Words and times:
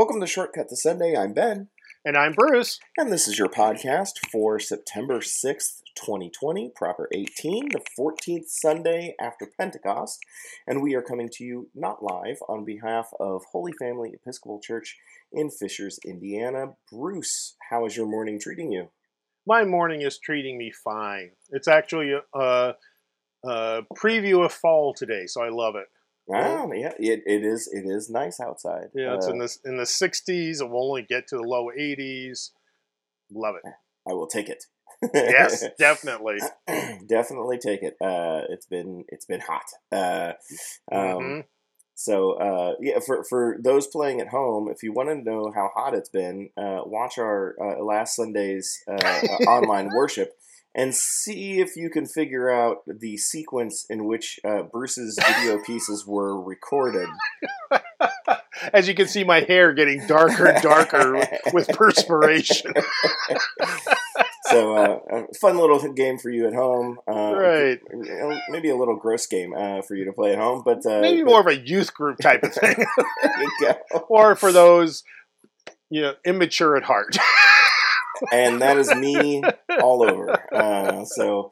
Welcome 0.00 0.22
to 0.22 0.26
Shortcut 0.26 0.70
to 0.70 0.76
Sunday. 0.76 1.14
I'm 1.14 1.34
Ben, 1.34 1.68
And 2.06 2.16
I'm 2.16 2.32
Bruce. 2.32 2.80
and 2.96 3.12
this 3.12 3.28
is 3.28 3.38
your 3.38 3.50
podcast 3.50 4.12
for 4.32 4.58
September 4.58 5.18
6th, 5.18 5.82
2020, 5.94 6.70
proper 6.74 7.06
18, 7.12 7.68
the 7.68 7.82
14th 7.98 8.46
Sunday 8.46 9.14
after 9.20 9.46
Pentecost. 9.58 10.20
And 10.66 10.80
we 10.80 10.94
are 10.94 11.02
coming 11.02 11.28
to 11.34 11.44
you 11.44 11.68
not 11.74 12.02
live 12.02 12.38
on 12.48 12.64
behalf 12.64 13.10
of 13.20 13.44
Holy 13.52 13.72
Family 13.78 14.12
Episcopal 14.14 14.58
Church 14.62 14.96
in 15.34 15.50
Fishers, 15.50 15.98
Indiana. 16.06 16.68
Bruce, 16.90 17.56
how 17.68 17.84
is 17.84 17.94
your 17.94 18.06
morning 18.06 18.40
treating 18.40 18.72
you? 18.72 18.88
My 19.46 19.64
morning 19.64 20.00
is 20.00 20.18
treating 20.18 20.56
me 20.56 20.72
fine. 20.72 21.32
It's 21.50 21.68
actually 21.68 22.12
a, 22.12 22.22
a, 22.38 22.74
a 23.44 23.82
preview 23.94 24.46
of 24.46 24.52
fall 24.52 24.94
today, 24.94 25.26
so 25.26 25.42
I 25.42 25.50
love 25.50 25.76
it. 25.76 25.88
Ah, 26.32 26.66
yeah, 26.72 26.92
it, 26.98 27.22
it 27.26 27.44
is 27.44 27.68
it 27.72 27.84
is 27.86 28.08
nice 28.10 28.40
outside. 28.40 28.88
Yeah, 28.94 29.14
it's 29.14 29.26
Uh, 29.26 29.32
in 29.32 29.38
the 29.38 29.56
in 29.64 29.76
the 29.76 29.86
60s. 29.86 30.60
It 30.60 30.70
will 30.70 30.88
only 30.90 31.02
get 31.02 31.28
to 31.28 31.36
the 31.36 31.42
low 31.42 31.70
80s. 31.70 32.52
Love 33.32 33.56
it. 33.62 33.70
I 34.08 34.12
will 34.12 34.26
take 34.26 34.48
it. 34.48 34.64
Yes, 35.14 35.64
definitely. 35.78 36.38
definitely 37.08 37.58
take 37.58 37.82
it. 37.82 37.96
Uh, 38.00 38.42
it's 38.48 38.66
been 38.66 39.04
it's 39.08 39.24
been 39.26 39.40
hot. 39.40 39.64
Uh, 39.92 40.32
um, 40.92 40.98
Mhm. 40.98 41.44
So 41.94 42.32
uh, 42.32 42.74
yeah, 42.80 42.98
for 43.00 43.24
for 43.24 43.58
those 43.62 43.86
playing 43.86 44.20
at 44.20 44.28
home, 44.28 44.68
if 44.70 44.82
you 44.82 44.92
want 44.92 45.10
to 45.10 45.16
know 45.16 45.52
how 45.54 45.70
hot 45.74 45.94
it's 45.94 46.08
been, 46.08 46.50
uh, 46.56 46.80
watch 46.86 47.18
our 47.18 47.54
uh, 47.60 47.82
last 47.84 48.16
Sunday's 48.16 48.82
uh, 48.88 48.94
online 49.46 49.90
worship 49.94 50.32
and 50.74 50.94
see 50.94 51.60
if 51.60 51.74
you 51.76 51.90
can 51.90 52.06
figure 52.06 52.50
out 52.50 52.78
the 52.86 53.16
sequence 53.16 53.84
in 53.90 54.04
which 54.06 54.38
uh, 54.44 54.62
Bruce's 54.62 55.18
video 55.26 55.58
pieces 55.66 56.06
were 56.06 56.40
recorded. 56.40 57.08
As 58.72 58.86
you 58.86 58.94
can 58.94 59.08
see, 59.08 59.24
my 59.24 59.40
hair 59.40 59.72
getting 59.72 60.06
darker 60.06 60.46
and 60.46 60.62
darker 60.62 61.26
with 61.52 61.66
perspiration. 61.68 62.72
so 64.44 64.76
uh, 64.76 64.98
a 65.10 65.34
fun 65.40 65.56
little 65.56 65.80
game 65.92 66.18
for 66.18 66.30
you 66.30 66.46
at 66.46 66.54
home. 66.54 66.98
Uh, 67.08 67.34
Right. 67.34 67.80
Maybe 68.50 68.68
a 68.68 68.76
little 68.76 68.96
gross 68.96 69.26
game 69.26 69.54
uh, 69.54 69.80
for 69.82 69.94
you 69.94 70.04
to 70.04 70.12
play 70.12 70.32
at 70.32 70.38
home, 70.38 70.62
but 70.64 70.84
uh, 70.84 71.00
Maybe 71.00 71.24
more 71.24 71.40
of 71.40 71.46
a 71.46 71.58
youth 71.58 71.94
group 71.94 72.18
type 72.18 72.42
of 72.42 72.52
thing, 72.52 72.76
there 73.22 73.42
you 73.42 73.50
go. 73.62 73.98
or 74.08 74.36
for 74.36 74.52
those 74.52 75.04
you 75.88 76.02
know 76.02 76.14
immature 76.24 76.76
at 76.76 76.82
heart. 76.84 77.16
And 78.32 78.60
that 78.62 78.76
is 78.76 78.94
me 78.94 79.42
all 79.80 80.02
over. 80.02 80.38
Uh, 80.54 81.04
so, 81.04 81.50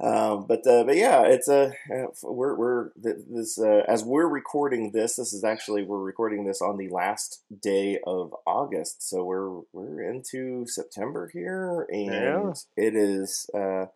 um, 0.00 0.46
but 0.48 0.66
uh, 0.66 0.84
but 0.84 0.96
yeah, 0.96 1.22
it's 1.22 1.48
a 1.48 1.72
uh, 1.94 2.06
we're 2.22 2.54
we're 2.56 2.90
this 2.96 3.58
uh, 3.58 3.82
as 3.86 4.02
we're 4.04 4.28
recording 4.28 4.92
this. 4.92 5.16
This 5.16 5.32
is 5.32 5.44
actually 5.44 5.82
we're 5.82 5.98
recording 6.02 6.46
this 6.46 6.62
on 6.62 6.76
the 6.78 6.88
last 6.88 7.42
day 7.62 7.98
of 8.06 8.34
August, 8.46 9.08
so 9.08 9.24
we're 9.24 9.60
we're 9.72 10.02
into 10.02 10.66
September 10.66 11.30
here, 11.32 11.86
and 11.90 12.54
Yeah. 12.76 12.86
it 12.86 12.94
is. 12.96 13.48
Uh, 13.54 13.86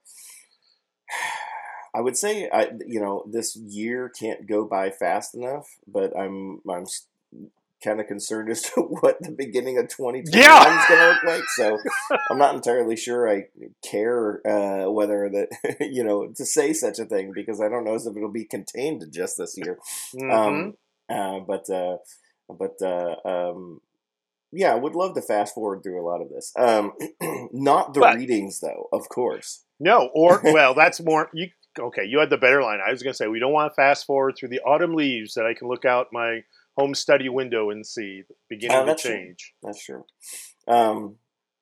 I 1.95 2.01
would 2.01 2.17
say 2.17 2.49
I 2.53 2.71
you 2.87 3.01
know 3.01 3.25
this 3.31 3.57
year 3.57 4.09
can't 4.11 4.47
go 4.47 4.65
by 4.65 4.91
fast 4.91 5.35
enough, 5.35 5.69
but 5.87 6.13
I'm 6.19 6.61
I'm 6.69 6.87
kind 7.85 8.01
of 8.01 8.07
concerned 8.07 8.51
as 8.51 8.63
to 8.75 8.81
what 8.81 9.17
the 9.21 9.31
beginning 9.31 9.79
of 9.79 9.89
2021 9.89 10.25
Yeah. 10.33 10.81
is 10.81 10.89
going 10.89 11.01
to 11.01 11.09
look 11.09 11.23
like. 11.25 11.45
So 11.57 11.79
I'm 12.31 12.39
not 12.39 12.55
entirely 12.55 12.97
sure 12.97 13.29
I 13.31 13.45
care 13.89 14.41
uh, 14.47 14.91
whether 14.91 15.29
that 15.31 15.77
you 15.93 16.03
know 16.05 16.29
to 16.37 16.45
say 16.47 16.73
such 16.73 16.99
a 16.99 17.05
thing 17.05 17.33
because 17.35 17.61
I 17.61 17.69
don't 17.69 17.85
know 17.85 17.95
as 17.95 18.07
if 18.07 18.17
it'll 18.17 18.33
be 18.33 18.45
contained 18.47 19.03
to 19.03 19.07
just 19.09 19.37
this 19.39 19.55
year. 19.57 19.79
Mhm. 20.17 20.33
Um, 20.33 20.75
uh, 21.09 21.41
but 21.47 21.69
uh, 21.71 21.99
but 22.49 22.81
uh, 22.83 23.17
um, 23.29 23.81
yeah, 24.53 24.73
I 24.73 24.77
would 24.77 24.95
love 24.95 25.15
to 25.15 25.23
fast 25.23 25.55
forward 25.55 25.83
through 25.83 26.01
a 26.01 26.07
lot 26.09 26.23
of 26.23 26.29
this. 26.31 26.53
Um, 26.57 26.93
not 27.53 27.93
the 27.95 28.01
But- 28.01 28.17
readings 28.17 28.61
though, 28.61 28.89
of 28.93 29.09
course. 29.09 29.65
No, 29.81 30.09
or 30.15 30.41
well, 30.45 30.75
that's 30.75 31.01
more 31.03 31.29
you. 31.35 31.49
Okay, 31.77 32.05
you 32.07 32.21
had 32.21 32.31
the 32.31 32.37
better 32.39 32.63
line. 32.63 32.79
I 32.87 32.93
was 32.93 33.03
going 33.03 33.13
to 33.13 33.17
say 33.17 33.27
we 33.27 33.41
don't 33.41 33.53
want 33.53 33.73
to 33.73 33.75
fast 33.75 34.07
forward 34.07 34.37
through 34.39 34.51
the 34.51 34.61
autumn 34.61 34.95
leaves 34.95 35.35
that 35.35 35.45
I 35.45 35.55
can 35.55 35.67
look 35.67 35.85
out 35.85 36.07
my 36.13 36.45
home 36.77 36.95
study 36.95 37.29
window 37.29 37.71
and 37.71 37.87
see 37.87 38.23
beginning 38.49 38.77
Oh, 38.77 38.81
to 38.81 38.87
that's 38.87 39.03
true. 39.03 39.11
change. 39.13 39.55
That's 39.63 39.85
true. 39.85 40.05
Um, 40.67 41.17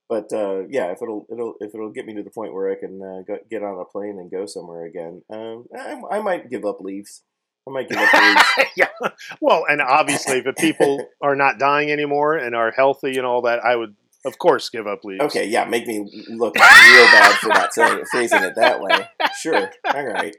but 0.09 0.33
uh, 0.33 0.63
yeah, 0.69 0.93
if 0.93 1.01
it'll 1.03 1.27
it'll 1.33 1.55
if 1.61 1.75
it'll 1.75 1.91
get 1.91 2.07
me 2.07 2.15
to 2.15 2.23
the 2.23 2.31
point 2.31 2.53
where 2.55 2.71
I 2.71 2.75
can 2.77 3.01
uh, 3.03 3.23
go, 3.27 3.39
get 3.51 3.63
on 3.63 3.79
a 3.81 3.85
plane 3.85 4.19
and 4.19 4.31
go 4.31 4.45
somewhere 4.47 4.85
again, 4.85 5.23
um, 5.31 5.67
I, 5.75 6.01
I 6.11 6.21
might 6.21 6.51
give 6.51 6.65
up 6.65 6.81
leaves. 6.81 7.23
I 7.67 7.71
might 7.73 7.89
give 7.89 7.97
up 7.99 8.13
leaves. 8.59 8.69
yeah. 8.77 8.89
Well, 9.41 9.65
and 9.69 9.81
obviously, 9.81 10.39
if 10.45 10.57
people 10.57 11.07
are 11.23 11.37
not 11.37 11.59
dying 11.59 11.91
anymore 11.91 12.37
and 12.37 12.55
are 12.55 12.73
healthy 12.73 13.17
and 13.17 13.25
all 13.27 13.43
that, 13.43 13.65
I 13.65 13.77
would, 13.77 13.95
of 14.27 14.37
course, 14.39 14.69
give 14.69 14.87
up 14.87 15.05
leaves. 15.05 15.23
Okay, 15.23 15.47
yeah, 15.47 15.65
make 15.65 15.87
me 15.87 16.01
look 16.29 16.57
real 16.57 16.65
bad 16.65 17.33
for 17.39 17.49
not 17.49 17.73
saying 17.75 18.05
phrasing 18.11 18.43
it 18.43 18.55
that 18.57 18.81
way. 18.81 19.09
Sure, 19.41 19.71
all 19.95 20.05
right. 20.07 20.35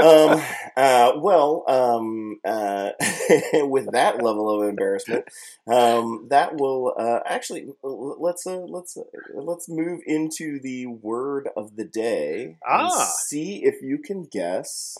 Um, 0.00 0.42
uh, 0.76 1.12
well, 1.18 1.64
um, 1.68 2.40
uh, 2.44 2.92
with 3.64 3.92
that 3.92 4.22
level 4.22 4.48
of 4.50 4.66
embarrassment, 4.68 5.26
um, 5.66 6.28
that 6.30 6.56
will 6.56 6.94
uh, 6.98 7.20
actually 7.26 7.68
let's 7.82 8.46
uh, 8.46 8.56
let's 8.56 8.96
uh, 8.96 9.02
let's 9.34 9.68
move 9.68 10.00
into 10.06 10.58
the 10.60 10.86
word 10.86 11.48
of 11.56 11.76
the 11.76 11.84
day 11.84 12.56
Ah. 12.66 13.12
see 13.26 13.64
if 13.64 13.82
you 13.82 13.98
can 13.98 14.24
guess 14.24 14.96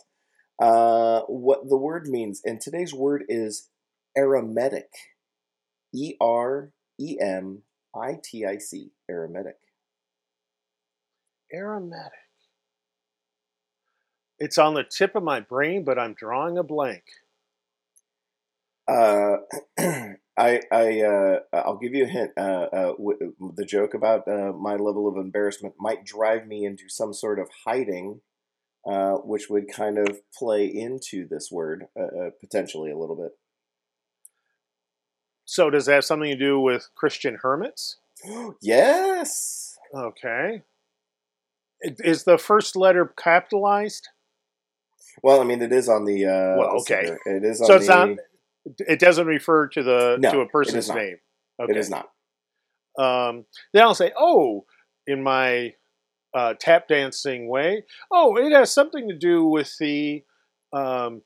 uh, 0.60 1.22
what 1.22 1.68
the 1.68 1.76
word 1.76 2.08
means. 2.08 2.42
And 2.44 2.60
today's 2.60 2.94
word 2.94 3.24
is 3.28 3.68
eremitic. 4.16 4.90
E 5.94 6.16
R 6.20 6.72
E 6.98 7.18
M 7.20 7.62
I 7.94 8.18
T 8.22 8.44
I 8.44 8.58
C. 8.58 8.90
Eremitic. 9.08 9.56
Eremitic. 11.52 12.21
It's 14.42 14.58
on 14.58 14.74
the 14.74 14.82
tip 14.82 15.14
of 15.14 15.22
my 15.22 15.38
brain, 15.38 15.84
but 15.84 16.00
I'm 16.00 16.14
drawing 16.14 16.58
a 16.58 16.64
blank. 16.64 17.04
Uh, 18.88 19.36
I 19.78 20.60
I 20.72 21.00
uh, 21.02 21.38
I'll 21.52 21.78
give 21.78 21.94
you 21.94 22.06
a 22.06 22.08
hint. 22.08 22.32
Uh, 22.36 22.66
uh, 22.72 22.86
w- 22.96 23.34
the 23.54 23.64
joke 23.64 23.94
about 23.94 24.26
uh, 24.26 24.52
my 24.52 24.74
level 24.74 25.06
of 25.06 25.16
embarrassment 25.16 25.76
might 25.78 26.04
drive 26.04 26.48
me 26.48 26.64
into 26.64 26.88
some 26.88 27.14
sort 27.14 27.38
of 27.38 27.50
hiding, 27.64 28.20
uh, 28.84 29.12
which 29.12 29.48
would 29.48 29.68
kind 29.68 29.96
of 29.96 30.22
play 30.36 30.66
into 30.66 31.28
this 31.28 31.48
word 31.52 31.84
potentially 32.40 32.90
a 32.90 32.98
little 32.98 33.14
bit. 33.14 33.38
So, 35.44 35.70
does 35.70 35.86
that 35.86 35.94
have 35.94 36.04
something 36.04 36.32
to 36.32 36.36
do 36.36 36.58
with 36.58 36.88
Christian 36.96 37.38
hermits? 37.40 37.98
yes. 38.60 39.78
Okay. 39.94 40.62
Is 41.80 42.24
the 42.24 42.38
first 42.38 42.74
letter 42.74 43.14
capitalized? 43.16 44.08
Well, 45.22 45.40
I 45.40 45.44
mean, 45.44 45.60
it 45.62 45.72
is 45.72 45.88
on 45.88 46.04
the. 46.04 46.26
Uh, 46.26 46.56
Well, 46.58 46.80
okay. 46.80 47.16
It 47.26 47.44
is 47.44 47.60
on 47.60 47.66
So 47.66 47.74
it's 47.76 47.86
the. 47.86 48.04
not- 48.06 48.18
It 48.78 49.00
doesn't 49.00 49.26
refer 49.26 49.66
to 49.68 49.82
the 49.82 50.16
No, 50.20 50.30
to 50.30 50.38
a 50.38 50.42
it 50.42 50.52
person's 50.52 50.88
not. 50.88 50.96
name. 50.96 51.18
Okay. 51.60 51.72
It 51.72 51.76
is 51.76 51.90
not. 51.90 52.10
Um, 52.98 53.46
then 53.72 53.82
I'll 53.82 53.94
say, 53.94 54.12
oh, 54.16 54.64
in 55.06 55.22
my 55.22 55.74
uh, 56.34 56.54
tap 56.58 56.86
dancing 56.88 57.48
way, 57.48 57.84
oh, 58.10 58.36
it 58.36 58.52
has 58.52 58.70
something 58.72 59.08
to 59.08 59.16
do 59.16 59.44
with 59.44 59.76
the 59.78 60.22
um, 60.72 61.22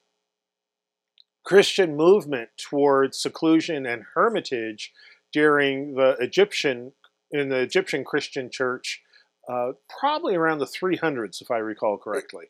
Christian 1.44 1.96
movement 1.96 2.50
towards 2.56 3.18
seclusion 3.20 3.86
and 3.86 4.02
hermitage 4.14 4.92
during 5.32 5.94
the 5.94 6.16
Egyptian 6.20 6.92
in 7.30 7.48
the 7.48 7.58
Egyptian 7.58 8.04
Christian 8.04 8.50
church, 8.50 9.02
uh, 9.48 9.72
probably 10.00 10.34
around 10.36 10.58
the 10.58 10.64
300s, 10.66 11.42
if 11.42 11.50
I 11.50 11.58
recall 11.58 11.98
correctly. 11.98 12.46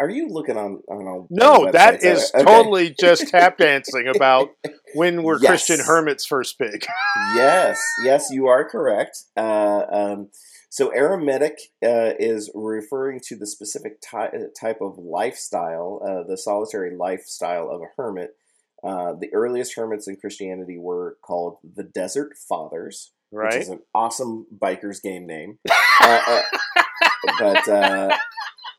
Are 0.00 0.10
you 0.10 0.28
looking 0.28 0.56
on 0.56 0.82
on 0.88 1.06
a 1.06 1.26
No, 1.30 1.70
that 1.70 2.02
is 2.02 2.30
Okay. 2.34 2.44
totally 2.44 2.94
just 2.98 3.28
tap 3.28 3.58
dancing 3.58 4.08
about 4.08 4.50
when 4.94 5.22
were 5.22 5.38
Yes. 5.40 5.46
Christian 5.66 5.84
hermits 5.84 6.26
first 6.26 6.58
big. 6.58 6.84
yes, 7.34 7.80
yes, 8.04 8.28
you 8.30 8.46
are 8.46 8.68
correct. 8.68 9.18
Uh, 9.36 9.82
um, 9.90 10.28
so 10.70 10.90
eremitic 10.90 11.58
uh, 11.84 12.12
is 12.18 12.50
referring 12.54 13.20
to 13.28 13.36
the 13.36 13.46
specific 13.46 14.00
ty- 14.00 14.32
type 14.60 14.78
of 14.80 14.98
lifestyle, 14.98 16.00
uh, 16.04 16.26
the 16.28 16.36
solitary 16.36 16.96
lifestyle 16.96 17.70
of 17.70 17.80
a 17.80 17.86
hermit. 17.96 18.30
Uh, 18.82 19.14
the 19.18 19.32
earliest 19.32 19.76
hermits 19.76 20.08
in 20.08 20.16
Christianity 20.16 20.76
were 20.78 21.16
called 21.24 21.56
the 21.62 21.84
Desert 21.84 22.32
Fathers, 22.48 23.12
which 23.30 23.54
is 23.54 23.68
an 23.70 23.80
awesome 23.94 24.46
biker's 24.56 25.00
game 25.00 25.26
name. 25.26 25.58
Uh, 26.02 26.20
uh, 26.26 26.42
but 27.38 27.68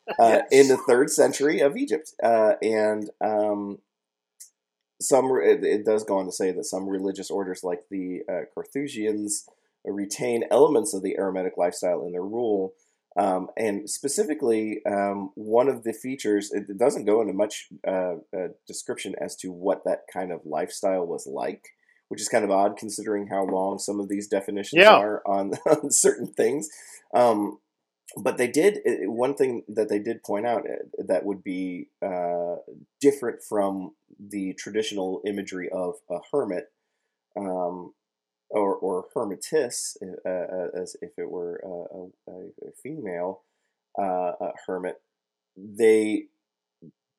uh, 0.19 0.24
uh, 0.24 0.42
in 0.52 0.68
the 0.68 0.78
third 0.78 1.10
century 1.10 1.60
of 1.60 1.78
Egypt, 1.78 2.13
uh, 2.24 2.54
and 2.62 3.10
um, 3.22 3.80
some 5.02 5.25
it, 5.44 5.63
it 5.63 5.86
does 5.86 6.04
go 6.04 6.18
on 6.19 6.25
to 6.25 6.31
say 6.31 6.52
that 6.52 6.63
some 6.66 6.88
religious 6.88 7.30
orders, 7.30 7.62
like 7.63 7.81
the 7.90 8.22
uh, 8.31 8.42
Carthusians, 8.54 9.46
retain 9.86 10.44
elements 10.52 10.94
of 10.94 11.04
the 11.04 11.16
Eremitic 11.18 11.54
lifestyle 11.57 12.06
in 12.06 12.12
their 12.13 12.24
rule. 12.24 12.74
Um, 13.18 13.48
and 13.57 13.90
specifically, 13.90 14.81
um, 14.86 15.31
one 15.36 15.69
of 15.69 15.84
the 15.84 15.94
features, 15.94 16.51
it, 16.51 16.66
it 16.69 16.78
doesn't 16.78 17.06
go 17.06 17.22
into 17.22 17.34
much 17.34 17.68
uh, 17.88 18.16
uh, 18.36 18.48
description 18.68 19.16
as 19.22 19.36
to 19.38 19.51
what 19.51 19.84
that 19.86 20.01
kind 20.12 20.31
of 20.34 20.42
lifestyle 20.46 21.06
was 21.06 21.25
like. 21.25 21.63
which 22.10 22.22
is 22.22 22.28
kind 22.30 22.44
of 22.46 22.51
odd 22.51 22.78
considering 22.78 23.28
how 23.28 23.44
long 23.46 23.80
some 23.80 24.00
of 24.00 24.10
these 24.10 24.28
definitions 24.28 24.80
Yeah. 24.81 24.96
are 24.98 25.22
on, 25.25 25.54
on 25.69 25.92
certain 25.92 26.28
things. 26.28 26.68
Um, 27.16 27.60
but 28.18 28.38
they 28.38 28.48
did 28.48 28.80
uh, 28.88 29.10
one 29.12 29.36
thing 29.36 29.63
that 29.68 29.90
they 29.90 30.00
did 30.00 30.24
point 30.24 30.46
out 30.46 30.63
uh, 30.69 31.04
that 31.07 31.25
would 31.25 31.44
be 31.44 31.90
uh, 32.02 32.56
different 33.02 33.44
from 33.44 33.94
the 34.19 34.54
traditional 34.54 35.22
imagery 35.25 35.69
of 35.69 35.96
a 36.10 36.19
hermit 36.31 36.72
um, 37.38 37.94
or, 38.50 38.75
or 38.75 39.06
hermitess, 39.16 39.98
uh, 40.25 40.80
as 40.81 40.96
if 41.02 41.12
it 41.18 41.30
were 41.30 41.62
a, 41.66 42.31
a, 42.31 42.34
a 42.68 42.72
female 42.81 43.42
uh, 44.00 44.34
a 44.42 44.51
hermit. 44.68 45.01
They 45.58 46.28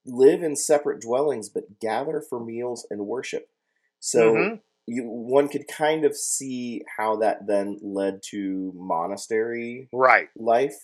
live 0.05 0.43
in 0.43 0.57
separate 0.57 1.01
dwellings 1.01 1.49
but 1.49 1.81
gather 1.81 2.21
for 2.21 2.41
meals 2.41 2.87
and 2.91 3.07
worship. 3.07 3.49
So 4.01 4.35
Mhm. 4.37 4.61
You 4.87 5.03
one 5.05 5.49
could 5.49 5.67
kind 5.67 6.05
of 6.05 6.17
see 6.17 6.83
how 6.97 7.17
that 7.17 7.47
then 7.47 7.79
led 7.83 8.21
to 8.31 8.73
monastery 8.77 9.89
Right. 9.93 10.29
life, 10.37 10.77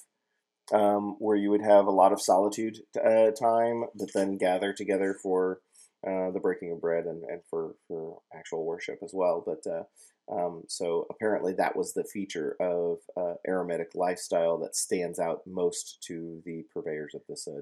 um, 0.72 1.16
where 1.18 1.36
you 1.36 1.50
would 1.50 1.62
have 1.62 1.86
a 1.86 1.92
lot 1.92 2.12
of 2.12 2.20
solitude 2.20 2.78
uh, 2.96 3.30
time, 3.30 3.84
but 3.94 4.12
then 4.12 4.38
gather 4.38 4.72
together 4.72 5.16
for 5.22 5.60
uh, 6.04 6.32
the 6.32 6.40
breaking 6.40 6.72
of 6.72 6.80
bread 6.80 7.04
and, 7.04 7.22
and 7.22 7.42
for, 7.48 7.76
for 7.86 8.20
actual 8.34 8.64
worship 8.64 8.98
as 9.04 9.12
well. 9.14 9.42
But 9.46 9.70
uh, 9.70 9.84
um, 10.32 10.64
so 10.68 11.06
apparently 11.10 11.52
that 11.54 11.76
was 11.76 11.92
the 11.92 12.04
feature 12.04 12.56
of 12.60 12.98
uh, 13.16 13.34
Eremitic 13.44 13.90
lifestyle 13.94 14.58
that 14.58 14.74
stands 14.74 15.18
out 15.20 15.42
most 15.46 16.02
to 16.08 16.42
the 16.44 16.64
purveyors 16.74 17.14
of 17.14 17.22
this 17.28 17.46
uh, 17.46 17.60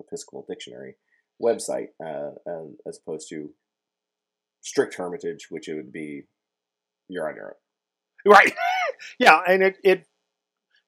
Episcopal 0.00 0.46
Dictionary 0.48 0.96
website, 1.42 1.88
uh, 2.02 2.30
as 2.86 2.98
opposed 2.98 3.28
to 3.30 3.50
strict 4.64 4.94
hermitage, 4.94 5.46
which 5.50 5.68
it 5.68 5.74
would 5.74 5.92
be 5.92 6.24
you're 7.08 7.28
on 7.28 7.36
your 7.36 7.48
own. 7.48 8.32
Right. 8.32 8.54
yeah, 9.20 9.40
and 9.46 9.62
it, 9.62 9.76
it 9.84 10.06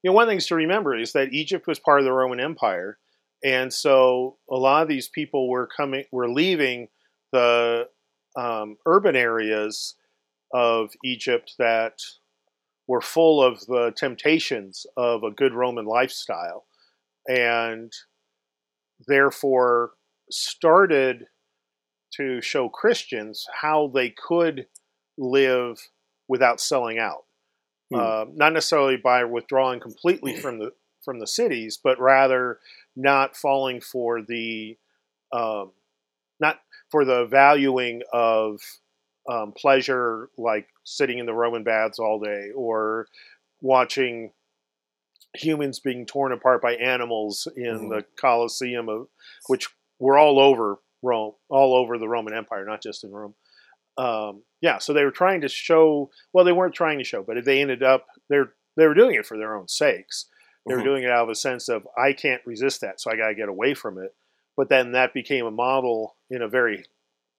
you 0.03 0.11
know 0.11 0.15
one 0.15 0.27
things 0.27 0.47
to 0.47 0.57
remember 0.57 0.97
is 0.97 1.13
that 1.13 1.33
Egypt 1.33 1.67
was 1.67 1.79
part 1.79 2.01
of 2.01 2.05
the 2.05 2.13
Roman 2.13 2.41
Empire, 2.41 2.99
and 3.45 3.73
so 3.73 4.39
a 4.51 4.57
lot 4.57 4.83
of 4.83 4.89
these 4.89 5.09
people 5.09 5.49
were 5.49 5.69
coming 5.69 6.05
were 6.11 6.29
leaving 6.29 6.89
the 7.33 7.89
um, 8.37 8.77
urban 8.87 9.15
areas 9.15 9.95
of 10.53 10.91
Egypt 11.05 11.55
that 11.59 11.99
were 12.87 13.01
full 13.01 13.43
of 13.43 13.61
the 13.67 13.93
temptations 13.97 14.87
of 14.97 15.23
a 15.23 15.31
good 15.31 15.53
Roman 15.53 15.85
lifestyle, 15.85 16.65
and 17.29 17.93
therefore 19.07 19.91
started 20.31 21.27
to 22.17 22.41
show 22.41 22.69
Christians 22.69 23.47
how 23.63 23.89
they 23.89 24.11
could 24.11 24.67
live 25.19 25.89
without 26.29 26.61
selling 26.61 26.99
out. 26.99 27.25
Hmm. 27.91 27.99
Uh, 28.01 28.25
not 28.35 28.53
necessarily 28.53 28.97
by 28.97 29.25
withdrawing 29.25 29.81
completely 29.81 30.37
from 30.37 30.59
the 30.59 30.73
from 31.05 31.21
the 31.21 31.27
cities, 31.27 31.79
but 31.83 32.01
rather 32.01 32.59
not 32.97 33.37
falling 33.37 33.81
for 33.81 34.23
the 34.23 34.77
um, 35.33 35.71
not 36.41 36.61
for 36.91 37.05
the 37.05 37.27
valuing 37.27 38.03
of 38.13 38.61
um, 39.29 39.53
pleasure, 39.53 40.31
like 40.37 40.69
sitting 40.85 41.19
in 41.19 41.27
the 41.27 41.35
Roman 41.35 41.63
baths 41.65 41.99
all 41.99 42.19
day 42.19 42.51
or 42.55 43.07
watching 43.61 44.33
humans 45.35 45.79
being 45.81 46.07
torn 46.07 46.33
apart 46.33 46.63
by 46.63 46.75
animals 46.77 47.47
in 47.57 47.79
Mhm. 47.79 47.89
the 47.91 48.05
Colosseum, 48.17 48.89
of 48.89 49.09
which 49.49 49.69
were 49.99 50.19
all 50.19 50.39
over 50.41 50.79
Rome, 51.07 51.35
all 51.49 51.75
over 51.75 51.99
the 51.99 52.09
Roman 52.09 52.35
Empire, 52.35 52.65
not 52.65 52.83
just 52.83 53.05
in 53.05 53.11
Rome. 53.11 53.35
Um, 53.99 54.43
yeah, 54.61 54.79
so 54.79 54.93
they 54.93 55.05
were 55.05 55.11
trying 55.11 55.41
to 55.43 55.49
show. 55.49 56.11
Well, 56.33 56.45
they 56.45 56.53
weren't 56.53 56.75
trying 56.75 56.99
to 56.99 57.05
show, 57.05 57.23
but 57.23 57.43
they 57.45 57.61
ended 57.63 57.83
up 57.83 58.07
they're 58.29 58.53
they 58.77 58.87
were 58.87 58.95
doing 58.95 59.15
it 59.15 59.27
for 59.27 59.39
their 59.39 59.57
own 59.57 59.69
sakes. 59.69 60.27
They 60.67 60.75
were 60.75 60.81
Mhm. 60.81 60.85
doing 60.85 61.03
it 61.05 61.11
out 61.11 61.25
of 61.25 61.31
a 61.31 61.35
sense 61.35 61.69
of 61.69 61.87
I 61.97 62.13
can't 62.13 62.45
resist 62.45 62.81
that, 62.83 63.01
so 63.01 63.11
I 63.11 63.17
got 63.17 63.29
to 63.29 63.35
get 63.35 63.49
away 63.49 63.73
from 63.75 63.99
it. 63.99 64.15
But 64.57 64.69
then 64.69 64.93
that 64.93 65.15
became 65.15 65.47
a 65.47 65.51
model 65.51 66.17
in 66.29 66.43
a 66.43 66.49
very 66.49 66.85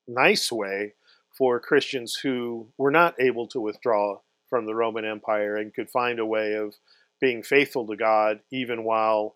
nice 0.08 0.52
way 0.52 0.94
for 1.38 1.60
Christians 1.60 2.16
who 2.16 2.72
were 2.78 2.92
not 2.92 3.20
able 3.20 3.48
to 3.48 3.60
withdraw 3.60 4.20
from 4.50 4.66
the 4.66 4.74
Roman 4.74 5.06
Empire 5.06 5.58
and 5.58 5.74
could 5.74 5.90
find 5.90 6.20
a 6.20 6.26
way 6.26 6.54
of 6.54 6.76
being 7.20 7.44
faithful 7.44 7.86
to 7.88 7.96
God 7.96 8.40
even 8.52 8.84
while 8.84 9.36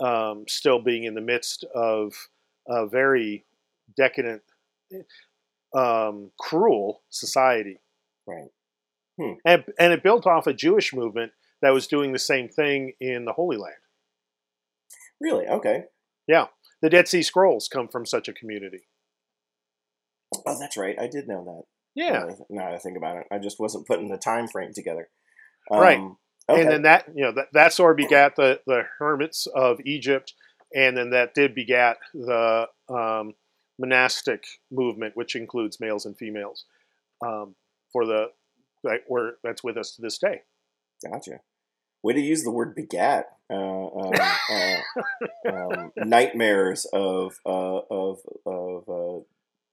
um, 0.00 0.46
still 0.48 0.78
being 0.80 1.04
in 1.04 1.14
the 1.14 1.20
midst 1.20 1.64
of 1.74 2.28
a 2.68 2.86
very 2.86 3.44
decadent, 3.96 4.42
um, 5.76 6.30
cruel 6.38 7.02
society. 7.10 7.80
Right. 8.26 8.48
And, 9.18 9.64
and 9.78 9.92
it 9.92 10.02
built 10.02 10.26
off 10.26 10.46
a 10.46 10.52
Jewish 10.52 10.92
movement 10.92 11.32
that 11.62 11.72
was 11.72 11.86
doing 11.86 12.12
the 12.12 12.18
same 12.18 12.48
thing 12.48 12.94
in 13.00 13.24
the 13.24 13.32
Holy 13.32 13.56
Land. 13.56 13.74
Really? 15.20 15.46
Okay. 15.46 15.84
Yeah. 16.26 16.46
The 16.82 16.90
Dead 16.90 17.08
Sea 17.08 17.22
Scrolls 17.22 17.68
come 17.72 17.88
from 17.88 18.04
such 18.04 18.28
a 18.28 18.32
community. 18.32 18.88
Oh, 20.46 20.58
that's 20.58 20.76
right. 20.76 20.96
I 20.98 21.06
did 21.06 21.28
know 21.28 21.44
that. 21.44 21.62
Yeah. 21.94 22.10
Now 22.10 22.20
that 22.20 22.24
I 22.24 22.34
th- 22.34 22.46
Now 22.50 22.64
that 22.66 22.74
I 22.74 22.78
think 22.78 22.96
about 22.96 23.16
it, 23.18 23.26
I 23.30 23.38
just 23.38 23.60
wasn't 23.60 23.86
putting 23.86 24.08
the 24.08 24.18
time 24.18 24.48
frame 24.48 24.72
together. 24.74 25.08
Right. 25.70 25.98
Um, 25.98 26.16
okay. 26.50 26.60
And 26.60 26.70
then 26.70 26.82
that, 26.82 27.06
you 27.14 27.24
know, 27.24 27.32
that, 27.32 27.46
that 27.52 27.72
sort 27.72 27.92
of 27.92 27.96
begat 27.96 28.34
the, 28.36 28.60
the 28.66 28.82
hermits 28.98 29.46
of 29.54 29.78
Egypt. 29.86 30.34
And 30.74 30.96
then 30.96 31.10
that 31.10 31.34
did 31.34 31.54
begat 31.54 31.98
the 32.12 32.66
um, 32.88 33.34
monastic 33.78 34.44
movement, 34.70 35.16
which 35.16 35.34
includes 35.36 35.80
males 35.80 36.06
and 36.06 36.16
females, 36.16 36.64
um, 37.24 37.54
for 37.92 38.06
the, 38.06 38.30
that 38.82 39.00
were, 39.08 39.38
that's 39.42 39.64
with 39.64 39.76
us 39.76 39.96
to 39.96 40.02
this 40.02 40.18
day. 40.18 40.42
Gotcha. 41.04 41.40
Way 42.02 42.14
to 42.14 42.20
use 42.20 42.44
the 42.44 42.50
word 42.50 42.74
begat. 42.74 43.30
Uh, 43.50 43.86
um, 43.86 44.12
uh, 44.50 45.52
um, 45.52 45.92
nightmares 46.08 46.86
of 46.92 47.38
uh, 47.44 47.80
of 47.90 48.20
of 48.46 48.88
uh, 48.88 49.22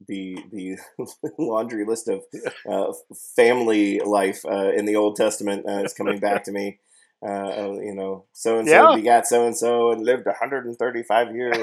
the 0.07 0.37
the 0.51 0.77
laundry 1.39 1.85
list 1.85 2.07
of 2.07 2.23
uh, 2.69 2.93
family 3.35 3.99
life 3.99 4.45
uh, 4.45 4.71
in 4.71 4.85
the 4.85 4.95
Old 4.95 5.15
Testament 5.15 5.65
uh, 5.67 5.83
is 5.83 5.93
coming 5.93 6.19
back 6.19 6.43
to 6.45 6.51
me. 6.51 6.79
Uh, 7.23 7.29
uh, 7.29 7.79
you 7.79 7.93
know, 7.93 8.25
so 8.33 8.57
and 8.57 8.67
so 8.67 8.95
begat 8.95 9.27
so 9.27 9.45
and 9.45 9.55
so 9.55 9.91
and 9.91 10.03
lived 10.03 10.25
135 10.25 11.35
years. 11.35 11.57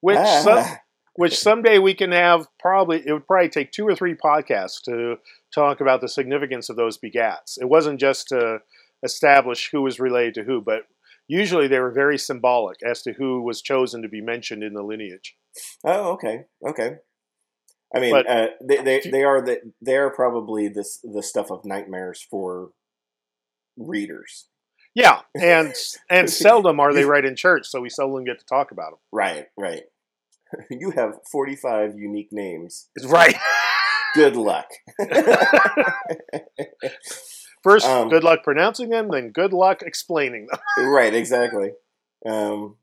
Which, 0.00 0.18
Ah. 0.18 0.40
some, 0.42 0.76
which 1.14 1.38
someday 1.48 1.78
we 1.78 1.94
can 1.94 2.12
have 2.12 2.46
probably, 2.58 3.02
it 3.06 3.12
would 3.12 3.26
probably 3.26 3.48
take 3.48 3.72
two 3.72 3.86
or 3.86 3.94
three 3.94 4.14
podcasts 4.14 4.82
to 4.84 5.16
talk 5.54 5.80
about 5.80 6.00
the 6.00 6.08
significance 6.08 6.68
of 6.68 6.76
those 6.76 6.98
begats. 6.98 7.60
It 7.60 7.68
wasn't 7.68 8.00
just 8.00 8.28
to 8.28 8.58
establish 9.02 9.70
who 9.70 9.82
was 9.82 9.98
related 10.00 10.34
to 10.34 10.44
who, 10.44 10.60
but 10.60 10.82
usually 11.26 11.68
they 11.68 11.78
were 11.78 11.92
very 11.92 12.18
symbolic 12.18 12.78
as 12.82 13.02
to 13.02 13.12
who 13.12 13.42
was 13.42 13.62
chosen 13.62 14.02
to 14.02 14.08
be 14.08 14.20
mentioned 14.20 14.62
in 14.62 14.74
the 14.74 14.82
lineage. 14.82 15.36
Oh, 15.84 16.12
okay, 16.12 16.44
okay. 16.66 16.96
I 17.94 18.00
mean, 18.00 18.12
But- 18.12 18.28
uh, 18.28 18.48
they, 18.62 18.82
they 18.82 19.00
they 19.00 19.24
are 19.24 19.40
the 19.40 19.72
they 19.80 19.96
are 19.96 20.10
probably 20.10 20.68
this 20.68 20.98
the 21.02 21.22
stuff 21.22 21.50
of 21.50 21.64
nightmares 21.64 22.20
for 22.30 22.70
readers. 23.78 24.48
Yeah, 24.98 25.20
and 25.40 25.72
and 26.10 26.28
seldom 26.28 26.80
are 26.80 26.92
they 26.92 27.04
right 27.04 27.24
in 27.24 27.36
church, 27.36 27.68
so 27.68 27.80
we 27.80 27.88
seldom 27.88 28.24
get 28.24 28.40
to 28.40 28.44
talk 28.44 28.72
about 28.72 28.90
them. 28.90 28.98
Right, 29.12 29.46
right. 29.56 29.82
You 30.70 30.90
have 30.92 31.18
forty 31.30 31.54
five 31.54 31.94
unique 31.96 32.30
names. 32.32 32.88
Right. 33.04 33.36
Good 34.14 34.34
luck. 34.34 34.66
First, 37.62 37.86
Um, 37.86 38.08
good 38.08 38.24
luck 38.24 38.42
pronouncing 38.42 38.88
them, 38.88 39.08
then 39.12 39.30
good 39.30 39.52
luck 39.52 39.82
explaining 39.82 40.46
them. 40.50 40.88
right, 40.88 41.12
exactly. 41.14 41.72
Um, 42.24 42.76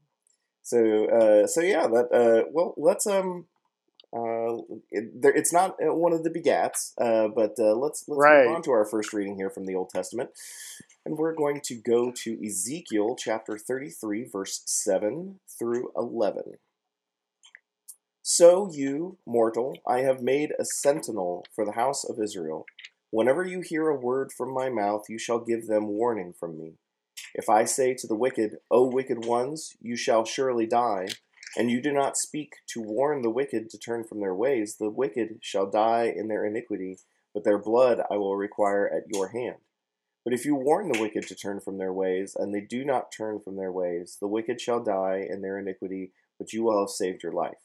so 0.62 1.06
uh, 1.08 1.48
so 1.48 1.62
yeah, 1.62 1.88
that 1.88 2.08
uh, 2.14 2.48
well, 2.52 2.76
let's 2.78 3.08
um. 3.08 3.48
Uh, 4.16 4.62
it, 4.92 5.12
it's 5.36 5.52
not 5.52 5.76
uh, 5.86 5.94
one 5.94 6.14
of 6.14 6.24
the 6.24 6.30
begats, 6.30 6.94
uh, 7.02 7.28
but 7.28 7.56
uh, 7.60 7.76
let's 7.76 8.06
let's 8.08 8.18
Right. 8.18 8.46
move 8.46 8.56
on 8.56 8.62
to 8.62 8.72
our 8.72 8.86
first 8.86 9.12
reading 9.12 9.36
here 9.36 9.50
from 9.50 9.66
the 9.66 9.76
Old 9.76 9.90
Testament, 9.90 10.30
and 11.06 11.18
we're 11.18 11.36
going 11.36 11.60
to 11.66 11.76
go 11.76 12.12
to 12.24 12.46
Ezekiel 12.46 13.18
chapter 13.18 13.58
thirty-three, 13.58 14.30
verse 14.32 14.62
seven 14.66 15.42
through 15.60 15.92
eleven. 15.98 16.60
So 18.24 18.72
you, 18.72 19.18
mortal, 19.26 19.78
I 19.86 20.00
have 20.00 20.22
made 20.22 20.54
a 20.58 20.66
sentinel 20.66 21.46
for 21.54 21.66
the 21.66 21.74
house 21.74 22.04
of 22.04 22.18
Israel. 22.20 22.66
Whenever 23.12 23.46
you 23.46 23.62
hear 23.62 23.90
a 23.90 24.00
word 24.00 24.32
from 24.32 24.54
my 24.54 24.70
mouth, 24.70 25.04
you 25.10 25.20
shall 25.20 25.40
give 25.40 25.68
them 25.68 25.88
warning 25.88 26.34
from 26.40 26.58
me. 26.58 26.74
If 27.34 27.50
I 27.50 27.66
say 27.66 27.94
to 27.96 28.08
the 28.08 28.16
wicked, 28.16 28.58
O 28.72 28.88
wicked 28.88 29.26
ones, 29.26 29.76
you 29.82 29.96
shall 29.96 30.26
surely 30.26 30.66
die, 30.66 31.08
and 31.58 31.72
you 31.72 31.82
do 31.82 31.92
not 31.92 32.18
speak 32.18 32.56
to 32.68 32.82
warn 32.82 33.22
the 33.22 33.30
wicked 33.30 33.70
to 33.70 33.78
turn 33.78 34.04
from 34.04 34.20
their 34.20 34.36
ways, 34.36 34.76
the 34.78 34.90
wicked 34.90 35.40
shall 35.42 35.70
die 35.70 36.14
in 36.16 36.28
their 36.28 36.46
iniquity, 36.46 37.00
but 37.34 37.44
their 37.44 37.58
blood 37.58 38.02
I 38.12 38.18
will 38.18 38.36
require 38.36 38.88
at 38.88 39.14
your 39.14 39.30
hand. 39.30 39.58
But 40.24 40.34
if 40.34 40.44
you 40.44 40.56
warn 40.56 40.92
the 40.92 41.00
wicked 41.00 41.28
to 41.28 41.36
turn 41.36 41.60
from 41.60 41.78
their 41.78 41.94
ways, 41.94 42.36
and 42.36 42.54
they 42.54 42.62
do 42.62 42.84
not 42.84 43.12
turn 43.12 43.40
from 43.40 43.58
their 43.58 43.72
ways, 43.72 44.18
the 44.20 44.28
wicked 44.28 44.60
shall 44.60 44.84
die 44.84 45.26
in 45.30 45.42
their 45.42 45.60
iniquity, 45.60 46.12
but 46.40 46.52
you 46.52 46.64
will 46.64 46.80
have 46.80 46.90
saved 46.90 47.22
your 47.22 47.32
life. 47.32 47.62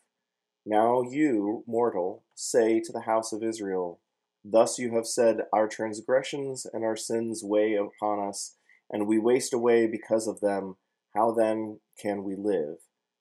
Now 0.67 1.03
you, 1.03 1.65
mortal, 1.67 2.23
say 2.35 2.81
to 2.81 2.93
the 2.93 3.01
house 3.01 3.33
of 3.33 3.43
Israel, 3.43 4.01
Thus 4.45 4.79
you 4.79 4.95
have 4.95 5.07
said, 5.07 5.47
Our 5.53 5.69
transgressions 5.69 6.67
and 6.67 6.85
our 6.85 6.97
sins 6.97 7.43
weigh 7.43 7.75
upon 7.75 8.21
us, 8.29 8.57
and 8.91 9.07
we 9.07 9.19
waste 9.19 9.55
away 9.55 9.87
because 9.87 10.27
of 10.27 10.41
them. 10.41 10.77
How 11.15 11.33
then 11.33 11.81
can 11.99 12.23
we 12.25 12.37
live? 12.37 12.77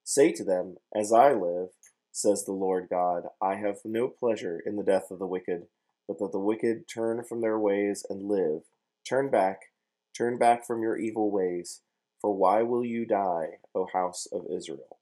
Say 0.10 0.32
to 0.32 0.44
them, 0.44 0.78
As 0.92 1.14
I 1.14 1.34
live, 1.34 1.70
says 2.12 2.44
the 2.44 2.52
Lord 2.52 2.88
God, 2.90 3.26
I 3.40 3.58
have 3.58 3.78
no 3.86 4.08
pleasure 4.08 4.60
in 4.66 4.76
the 4.76 4.84
death 4.84 5.12
of 5.12 5.20
the 5.20 5.28
wicked, 5.28 5.68
but 6.08 6.18
that 6.18 6.32
the 6.32 6.40
wicked 6.40 6.88
turn 6.88 7.24
from 7.24 7.42
their 7.42 7.60
ways 7.60 8.04
and 8.10 8.24
live. 8.24 8.62
Turn 9.08 9.30
back, 9.30 9.60
turn 10.18 10.40
back 10.40 10.66
from 10.66 10.82
your 10.82 10.98
evil 10.98 11.30
ways, 11.30 11.82
for 12.20 12.36
why 12.36 12.64
will 12.64 12.84
you 12.84 13.06
die, 13.06 13.60
O 13.76 13.86
house 13.94 14.28
of 14.32 14.48
Israel? 14.52 14.98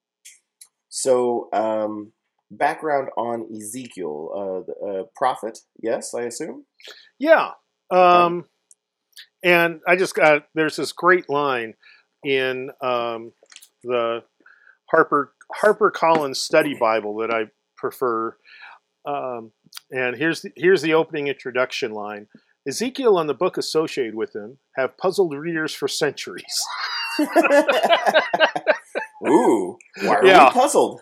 So, 0.89 1.47
um, 1.53 2.11
background 2.51 3.07
on 3.15 3.47
Ezekiel, 3.55 4.65
uh, 4.83 4.89
uh, 4.89 5.03
prophet, 5.15 5.59
yes, 5.81 6.13
I 6.13 6.23
assume? 6.23 6.65
Yeah. 7.17 7.51
Um, 7.89 8.43
and 9.41 9.79
I 9.87 9.95
just 9.95 10.15
got, 10.15 10.47
there's 10.53 10.75
this 10.75 10.91
great 10.91 11.29
line 11.29 11.75
in 12.25 12.71
um, 12.81 13.31
the 13.85 14.23
Harper 14.91 15.33
Harper 15.53 15.91
Collins 15.91 16.39
Study 16.39 16.75
Bible 16.79 17.17
that 17.17 17.31
I 17.31 17.45
prefer. 17.77 18.35
Um, 19.05 19.51
and 19.91 20.15
here's 20.17 20.41
the, 20.41 20.51
here's 20.55 20.81
the 20.81 20.93
opening 20.93 21.27
introduction 21.27 21.91
line. 21.93 22.27
Ezekiel 22.67 23.17
and 23.19 23.29
the 23.29 23.33
book 23.33 23.57
associated 23.57 24.15
with 24.15 24.35
him 24.35 24.57
have 24.75 24.97
puzzled 24.97 25.33
readers 25.33 25.73
for 25.73 25.87
centuries. 25.87 26.61
Ooh, 29.27 29.77
why 30.01 30.15
are 30.15 30.25
Yeah. 30.25 30.45
we 30.45 30.51
puzzled? 30.51 31.01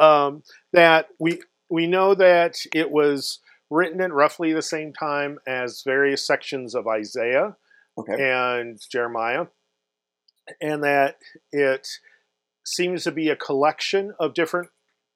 um, 0.00 0.42
that 0.72 1.08
we 1.18 1.40
we 1.68 1.86
know 1.86 2.14
that 2.14 2.56
it 2.74 2.90
was 2.90 3.40
written 3.70 4.00
at 4.00 4.12
roughly 4.12 4.52
the 4.52 4.62
same 4.62 4.92
time 4.92 5.38
as 5.46 5.82
various 5.84 6.24
sections 6.26 6.74
of 6.74 6.86
Isaiah 6.86 7.56
Okay. 7.98 8.14
and 8.30 8.78
Jeremiah, 8.90 9.46
and 10.60 10.82
that 10.84 11.16
it 11.52 11.88
seems 12.64 13.04
to 13.04 13.12
be 13.12 13.28
a 13.28 13.36
collection 13.36 14.14
of 14.18 14.34
different 14.34 14.68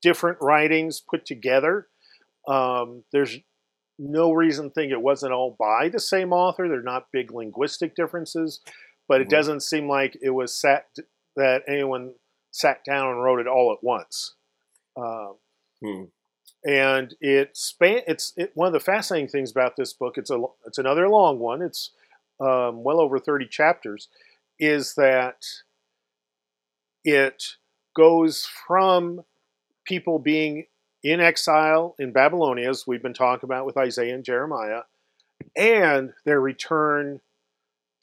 different 0.02 0.38
writings 0.40 1.00
put 1.00 1.26
together. 1.26 1.88
Um, 2.46 3.02
there's 3.12 3.36
no 3.98 4.32
reason 4.32 4.66
to 4.68 4.70
think 4.70 4.92
it 4.92 5.02
wasn't 5.02 5.32
all 5.32 5.56
by 5.58 5.88
the 5.88 5.98
same 5.98 6.32
author. 6.32 6.68
There 6.68 6.78
are 6.78 6.82
not 6.82 7.10
big 7.12 7.32
linguistic 7.32 7.96
differences, 7.96 8.60
but 9.08 9.20
it 9.20 9.28
doesn't 9.28 9.62
seem 9.62 9.88
like 9.88 10.16
it 10.22 10.30
was 10.30 10.54
sat 10.54 10.86
that 11.36 11.62
anyone 11.68 12.12
sat 12.52 12.84
down 12.84 13.08
and 13.08 13.22
wrote 13.22 13.40
it 13.40 13.46
all 13.48 13.72
at 13.72 13.84
once. 13.84 14.34
Um, 14.96 15.34
Hmm. 15.82 16.04
and 16.64 17.14
it 17.20 17.56
span. 17.56 18.02
It's 18.08 18.32
it, 18.36 18.50
one 18.54 18.66
of 18.66 18.72
the 18.72 18.80
fascinating 18.80 19.28
things 19.28 19.50
about 19.50 19.76
this 19.76 19.92
book. 19.92 20.18
It's 20.18 20.30
a 20.30 20.42
it's 20.66 20.78
another 20.78 21.08
long 21.08 21.38
one. 21.38 21.62
It's 21.62 21.92
um, 22.40 22.82
well 22.82 23.00
over 23.00 23.18
thirty 23.18 23.46
chapters. 23.46 24.08
Is 24.58 24.94
that 24.94 25.44
it 27.08 27.42
goes 27.96 28.46
from 28.66 29.22
people 29.86 30.18
being 30.18 30.66
in 31.02 31.20
exile 31.20 31.94
in 31.98 32.12
Babylonia, 32.12 32.68
as 32.68 32.86
we've 32.86 33.02
been 33.02 33.14
talking 33.14 33.46
about 33.46 33.64
with 33.64 33.78
Isaiah 33.78 34.14
and 34.14 34.24
Jeremiah, 34.24 34.82
and 35.56 36.12
their 36.26 36.40
return 36.40 37.20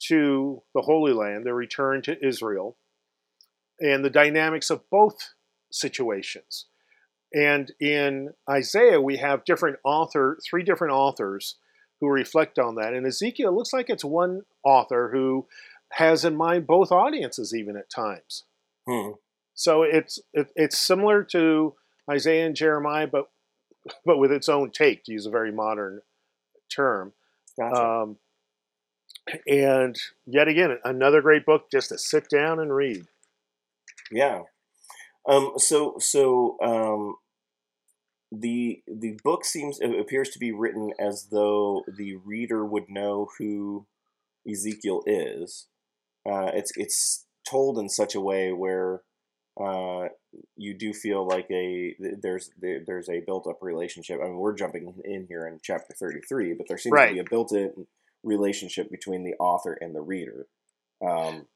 to 0.08 0.62
the 0.74 0.82
Holy 0.82 1.12
Land, 1.12 1.46
their 1.46 1.54
return 1.54 2.02
to 2.02 2.26
Israel, 2.26 2.76
and 3.78 4.04
the 4.04 4.10
dynamics 4.10 4.70
of 4.70 4.88
both 4.90 5.34
situations. 5.70 6.66
And 7.32 7.70
in 7.80 8.30
Isaiah, 8.50 9.00
we 9.00 9.18
have 9.18 9.44
different 9.44 9.78
author, 9.84 10.38
three 10.44 10.64
different 10.64 10.94
authors 10.94 11.56
who 12.00 12.08
reflect 12.08 12.58
on 12.58 12.74
that. 12.74 12.92
And 12.92 13.06
Ezekiel 13.06 13.54
looks 13.54 13.72
like 13.72 13.88
it's 13.88 14.04
one 14.04 14.42
author 14.64 15.10
who 15.12 15.46
has 15.92 16.24
in 16.24 16.34
mind 16.34 16.66
both 16.66 16.90
audiences, 16.90 17.54
even 17.54 17.76
at 17.76 17.88
times. 17.88 18.44
Hmm. 18.88 19.10
So 19.54 19.82
it's 19.82 20.18
it, 20.32 20.48
it's 20.54 20.78
similar 20.78 21.24
to 21.32 21.74
Isaiah 22.10 22.46
and 22.46 22.56
Jeremiah, 22.56 23.06
but 23.06 23.26
but 24.04 24.18
with 24.18 24.32
its 24.32 24.48
own 24.48 24.70
take, 24.70 25.04
to 25.04 25.12
use 25.12 25.26
a 25.26 25.30
very 25.30 25.52
modern 25.52 26.02
term. 26.74 27.12
Gotcha. 27.58 27.82
Um, 27.82 28.16
and 29.48 29.96
yet 30.26 30.48
again, 30.48 30.78
another 30.84 31.20
great 31.20 31.44
book 31.44 31.70
just 31.70 31.88
to 31.88 31.98
sit 31.98 32.28
down 32.28 32.60
and 32.60 32.74
read. 32.74 33.06
Yeah. 34.10 34.42
Um, 35.28 35.52
so 35.56 35.96
so 35.98 36.56
um, 36.62 37.16
the 38.30 38.82
the 38.86 39.18
book 39.24 39.44
seems 39.44 39.80
appears 39.80 40.30
to 40.30 40.38
be 40.38 40.52
written 40.52 40.92
as 41.00 41.28
though 41.30 41.82
the 41.88 42.16
reader 42.16 42.64
would 42.64 42.88
know 42.88 43.28
who 43.38 43.86
Ezekiel 44.48 45.02
is. 45.06 45.66
Uh, 46.24 46.50
it's 46.54 46.72
it's 46.76 47.25
told 47.48 47.78
in 47.78 47.88
such 47.88 48.14
a 48.14 48.20
way 48.20 48.52
where 48.52 49.02
uh, 49.60 50.08
you 50.56 50.74
do 50.74 50.92
feel 50.92 51.26
like 51.26 51.46
a 51.50 51.94
there's 52.20 52.50
there's 52.60 53.08
a 53.08 53.20
built 53.26 53.46
up 53.46 53.58
relationship. 53.62 54.20
I 54.22 54.26
mean, 54.26 54.36
we're 54.36 54.54
jumping 54.54 54.94
in 55.04 55.26
here 55.28 55.46
in 55.46 55.60
chapter 55.62 55.94
thirty 55.98 56.20
three, 56.28 56.52
but 56.52 56.66
there 56.68 56.78
seems 56.78 56.92
Right. 56.92 57.08
to 57.08 57.14
be 57.14 57.20
a 57.20 57.24
built 57.24 57.52
in 57.52 57.86
relationship 58.22 58.90
between 58.90 59.24
the 59.24 59.34
author 59.38 59.72
and 59.80 59.94
the 59.94 60.02
reader. 60.02 60.46
Um, 61.06 61.46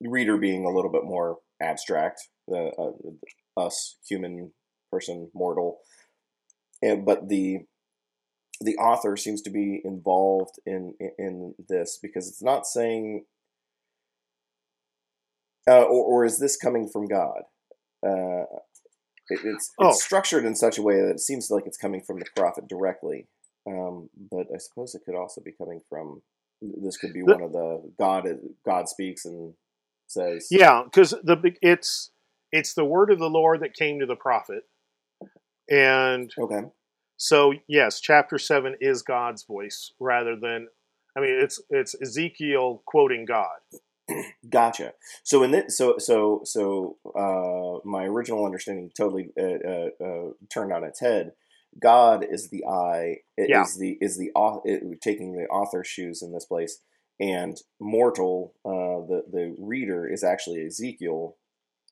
the 0.00 0.08
reader 0.10 0.36
being 0.36 0.64
a 0.64 0.70
little 0.70 0.90
bit 0.92 1.04
more 1.04 1.38
abstract, 1.60 2.28
the 2.46 2.70
uh, 2.78 3.60
us 3.60 3.96
human 4.08 4.52
person 4.92 5.30
mortal, 5.34 5.78
and, 6.82 7.04
but 7.04 7.28
the 7.28 7.60
the 8.60 8.76
author 8.76 9.16
seems 9.16 9.42
to 9.42 9.50
be 9.50 9.80
involved 9.84 10.60
in 10.64 10.94
in, 11.00 11.10
in 11.18 11.54
this 11.68 11.98
because 12.00 12.28
it's 12.28 12.42
not 12.42 12.66
saying. 12.66 13.24
Uh, 15.68 15.82
or, 15.82 16.04
or 16.04 16.24
is 16.24 16.38
this 16.38 16.56
coming 16.56 16.88
from 16.88 17.06
God? 17.06 17.42
Uh, 18.06 18.44
it, 19.28 19.40
it's 19.44 19.72
Oh. 19.78 19.90
it's 19.90 20.02
structured 20.04 20.44
in 20.44 20.54
such 20.54 20.78
a 20.78 20.82
way 20.82 21.00
that 21.00 21.10
it 21.10 21.20
seems 21.20 21.50
like 21.50 21.66
it's 21.66 21.78
coming 21.78 22.02
from 22.02 22.18
the 22.18 22.26
prophet 22.36 22.68
directly. 22.68 23.26
Um, 23.66 24.08
but 24.30 24.46
I 24.54 24.58
suppose 24.58 24.94
it 24.94 25.02
could 25.04 25.16
also 25.16 25.40
be 25.40 25.52
coming 25.52 25.80
from. 25.88 26.22
This 26.62 26.96
could 26.96 27.12
be 27.12 27.22
The- 27.22 27.34
one 27.34 27.42
of 27.42 27.52
the 27.52 27.92
God. 27.98 28.26
God 28.64 28.88
speaks 28.88 29.24
and 29.24 29.54
says, 30.06 30.48
Yeah, 30.50 30.82
because 30.84 31.10
the 31.10 31.54
it's 31.62 32.12
it's 32.52 32.74
the 32.74 32.84
word 32.84 33.10
of 33.10 33.18
the 33.18 33.28
Lord 33.30 33.60
that 33.60 33.74
came 33.74 33.98
to 34.00 34.06
the 34.06 34.16
prophet, 34.16 34.64
and 35.68 36.32
Okay. 36.38 36.62
so 37.16 37.54
yes, 37.66 38.00
chapter 38.00 38.38
seven 38.38 38.76
is 38.80 39.02
God's 39.02 39.44
voice 39.44 39.92
rather 39.98 40.36
than. 40.36 40.68
I 41.16 41.20
mean, 41.20 41.38
it's 41.42 41.60
it's 41.70 41.94
Ezekiel 42.00 42.82
quoting 42.86 43.24
God. 43.24 43.58
Gotcha. 44.50 44.92
So 45.24 45.42
in 45.42 45.50
this, 45.50 45.76
so 45.76 45.96
so 45.98 46.42
so 46.44 46.96
uh, 47.14 47.86
my 47.88 48.04
original 48.04 48.44
understanding 48.44 48.90
totally 48.96 49.30
uh, 49.38 49.68
uh, 49.68 49.88
uh, 50.04 50.30
turned 50.52 50.72
on 50.72 50.84
its 50.84 51.00
head. 51.00 51.32
God 51.80 52.24
is 52.28 52.48
the 52.50 52.64
I. 52.64 53.18
It 53.36 53.50
Yeah. 53.50 53.62
is 53.62 53.76
the 53.78 53.98
is 54.00 54.16
the 54.16 54.30
it, 54.64 55.00
taking 55.02 55.32
the 55.32 55.46
author's 55.48 55.86
shoes 55.86 56.22
in 56.22 56.32
this 56.32 56.44
place, 56.46 56.78
and 57.20 57.56
mortal, 57.80 58.54
uh, 58.64 59.04
the 59.06 59.24
the 59.30 59.54
reader 59.58 60.08
is 60.08 60.22
actually 60.24 60.64
Ezekiel, 60.66 61.36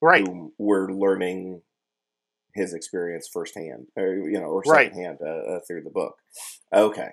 Right. 0.01 0.27
we're 0.59 0.89
learning 0.91 1.63
his 2.55 2.73
experience 2.73 3.29
firsthand, 3.29 3.89
or 3.97 4.15
you 4.15 4.39
know, 4.41 4.47
or 4.47 4.63
Right. 4.65 4.89
secondhand 4.91 5.19
uh, 5.21 5.57
uh, 5.57 5.61
through 5.67 5.83
the 5.83 5.91
book. 5.91 6.17
Okay, 6.73 7.11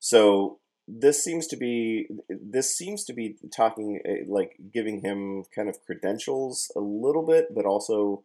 so 0.00 0.58
this 0.86 1.24
seems 1.24 1.46
to 1.48 1.56
be 1.56 2.06
this 2.28 2.76
seems 2.76 3.04
to 3.04 3.12
be 3.12 3.36
talking 3.54 4.00
uh, 4.06 4.30
like 4.30 4.56
giving 4.72 5.00
him 5.00 5.44
kind 5.54 5.68
of 5.68 5.84
credentials 5.86 6.70
a 6.76 6.80
little 6.80 7.24
bit, 7.26 7.54
but 7.54 7.64
also 7.64 8.22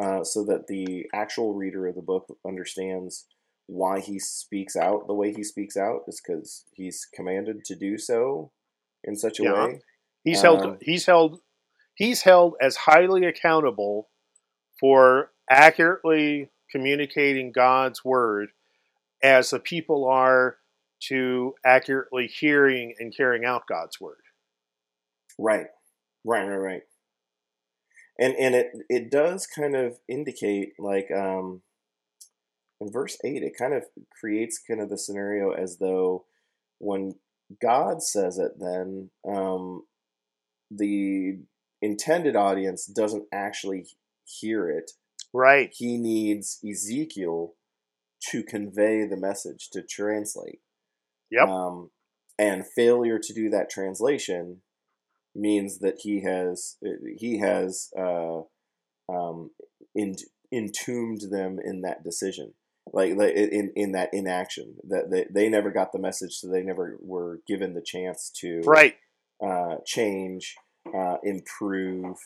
uh, 0.00 0.24
so 0.24 0.44
that 0.44 0.66
the 0.68 1.06
actual 1.14 1.54
reader 1.54 1.86
of 1.86 1.94
the 1.94 2.02
book 2.02 2.26
understands 2.46 3.26
why 3.66 4.00
he 4.00 4.18
speaks 4.18 4.76
out 4.76 5.06
the 5.06 5.14
way 5.14 5.32
he 5.32 5.44
speaks 5.44 5.76
out 5.76 6.00
is 6.08 6.20
because 6.20 6.64
he's 6.72 7.06
commanded 7.14 7.64
to 7.64 7.76
do 7.76 7.98
so 7.98 8.50
in 9.04 9.14
such 9.14 9.38
a 9.38 9.44
Yeah. 9.44 9.66
way. 9.66 9.80
He's 10.24 10.38
Um, 10.38 10.42
held. 10.42 10.76
He's 10.80 11.06
held. 11.06 11.40
He's 11.94 12.22
held 12.22 12.54
as 12.60 12.76
highly 12.76 13.26
accountable 13.26 14.08
for 14.80 15.32
accurately 15.50 16.50
communicating 16.70 17.52
God's 17.52 18.04
word 18.04 18.50
as 19.22 19.50
the 19.50 19.58
people 19.58 20.06
are 20.06 20.56
to 21.08 21.54
accurately 21.64 22.26
hearing 22.26 22.94
and 22.98 23.14
carrying 23.16 23.44
out 23.44 23.66
God's 23.68 24.00
word. 24.00 24.18
Right, 25.38 25.66
right, 26.24 26.46
right, 26.46 26.56
right. 26.56 26.82
And 28.18 28.34
and 28.34 28.54
it 28.54 28.72
it 28.88 29.10
does 29.10 29.46
kind 29.46 29.76
of 29.76 29.98
indicate 30.08 30.72
like 30.78 31.08
um, 31.16 31.62
in 32.80 32.90
verse 32.90 33.16
eight, 33.24 33.42
it 33.42 33.52
kind 33.56 33.74
of 33.74 33.84
creates 34.18 34.58
kind 34.58 34.80
of 34.80 34.90
the 34.90 34.98
scenario 34.98 35.52
as 35.52 35.78
though 35.78 36.24
when 36.78 37.14
God 37.62 38.02
says 38.02 38.38
it, 38.38 38.52
then 38.58 39.10
um, 39.26 39.82
the 40.70 41.38
intended 41.80 42.34
audience 42.34 42.86
doesn't 42.86 43.26
actually 43.32 43.86
hear 44.24 44.68
it 44.68 44.90
Right. 45.32 45.72
He 45.74 45.98
needs 45.98 46.58
Ezekiel 46.68 47.54
to 48.30 48.42
convey 48.42 49.06
the 49.06 49.16
message, 49.16 49.68
to 49.72 49.82
translate. 49.82 50.60
Yep. 51.30 51.48
Um, 51.48 51.90
and 52.38 52.64
failure 52.66 53.18
to 53.18 53.32
do 53.34 53.50
that 53.50 53.70
translation 53.70 54.62
means 55.34 55.78
that 55.80 55.96
he 56.00 56.22
has 56.22 56.76
he 57.16 57.38
has 57.38 57.90
uh, 57.98 58.40
um, 59.08 59.50
in, 59.94 60.14
entombed 60.52 61.22
them 61.30 61.58
in 61.62 61.82
that 61.82 62.02
decision, 62.04 62.54
like, 62.92 63.14
like 63.16 63.34
in 63.34 63.72
in 63.76 63.92
that 63.92 64.10
inaction. 64.12 64.76
That 64.88 65.10
they, 65.10 65.26
they 65.32 65.48
never 65.48 65.70
got 65.70 65.92
the 65.92 65.98
message, 65.98 66.34
so 66.34 66.48
they 66.48 66.62
never 66.62 66.96
were 67.00 67.40
given 67.46 67.74
the 67.74 67.82
chance 67.84 68.30
to 68.40 68.60
Right. 68.64 68.96
uh, 69.44 69.76
change, 69.84 70.54
uh, 70.94 71.16
improve, 71.22 72.16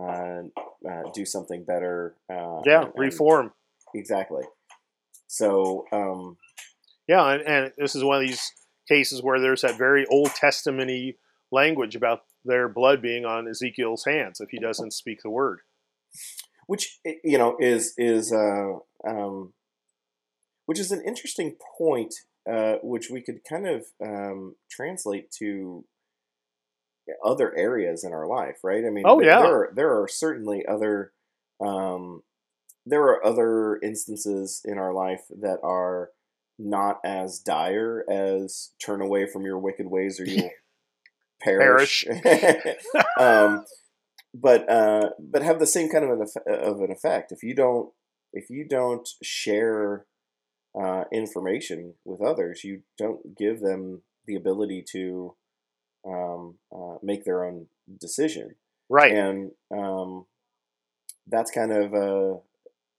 uh, 0.00 0.42
uh, 0.88 1.02
do 1.14 1.24
something 1.24 1.64
better. 1.64 2.16
Uh, 2.32 2.60
Yeah. 2.66 2.84
and- 2.86 2.92
Reform. 2.96 3.52
exactly. 3.94 4.42
So 5.28 5.84
um, 5.92 6.36
Yeah, 7.10 7.26
and, 7.32 7.42
and 7.42 7.72
this 7.76 7.96
is 7.96 8.04
one 8.04 8.22
of 8.22 8.28
these 8.28 8.52
cases 8.88 9.20
where 9.20 9.40
there's 9.40 9.62
that 9.62 9.76
very 9.76 10.06
Old 10.06 10.30
Testament-y 10.36 11.14
language 11.50 11.96
about 11.96 12.20
their 12.44 12.68
blood 12.68 13.02
being 13.02 13.24
on 13.24 13.48
Ezekiel's 13.48 14.04
hands 14.04 14.40
if 14.40 14.50
he 14.50 14.58
doesn't 14.60 14.92
speak 14.92 15.18
the 15.22 15.30
word. 15.30 15.58
which 16.68 17.00
you 17.24 17.36
know 17.36 17.56
is 17.58 17.94
is 17.98 18.32
uh, 18.32 18.74
um, 19.04 19.52
which 20.66 20.78
is 20.78 20.92
an 20.92 21.02
interesting 21.04 21.56
point, 21.76 22.14
uh, 22.48 22.74
which 22.82 23.10
we 23.10 23.20
could 23.20 23.40
kind 23.42 23.66
of 23.66 23.86
um, 24.00 24.54
translate 24.70 25.32
to 25.40 25.84
other 27.24 27.52
areas 27.56 28.04
in 28.04 28.12
our 28.12 28.28
life, 28.28 28.58
right? 28.62 28.84
I 28.86 28.90
mean, 28.90 29.02
Oh, 29.04 29.18
there, 29.18 29.28
yeah. 29.30 29.40
there 29.42 29.54
are, 29.56 29.72
there 29.74 30.00
are 30.00 30.06
certainly 30.08 30.64
other 30.64 31.12
um, 31.60 32.22
there 32.86 33.02
are 33.02 33.24
other 33.26 33.78
instances 33.82 34.62
in 34.64 34.78
our 34.78 34.92
life 34.94 35.22
that 35.40 35.58
are 35.64 36.10
not 36.62 36.98
as 37.04 37.38
dire 37.38 38.04
as 38.10 38.72
turn 38.84 39.00
away 39.00 39.26
from 39.26 39.42
your 39.44 39.58
wicked 39.58 39.86
ways 39.86 40.20
or 40.20 40.24
you'll 40.24 40.50
perish. 41.42 42.06
um, 43.18 43.64
but 44.34 44.68
uh, 44.70 45.10
but 45.18 45.42
have 45.42 45.58
the 45.58 45.66
same 45.66 45.88
kind 45.90 46.04
of 46.04 46.10
an 46.10 46.22
eff- 46.22 46.46
of 46.60 46.80
an 46.80 46.92
effect. 46.92 47.32
If 47.32 47.42
you 47.42 47.54
don't 47.54 47.90
if 48.32 48.48
you 48.50 48.66
don't 48.68 49.08
share 49.22 50.06
uh, 50.80 51.04
information 51.12 51.94
with 52.04 52.20
others, 52.20 52.62
you 52.62 52.82
don't 52.96 53.36
give 53.36 53.60
them 53.60 54.02
the 54.26 54.36
ability 54.36 54.84
to 54.92 55.34
um, 56.06 56.58
uh, 56.72 56.96
make 57.02 57.24
their 57.24 57.44
own 57.44 57.66
decision, 58.00 58.54
Right. 58.88 59.12
and 59.12 59.50
um, 59.76 60.26
that's 61.26 61.50
kind 61.50 61.72
of 61.72 61.92
uh, 61.94 62.38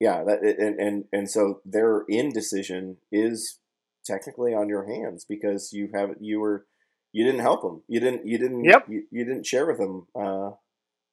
yeah. 0.01 0.23
That 0.25 0.39
and, 0.43 0.79
and 0.79 1.05
and 1.13 1.29
so 1.29 1.61
their 1.63 2.03
indecision 2.09 2.97
is 3.11 3.59
technically 4.03 4.53
on 4.53 4.67
your 4.67 4.85
hands 4.85 5.25
because 5.29 5.71
you 5.71 5.89
have 5.93 6.09
you 6.19 6.39
were 6.41 6.65
you 7.13 7.23
didn't 7.25 7.41
help 7.41 7.61
them. 7.61 7.83
You 7.87 7.99
didn't 7.99 8.25
you 8.25 8.37
didn't 8.37 8.63
Yep. 8.65 8.85
you, 8.89 9.03
you 9.11 9.23
didn't 9.25 9.45
share 9.45 9.67
with 9.67 9.77
them 9.77 10.07
uh, 10.19 10.51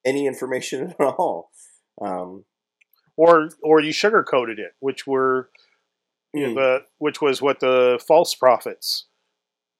any 0.04 0.26
information 0.26 0.94
at 1.00 1.04
all. 1.04 1.50
Um, 2.00 2.44
Or 3.16 3.50
or 3.62 3.80
you 3.80 3.92
sugarcoated 3.92 4.58
it, 4.58 4.72
which 4.80 5.06
were 5.06 5.50
mm, 6.34 6.54
the 6.54 6.84
which 6.98 7.20
was 7.20 7.42
what 7.42 7.60
the 7.60 8.00
false 8.06 8.34
prophets 8.34 9.06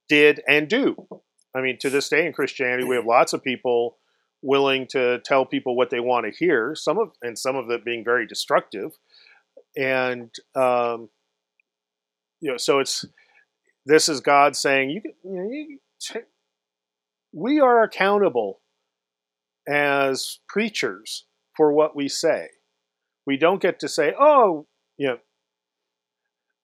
did 0.09 0.43
and 0.49 0.69
do. 0.69 1.07
I 1.55 1.61
mean, 1.63 1.79
to 1.81 1.89
this 1.91 2.09
day 2.09 2.27
in 2.27 2.33
Christianity, 2.33 2.85
we 2.85 2.97
have 2.97 3.07
lots 3.07 3.33
of 3.33 3.43
people 3.43 3.97
willing 4.43 4.87
to 4.89 5.21
tell 5.25 5.45
people 5.45 5.77
what 5.77 5.91
they 5.91 6.01
want 6.01 6.27
to 6.27 6.37
hear. 6.37 6.75
Some 6.75 6.99
of 6.99 7.11
and 7.23 7.39
some 7.39 7.57
of 7.57 7.71
it 7.71 7.85
being 7.85 8.05
very 8.05 8.27
destructive, 8.27 8.93
and 9.77 10.31
um, 10.55 11.09
you 12.41 12.51
know, 12.51 12.57
so 12.57 12.79
it's 12.79 13.05
this 13.87 14.09
is 14.09 14.21
God 14.21 14.55
saying 14.55 14.91
you, 14.91 15.01
can, 15.01 15.13
you 15.25 15.37
know, 15.37 15.51
you, 15.51 15.79
t- 16.01 16.21
we 17.33 17.61
are 17.61 17.83
accountable 17.83 18.61
as 19.67 20.39
preachers 20.49 21.25
for 21.57 21.73
what 21.73 21.97
we 21.97 22.09
say. 22.09 22.49
We 23.27 23.37
don't 23.37 23.61
get 23.61 23.81
to 23.81 23.89
say, 23.89 24.15
oh, 24.19 24.67
you 24.97 25.09
know, 25.09 25.19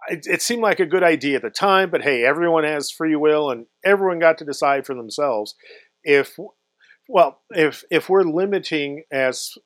it, 0.09 0.27
it 0.27 0.43
seemed 0.43 0.63
like 0.63 0.81
a 0.81 0.87
good 0.87 1.03
idea 1.03 1.37
at 1.37 1.43
the 1.43 1.51
time, 1.51 1.91
but 1.91 2.03
hey, 2.03 2.25
everyone 2.25 2.65
has 2.65 2.91
free 2.91 3.17
will 3.17 3.51
and 3.51 3.67
everyone 3.85 4.19
got 4.19 4.39
to 4.39 4.45
decide 4.45 4.87
for 4.87 4.95
themselves. 4.95 5.55
If, 6.03 6.39
well, 7.09 7.41
if 7.51 7.85
if 7.91 8.09
we're 8.09 8.23
limiting 8.23 9.05
as 9.11 9.57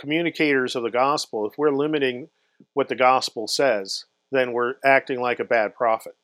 communicators 0.00 0.76
of 0.76 0.82
the 0.82 0.90
gospel, 0.90 1.46
if 1.46 1.58
we're 1.58 1.70
limiting 1.70 2.28
what 2.74 2.88
the 2.88 2.96
gospel 2.96 3.46
says, 3.46 4.04
then 4.30 4.52
we're 4.52 4.74
acting 4.84 5.20
like 5.20 5.40
a 5.40 5.44
bad 5.44 5.74
prophet. 5.74 6.16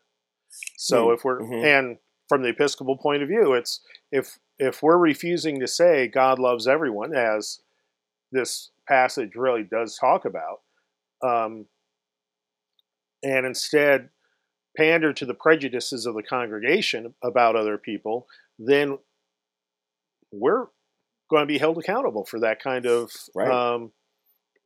So 0.76 1.08
Mm, 1.08 1.14
if 1.14 1.24
we're 1.24 1.40
mhm. 1.40 1.64
and 1.64 1.98
from 2.28 2.42
the 2.42 2.50
Episcopal 2.50 2.96
point 2.96 3.22
of 3.22 3.28
view, 3.28 3.52
it's 3.54 3.80
if 4.10 4.38
if 4.58 4.82
we're 4.82 4.98
refusing 4.98 5.60
to 5.60 5.66
say 5.66 6.08
God 6.08 6.38
loves 6.38 6.66
everyone, 6.68 7.14
as 7.14 7.60
this 8.32 8.70
passage 8.88 9.34
really 9.34 9.64
does 9.64 9.96
talk 9.98 10.24
about, 10.24 10.60
um, 11.22 11.66
and 13.22 13.46
instead 13.46 14.10
pander 14.76 15.12
to 15.12 15.24
the 15.26 15.34
prejudices 15.34 16.06
of 16.06 16.14
the 16.14 16.22
congregation 16.22 17.14
about 17.22 17.56
other 17.56 17.78
people, 17.78 18.26
then 18.58 18.98
we're 20.40 20.66
going 21.30 21.42
to 21.42 21.46
be 21.46 21.58
held 21.58 21.78
accountable 21.78 22.24
for 22.24 22.40
that 22.40 22.62
kind 22.62 22.86
of 22.86 23.10
Right. 23.34 23.50
um, 23.50 23.92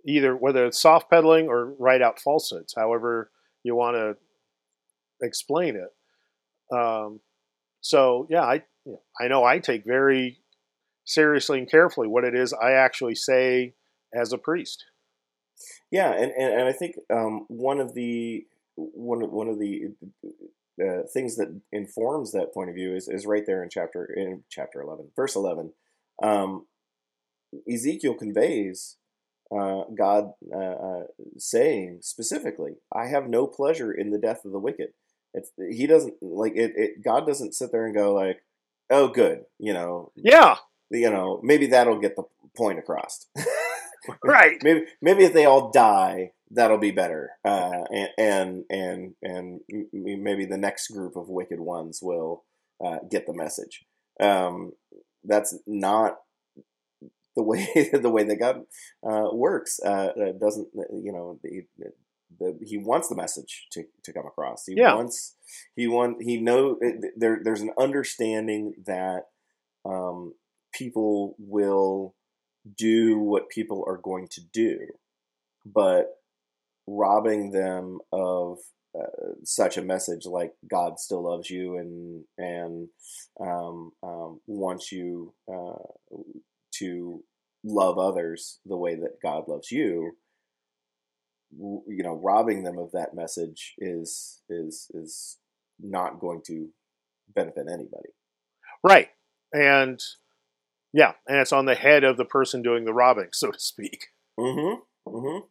either 0.07 0.35
whether 0.37 0.67
it's 0.67 0.81
soft 0.81 1.11
pedaling 1.11 1.49
or 1.49 1.75
right 1.79 2.03
out 2.03 2.21
falsehoods, 2.21 2.75
however 2.77 3.31
you 3.63 3.75
want 3.75 3.97
to 3.97 4.17
explain 5.27 5.77
it. 5.77 6.77
Um, 6.77 7.21
so 7.81 8.27
yeah, 8.31 8.43
I 8.43 8.55
you 8.85 8.93
know, 8.93 9.03
I 9.21 9.29
know 9.29 9.45
I 9.45 9.59
take 9.59 9.85
very 9.85 10.41
seriously 11.05 11.59
and 11.59 11.71
carefully 11.71 12.09
what 12.09 12.25
it 12.25 12.35
is 12.35 12.53
I 12.53 12.73
actually 12.73 13.15
say 13.15 13.75
as 14.15 14.33
a 14.33 14.39
priest. 14.39 14.85
Yeah, 15.91 16.13
and, 16.13 16.31
and, 16.33 16.61
and 16.61 16.69
I 16.69 16.73
think 16.73 16.97
um, 17.11 17.47
one 17.49 17.81
of 17.81 17.95
the 17.95 18.47
one 18.77 19.21
one 19.31 19.49
of 19.49 19.59
the 19.59 19.95
uh, 20.81 21.03
things 21.13 21.37
that 21.37 21.61
informs 21.73 22.33
that 22.33 22.53
point 22.55 22.71
of 22.71 22.75
view 22.75 22.95
is, 22.95 23.09
is 23.09 23.27
right 23.27 23.45
there 23.47 23.63
in 23.63 23.71
chapter 23.71 24.05
in 24.05 24.45
chapter 24.51 24.81
eleven, 24.81 25.09
verse 25.17 25.37
eleven. 25.37 25.73
Um, 26.23 26.67
Ezekiel 27.71 28.15
conveys 28.15 28.97
uh, 29.57 29.85
God 29.97 30.33
uh, 30.55 30.59
uh, 30.59 31.03
saying 31.39 32.01
specifically, 32.03 32.75
"I 32.95 33.07
have 33.07 33.29
no 33.29 33.47
pleasure 33.47 33.93
in 33.93 34.11
the 34.11 34.19
death 34.19 34.45
of 34.45 34.53
the 34.53 34.59
wicked." 34.59 34.89
It's 35.35 35.51
he 35.71 35.87
doesn't 35.87 36.15
like 36.23 36.53
it, 36.57 36.73
it. 36.77 37.05
God 37.05 37.27
doesn't 37.27 37.55
sit 37.55 37.73
there 37.73 37.87
and 37.87 37.95
go 37.95 38.15
like, 38.15 38.43
"Oh, 38.91 39.09
good," 39.09 39.45
you 39.59 39.73
know, 39.73 40.13
Yeah, 40.17 40.57
you 40.91 41.11
know, 41.11 41.41
maybe 41.43 41.67
that'll 41.67 42.01
get 42.01 42.17
the 42.17 42.25
point 42.57 42.79
across. 42.79 43.27
right. 44.25 44.59
maybe 44.63 44.83
maybe 45.03 45.25
if 45.25 45.33
they 45.33 45.45
all 45.45 45.71
die, 45.71 46.33
that'll 46.51 46.79
be 46.79 46.91
better. 46.91 47.31
Uh, 47.45 47.85
and 47.93 48.09
and 48.19 48.65
and 48.71 49.15
and 49.23 49.61
maybe 49.93 50.47
the 50.47 50.59
next 50.59 50.89
group 50.89 51.17
of 51.17 51.29
wicked 51.29 51.61
ones 51.61 52.01
will 52.03 52.45
uh, 52.85 52.99
get 53.11 53.27
the 53.27 53.35
message. 53.35 53.85
Um, 54.21 54.73
that's 55.25 55.57
not 55.67 56.17
the 57.37 57.43
way 57.43 57.67
the 57.93 58.11
way 58.11 58.25
that 58.25 58.37
God 58.37 58.63
uh, 59.09 59.29
works. 59.33 59.79
Uh, 59.85 60.11
it 60.17 60.41
doesn't 60.41 60.69
you 60.75 61.13
know 61.13 61.39
the, 61.43 61.63
the, 62.39 62.59
he 62.65 62.79
wants 62.79 63.09
the 63.09 63.17
message 63.17 63.67
to, 63.73 63.85
to 64.05 64.13
come 64.13 64.27
across. 64.27 64.65
He 64.67 64.75
Yeah. 64.77 64.95
wants 64.95 65.37
he 65.77 65.87
want 65.89 66.23
he 66.23 66.41
know 66.41 66.79
there. 67.17 67.41
There's 67.43 67.63
an 67.63 67.73
understanding 67.79 68.75
that 68.87 69.23
um, 69.85 70.35
people 70.73 71.35
will 71.39 72.15
do 72.77 73.19
what 73.19 73.49
people 73.49 73.85
are 73.87 73.99
going 73.99 74.29
to 74.29 74.41
do, 74.53 74.79
but 75.65 76.07
robbing 76.87 77.51
them 77.51 77.99
of 78.13 78.59
uh, 78.99 79.35
such 79.45 79.77
a 79.77 79.83
message 79.83 80.25
like 80.25 80.53
God 80.69 80.99
still 80.99 81.23
loves 81.31 81.51
you 81.51 81.77
and 81.77 82.25
and 82.39 82.89
um, 83.41 83.93
um, 84.03 84.41
wants 84.47 84.91
you 84.91 85.35
uh, 85.53 85.83
to 86.75 87.23
love 87.65 87.99
others 87.99 88.61
the 88.65 88.77
way 88.77 88.95
that 88.95 89.21
God 89.23 89.45
loves 89.47 89.71
you. 89.71 90.13
You 91.51 92.03
know, 92.03 92.21
robbing 92.23 92.63
them 92.63 92.79
of 92.79 92.93
that 92.93 93.15
message 93.15 93.75
is 93.79 94.41
is 94.49 94.91
is 94.95 95.39
not 95.81 96.21
going 96.21 96.43
to 96.47 96.69
benefit 97.35 97.67
anybody. 97.69 98.11
Right. 98.83 99.09
And 99.53 100.01
yeah, 100.93 101.13
and 101.27 101.39
it's 101.39 101.53
on 101.53 101.67
the 101.67 101.75
head 101.75 102.05
of 102.05 102.17
the 102.17 102.25
person 102.25 102.63
doing 102.63 102.85
the 102.85 102.95
robbing, 102.95 103.29
so 103.33 103.51
to 103.51 103.59
speak. 103.59 104.07
Mm-hmm. 104.39 105.11
Mm-hmm. 105.11 105.47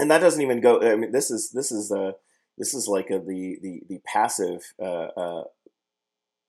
And 0.00 0.10
that 0.10 0.20
doesn't 0.20 0.42
even 0.42 0.60
go. 0.60 0.80
I 0.80 0.96
mean, 0.96 1.12
this 1.12 1.30
is 1.30 1.50
this 1.50 1.72
is 1.72 1.90
uh 1.90 2.12
this 2.56 2.74
is 2.74 2.86
like 2.88 3.10
a, 3.10 3.18
the 3.18 3.58
the 3.62 3.82
the 3.88 4.00
passive 4.04 4.62
uh, 4.80 5.08
uh, 5.16 5.42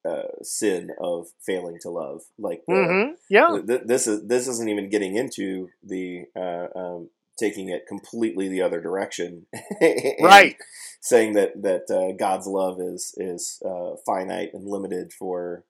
uh, 0.08 0.24
sin 0.42 0.90
of 1.02 1.28
failing 1.46 1.78
to 1.82 1.90
love. 1.90 2.22
Like 2.38 2.64
the, 2.68 2.74
Mm-hmm. 2.74 3.12
Yeah. 3.30 3.60
th- 3.66 3.82
this 3.86 4.08
is 4.08 4.28
this 4.28 4.48
isn't 4.48 4.70
even 4.70 4.90
getting 4.90 5.16
into 5.16 5.70
the 5.84 6.26
uh, 6.36 6.68
um, 6.78 7.10
taking 7.38 7.70
it 7.70 7.88
completely 7.88 8.50
the 8.50 8.62
other 8.62 8.82
direction, 8.82 9.46
right. 10.22 10.56
Saying 11.02 11.34
that 11.34 11.62
that 11.62 11.90
uh, 11.90 12.16
God's 12.18 12.48
love 12.48 12.80
is 12.82 13.14
is 13.18 13.62
uh, 13.66 13.96
finite 14.06 14.50
and 14.54 14.68
limited 14.68 15.14
for 15.14 15.64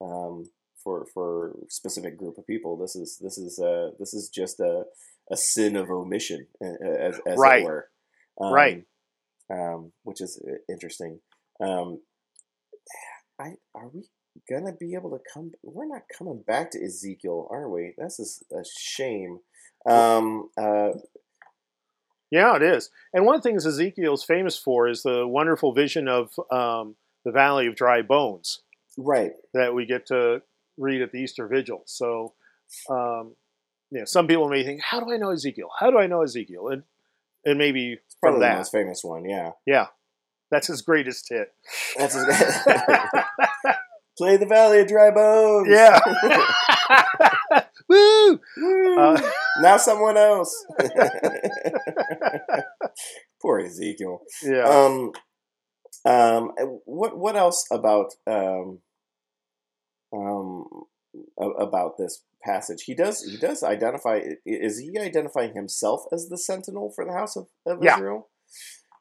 um, 0.00 0.48
for 0.88 1.06
for 1.12 1.56
specific 1.68 2.16
group 2.16 2.38
of 2.38 2.46
people. 2.46 2.78
This 2.78 2.96
is 2.96 3.18
this 3.20 3.36
is 3.36 3.58
uh, 3.58 3.90
this 3.98 4.14
is 4.14 4.30
just 4.30 4.58
a 4.60 4.84
a 5.30 5.36
sin 5.36 5.76
of 5.76 5.90
omission, 5.90 6.46
as, 6.62 7.20
as 7.26 7.38
right. 7.38 7.60
it 7.60 7.64
were. 7.64 7.88
Um, 8.40 8.52
right. 8.52 8.84
Um, 9.52 9.92
which 10.04 10.22
is 10.22 10.42
interesting. 10.68 11.20
Um, 11.60 12.00
I 13.38 13.56
are 13.74 13.88
we 13.92 14.04
gonna 14.48 14.72
be 14.72 14.94
able 14.94 15.10
to 15.10 15.20
come? 15.32 15.52
We're 15.62 15.86
not 15.86 16.02
coming 16.16 16.42
back 16.46 16.70
to 16.70 16.82
Ezekiel, 16.82 17.48
are 17.50 17.68
we? 17.68 17.94
This 17.98 18.18
is 18.18 18.42
a 18.50 18.64
shame. 18.78 19.40
Um, 19.86 20.48
uh, 20.56 20.92
yeah, 22.30 22.56
it 22.56 22.62
is. 22.62 22.90
And 23.12 23.26
one 23.26 23.34
of 23.34 23.42
the 23.42 23.48
things 23.48 23.66
Ezekiel 23.66 24.14
is 24.14 24.24
famous 24.24 24.56
for 24.56 24.88
is 24.88 25.02
the 25.02 25.26
wonderful 25.26 25.72
vision 25.72 26.08
of 26.08 26.30
um, 26.50 26.96
the 27.24 27.32
Valley 27.32 27.66
of 27.66 27.74
Dry 27.74 28.02
Bones. 28.02 28.62
Right. 28.98 29.32
That 29.54 29.74
we 29.74 29.86
get 29.86 30.06
to 30.06 30.42
read 30.78 31.02
at 31.02 31.12
the 31.12 31.18
Easter 31.18 31.46
Vigil. 31.46 31.82
So, 31.86 32.34
um, 32.88 33.34
yeah, 33.90 34.04
some 34.04 34.26
people 34.26 34.48
may 34.48 34.62
think, 34.64 34.80
"How 34.82 35.00
do 35.00 35.10
I 35.12 35.16
know 35.16 35.30
Ezekiel? 35.30 35.70
How 35.78 35.90
do 35.90 35.98
I 35.98 36.06
know 36.06 36.22
Ezekiel?" 36.22 36.68
And 36.68 36.82
and 37.44 37.58
maybe 37.58 37.98
probably 38.20 38.40
that. 38.40 38.52
the 38.52 38.58
most 38.58 38.72
famous 38.72 39.04
one. 39.04 39.24
Yeah. 39.24 39.52
Yeah, 39.66 39.86
that's 40.50 40.66
his 40.66 40.82
greatest 40.82 41.28
hit. 41.28 41.52
That's 41.96 42.14
his. 42.14 42.24
Play 44.18 44.36
the 44.36 44.46
Valley 44.46 44.80
of 44.80 44.88
Dry 44.88 45.12
Bones. 45.12 45.68
Yeah. 45.70 46.00
Woo! 47.88 48.40
Woo! 48.56 48.98
Uh, 48.98 49.30
now 49.60 49.76
someone 49.76 50.16
else. 50.16 50.66
Poor 53.40 53.60
Ezekiel. 53.60 54.20
yeah. 54.42 54.64
Um, 54.64 55.12
um, 56.04 56.52
what 56.84 57.16
what 57.16 57.36
else 57.36 57.64
about 57.70 58.12
um, 58.26 58.80
um, 60.12 60.64
about 61.58 61.98
this 61.98 62.22
passage? 62.44 62.84
He 62.84 62.94
does 62.94 63.22
he 63.24 63.36
does 63.36 63.62
identify. 63.62 64.20
Is 64.44 64.78
he 64.78 64.98
identifying 64.98 65.54
himself 65.54 66.04
as 66.12 66.28
the 66.28 66.38
sentinel 66.38 66.92
for 66.94 67.04
the 67.04 67.12
house 67.12 67.36
of, 67.36 67.46
of 67.66 67.82
Yeah. 67.82 67.96
Israel? 67.96 68.28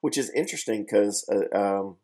Which 0.02 0.17
is 0.17 0.30
interesting 0.30 0.84
because 0.84 1.28
uh, 1.32 1.58
um, 1.58 1.98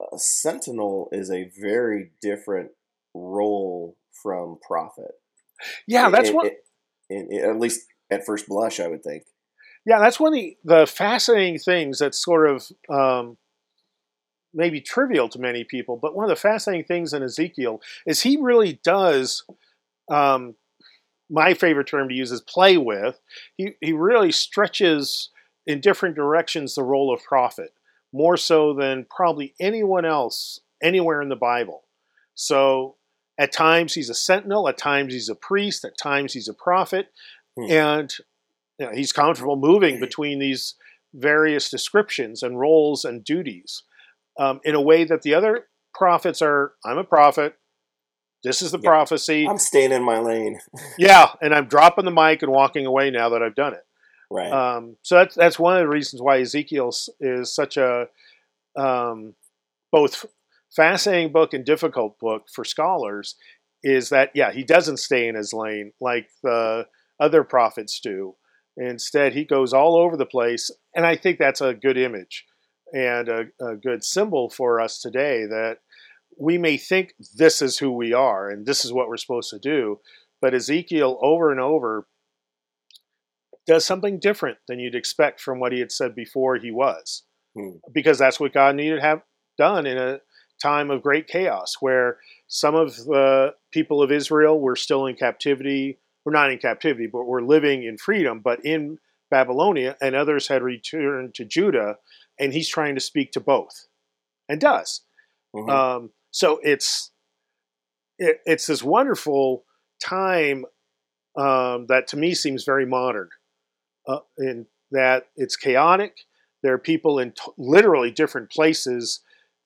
a 0.00 0.18
sentinel 0.18 1.08
is 1.12 1.30
a 1.30 1.50
very 1.60 2.10
different 2.20 2.70
role 3.14 3.96
from 4.22 4.58
prophet. 4.66 5.12
yeah, 5.86 6.10
that's 6.10 6.30
in- 6.30 7.30
in- 7.32 7.44
at 7.44 7.58
least 7.58 7.86
at 8.10 8.24
first 8.26 8.48
blush, 8.48 8.80
I 8.80 8.88
would 8.88 9.02
think. 9.04 9.24
Yeah, 9.86 10.00
that's 10.00 10.20
one 10.20 10.32
of 10.34 10.38
the, 10.40 10.56
the 10.64 10.86
fascinating 10.86 11.58
things 11.58 11.98
that's 11.98 12.22
sort 12.22 12.50
of 12.50 12.66
um, 12.90 13.38
maybe 14.54 14.80
trivial 14.80 15.28
to 15.28 15.38
many 15.38 15.64
people, 15.64 15.96
but 15.96 16.14
one 16.14 16.24
of 16.24 16.30
the 16.30 16.36
fascinating 16.36 16.84
things 16.86 17.12
in 17.12 17.22
Ezekiel 17.22 17.80
is 18.06 18.22
he 18.22 18.36
really 18.40 18.80
does. 18.82 19.44
Um, 20.10 20.54
my 21.30 21.52
favorite 21.52 21.86
term 21.86 22.08
to 22.08 22.14
use 22.14 22.32
is 22.32 22.40
play 22.40 22.78
with. 22.78 23.20
He 23.56 23.72
he 23.80 23.92
really 23.92 24.32
stretches 24.32 25.30
in 25.66 25.80
different 25.80 26.16
directions 26.16 26.74
the 26.74 26.82
role 26.82 27.12
of 27.12 27.22
prophet 27.22 27.74
more 28.12 28.38
so 28.38 28.72
than 28.72 29.04
probably 29.14 29.54
anyone 29.60 30.06
else 30.06 30.60
anywhere 30.82 31.20
in 31.20 31.28
the 31.28 31.36
Bible. 31.36 31.82
So 32.34 32.96
at 33.36 33.52
times 33.52 33.92
he's 33.92 34.08
a 34.08 34.14
sentinel, 34.14 34.66
at 34.68 34.78
times 34.78 35.12
he's 35.12 35.28
a 35.28 35.34
priest, 35.34 35.84
at 35.84 35.98
times 35.98 36.32
he's 36.32 36.48
a 36.48 36.54
prophet, 36.54 37.12
Hmm. 37.58 37.70
and 37.70 38.14
you 38.78 38.86
know, 38.86 38.92
he's 38.92 39.12
comfortable 39.12 39.56
moving 39.56 40.00
between 40.00 40.38
these 40.38 40.74
various 41.12 41.68
descriptions 41.70 42.42
and 42.42 42.58
roles 42.58 43.04
and 43.04 43.24
duties 43.24 43.82
um, 44.38 44.60
in 44.64 44.74
a 44.74 44.80
way 44.80 45.04
that 45.04 45.22
the 45.22 45.34
other 45.34 45.66
prophets 45.94 46.40
are. 46.42 46.72
I'm 46.84 46.98
a 46.98 47.04
prophet. 47.04 47.54
This 48.44 48.62
is 48.62 48.70
the 48.70 48.78
Yeah. 48.78 48.88
prophecy. 48.90 49.46
I'm 49.48 49.58
staying 49.58 49.92
in 49.92 50.02
my 50.02 50.20
lane. 50.20 50.60
yeah, 50.98 51.32
and 51.42 51.54
I'm 51.54 51.66
dropping 51.66 52.04
the 52.04 52.10
mic 52.12 52.42
and 52.42 52.52
walking 52.52 52.86
away 52.86 53.10
now 53.10 53.30
that 53.30 53.42
I've 53.42 53.56
done 53.56 53.74
it. 53.74 53.84
Right. 54.30 54.52
Um, 54.52 54.96
so 55.02 55.16
that's 55.16 55.34
that's 55.34 55.58
one 55.58 55.76
of 55.76 55.80
the 55.80 55.88
reasons 55.88 56.22
why 56.22 56.38
Ezekiel 56.40 56.92
is 57.20 57.54
such 57.54 57.76
a 57.76 58.08
um, 58.76 59.34
both 59.90 60.26
fascinating 60.74 61.32
book 61.32 61.52
and 61.54 61.64
difficult 61.64 62.18
book 62.18 62.44
for 62.54 62.64
scholars. 62.64 63.34
Is 63.82 64.08
that 64.10 64.32
yeah 64.34 64.52
he 64.52 64.64
doesn't 64.64 64.98
stay 64.98 65.28
in 65.28 65.34
his 65.34 65.52
lane 65.52 65.92
like 66.00 66.28
the 66.42 66.86
other 67.18 67.42
prophets 67.44 67.98
do. 68.00 68.34
Instead, 68.76 69.32
he 69.32 69.44
goes 69.44 69.72
all 69.72 69.96
over 69.96 70.16
the 70.16 70.26
place, 70.26 70.70
and 70.94 71.04
I 71.04 71.16
think 71.16 71.38
that's 71.38 71.60
a 71.60 71.74
good 71.74 71.96
image 71.96 72.44
and 72.92 73.28
a, 73.28 73.46
a 73.60 73.76
good 73.76 74.04
symbol 74.04 74.48
for 74.48 74.80
us 74.80 75.00
today 75.00 75.44
that 75.46 75.78
we 76.38 76.56
may 76.58 76.76
think 76.76 77.14
this 77.36 77.60
is 77.60 77.78
who 77.78 77.90
we 77.90 78.12
are 78.12 78.48
and 78.48 78.66
this 78.66 78.84
is 78.84 78.92
what 78.92 79.08
we're 79.08 79.16
supposed 79.16 79.50
to 79.50 79.58
do, 79.58 80.00
but 80.40 80.54
Ezekiel 80.54 81.18
over 81.20 81.50
and 81.50 81.60
over 81.60 82.06
does 83.66 83.84
something 83.84 84.18
different 84.18 84.58
than 84.66 84.78
you'd 84.78 84.94
expect 84.94 85.40
from 85.40 85.60
what 85.60 85.72
he 85.72 85.80
had 85.80 85.92
said 85.92 86.14
before 86.14 86.56
he 86.56 86.70
was. 86.70 87.24
Hmm. 87.54 87.76
Because 87.92 88.18
that's 88.18 88.40
what 88.40 88.54
God 88.54 88.76
needed 88.76 88.96
to 88.96 89.02
have 89.02 89.22
done 89.58 89.86
in 89.86 89.98
a 89.98 90.20
time 90.62 90.90
of 90.90 91.02
great 91.02 91.28
chaos 91.28 91.76
where 91.80 92.18
some 92.46 92.74
of 92.74 92.96
the 92.96 93.54
people 93.70 94.02
of 94.02 94.10
Israel 94.10 94.58
were 94.58 94.76
still 94.76 95.06
in 95.06 95.16
captivity. 95.16 95.98
We're 96.24 96.32
not 96.32 96.50
in 96.50 96.58
captivity, 96.58 97.06
but 97.06 97.26
we're 97.26 97.42
living 97.42 97.84
in 97.84 97.98
freedom, 97.98 98.40
but 98.40 98.64
in 98.64 98.98
Babylonia, 99.30 99.96
and 100.00 100.14
others 100.14 100.48
had 100.48 100.62
returned 100.62 101.34
to 101.34 101.44
Judah, 101.44 101.98
and 102.38 102.52
he's 102.52 102.68
trying 102.68 102.94
to 102.94 103.00
speak 103.00 103.32
to 103.32 103.40
both 103.40 103.86
and 104.48 104.60
does. 104.60 105.02
Mhm. 105.54 105.70
Um, 105.70 106.10
so 106.30 106.60
it's 106.62 107.10
it, 108.18 108.40
it's 108.44 108.66
this 108.66 108.82
wonderful 108.82 109.64
time 110.02 110.64
um, 111.36 111.86
that 111.86 112.06
to 112.08 112.16
me 112.16 112.34
seems 112.34 112.64
very 112.64 112.84
modern, 112.86 113.28
uh, 114.06 114.20
in 114.38 114.66
that 114.90 115.28
it's 115.36 115.56
chaotic. 115.56 116.16
There 116.62 116.74
are 116.74 116.78
people 116.78 117.18
in 117.20 117.32
t- 117.32 117.52
literally 117.56 118.10
different 118.10 118.50
places 118.50 119.20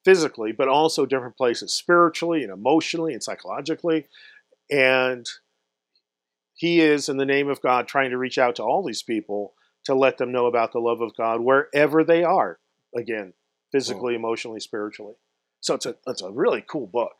physically, 0.05 0.53
but 0.53 0.69
also 0.69 1.07
different 1.07 1.37
places 1.37 1.73
spiritually 1.73 2.43
and 2.43 2.53
emotionally 2.53 3.15
and 3.15 3.23
psychologically. 3.23 4.07
And 4.71 5.27
he 6.55 6.81
is, 6.81 7.09
in 7.09 7.17
the 7.17 7.25
name 7.25 7.49
of 7.49 7.63
God, 7.63 7.89
trying 7.89 8.11
to 8.11 8.19
reach 8.19 8.39
out 8.39 8.57
to 8.57 8.63
all 8.63 8.85
these 8.85 9.03
people 9.03 9.55
to 9.85 9.95
let 9.95 10.19
them 10.19 10.33
know 10.33 10.47
about 10.47 10.73
the 10.73 10.79
love 10.81 11.01
of 11.01 11.17
God 11.17 11.41
wherever 11.41 12.05
they 12.05 12.23
are. 12.23 12.59
Again, 12.97 13.33
physically, 13.71 14.15
emotionally, 14.15 14.61
spiritually. 14.61 15.15
So 15.61 15.75
it's 15.75 15.87
a 15.87 15.97
it's 16.07 16.23
a 16.23 16.31
really 16.31 16.65
cool 16.67 16.87
book. 16.87 17.15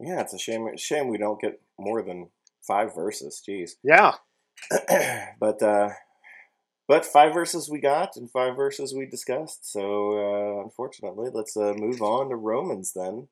yeah, 0.00 0.20
it's 0.20 0.34
a 0.34 0.38
shame. 0.38 0.68
Shame 0.76 1.08
we 1.08 1.18
don't 1.18 1.40
get 1.40 1.60
more 1.78 2.02
than 2.02 2.28
five 2.66 2.94
verses. 2.94 3.42
Jeez. 3.46 3.72
Yeah, 3.84 4.14
but 5.40 5.62
uh, 5.62 5.90
but 6.86 7.04
five 7.04 7.34
verses 7.34 7.68
we 7.68 7.80
got 7.80 8.16
and 8.16 8.30
five 8.30 8.56
verses 8.56 8.94
we 8.94 9.06
discussed. 9.06 9.70
So 9.70 10.18
uh, 10.18 10.62
unfortunately, 10.62 11.30
let's 11.32 11.56
uh, 11.56 11.74
move 11.76 12.00
on 12.02 12.28
to 12.30 12.36
Romans 12.36 12.92
then. 12.94 13.28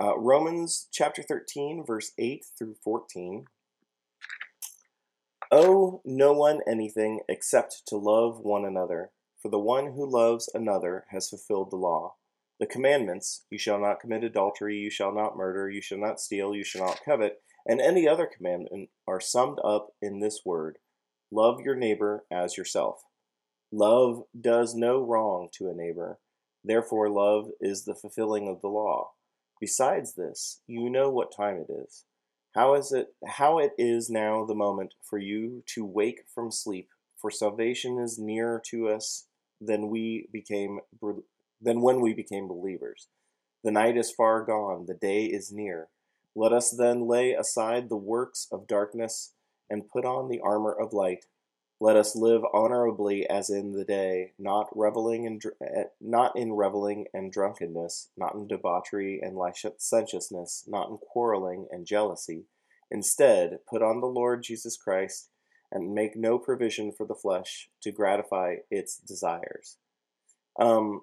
Uh, 0.00 0.18
Romans 0.18 0.88
chapter 0.90 1.22
thirteen, 1.22 1.84
verse 1.86 2.12
eight 2.18 2.44
through 2.56 2.76
fourteen. 2.82 3.46
Owe 5.50 6.00
no 6.04 6.32
one 6.32 6.60
anything 6.66 7.20
except 7.28 7.82
to 7.88 7.96
love 7.96 8.40
one 8.40 8.64
another, 8.64 9.10
for 9.42 9.50
the 9.50 9.58
one 9.58 9.92
who 9.92 10.08
loves 10.08 10.48
another 10.54 11.04
has 11.10 11.28
fulfilled 11.28 11.72
the 11.72 11.76
law. 11.76 12.14
The 12.60 12.66
commandments, 12.66 13.44
you 13.50 13.58
shall 13.58 13.80
not 13.80 13.98
commit 13.98 14.22
adultery, 14.22 14.78
you 14.78 14.88
shall 14.88 15.12
not 15.12 15.36
murder, 15.36 15.68
you 15.68 15.82
shall 15.82 15.98
not 15.98 16.20
steal, 16.20 16.54
you 16.54 16.62
shall 16.62 16.86
not 16.86 17.00
covet, 17.04 17.42
and 17.66 17.80
any 17.80 18.06
other 18.06 18.30
commandment 18.32 18.90
are 19.06 19.20
summed 19.20 19.58
up 19.64 19.88
in 20.00 20.20
this 20.20 20.42
word 20.44 20.78
love 21.32 21.60
your 21.60 21.74
neighbor 21.74 22.24
as 22.30 22.56
yourself. 22.56 23.02
Love 23.72 24.22
does 24.38 24.74
no 24.74 25.02
wrong 25.02 25.48
to 25.50 25.68
a 25.68 25.74
neighbor, 25.74 26.20
therefore, 26.62 27.08
love 27.08 27.48
is 27.60 27.84
the 27.84 27.94
fulfilling 27.94 28.46
of 28.46 28.60
the 28.60 28.68
law. 28.68 29.12
Besides 29.60 30.14
this, 30.14 30.60
you 30.66 30.90
know 30.90 31.10
what 31.10 31.34
time 31.34 31.56
it 31.56 31.72
is. 31.72 32.04
How 32.54 32.74
is 32.74 32.92
it 32.92 33.14
how 33.26 33.58
it 33.58 33.72
is 33.78 34.10
now 34.10 34.44
the 34.44 34.54
moment 34.54 34.94
for 35.02 35.18
you 35.18 35.64
to 35.74 35.84
wake 35.84 36.20
from 36.32 36.50
sleep, 36.50 36.90
for 37.16 37.30
salvation 37.30 37.98
is 37.98 38.18
nearer 38.18 38.62
to 38.66 38.88
us 38.88 39.26
than 39.64 39.88
we 39.88 40.28
became 40.32 40.80
than 41.60 41.80
when 41.80 42.00
we 42.00 42.12
became 42.12 42.48
believers. 42.48 43.08
The 43.62 43.70
night 43.70 43.96
is 43.96 44.10
far 44.10 44.44
gone, 44.44 44.86
the 44.86 44.94
day 44.94 45.24
is 45.24 45.52
near. 45.52 45.88
Let 46.34 46.52
us 46.52 46.70
then 46.70 47.06
lay 47.06 47.32
aside 47.32 47.88
the 47.88 47.96
works 47.96 48.48
of 48.50 48.66
darkness 48.66 49.34
and 49.70 49.88
put 49.88 50.04
on 50.04 50.28
the 50.28 50.40
armor 50.40 50.72
of 50.72 50.92
light. 50.92 51.26
Let 51.80 51.96
us 51.96 52.14
live 52.14 52.42
honorably 52.52 53.28
as 53.28 53.50
in 53.50 53.72
the 53.72 53.84
day, 53.84 54.32
not 54.38 54.68
reveling 54.76 55.24
in 55.24 55.40
eh, 55.60 55.84
not 56.00 56.36
in 56.36 56.52
reveling 56.52 57.06
and 57.12 57.32
drunkenness, 57.32 58.10
not 58.16 58.34
in 58.34 58.46
debauchery 58.46 59.20
and 59.20 59.36
licentiousness, 59.36 60.64
not 60.68 60.90
in 60.90 60.98
quarreling 60.98 61.66
and 61.70 61.86
jealousy. 61.86 62.44
Instead, 62.90 63.58
put 63.68 63.82
on 63.82 64.00
the 64.00 64.06
Lord 64.06 64.42
Jesus 64.42 64.76
Christ 64.76 65.30
and 65.72 65.94
make 65.94 66.16
no 66.16 66.38
provision 66.38 66.92
for 66.92 67.06
the 67.06 67.14
flesh 67.14 67.68
to 67.82 67.90
gratify 67.90 68.56
its 68.70 68.98
desires. 68.98 69.78
Um, 70.60 71.02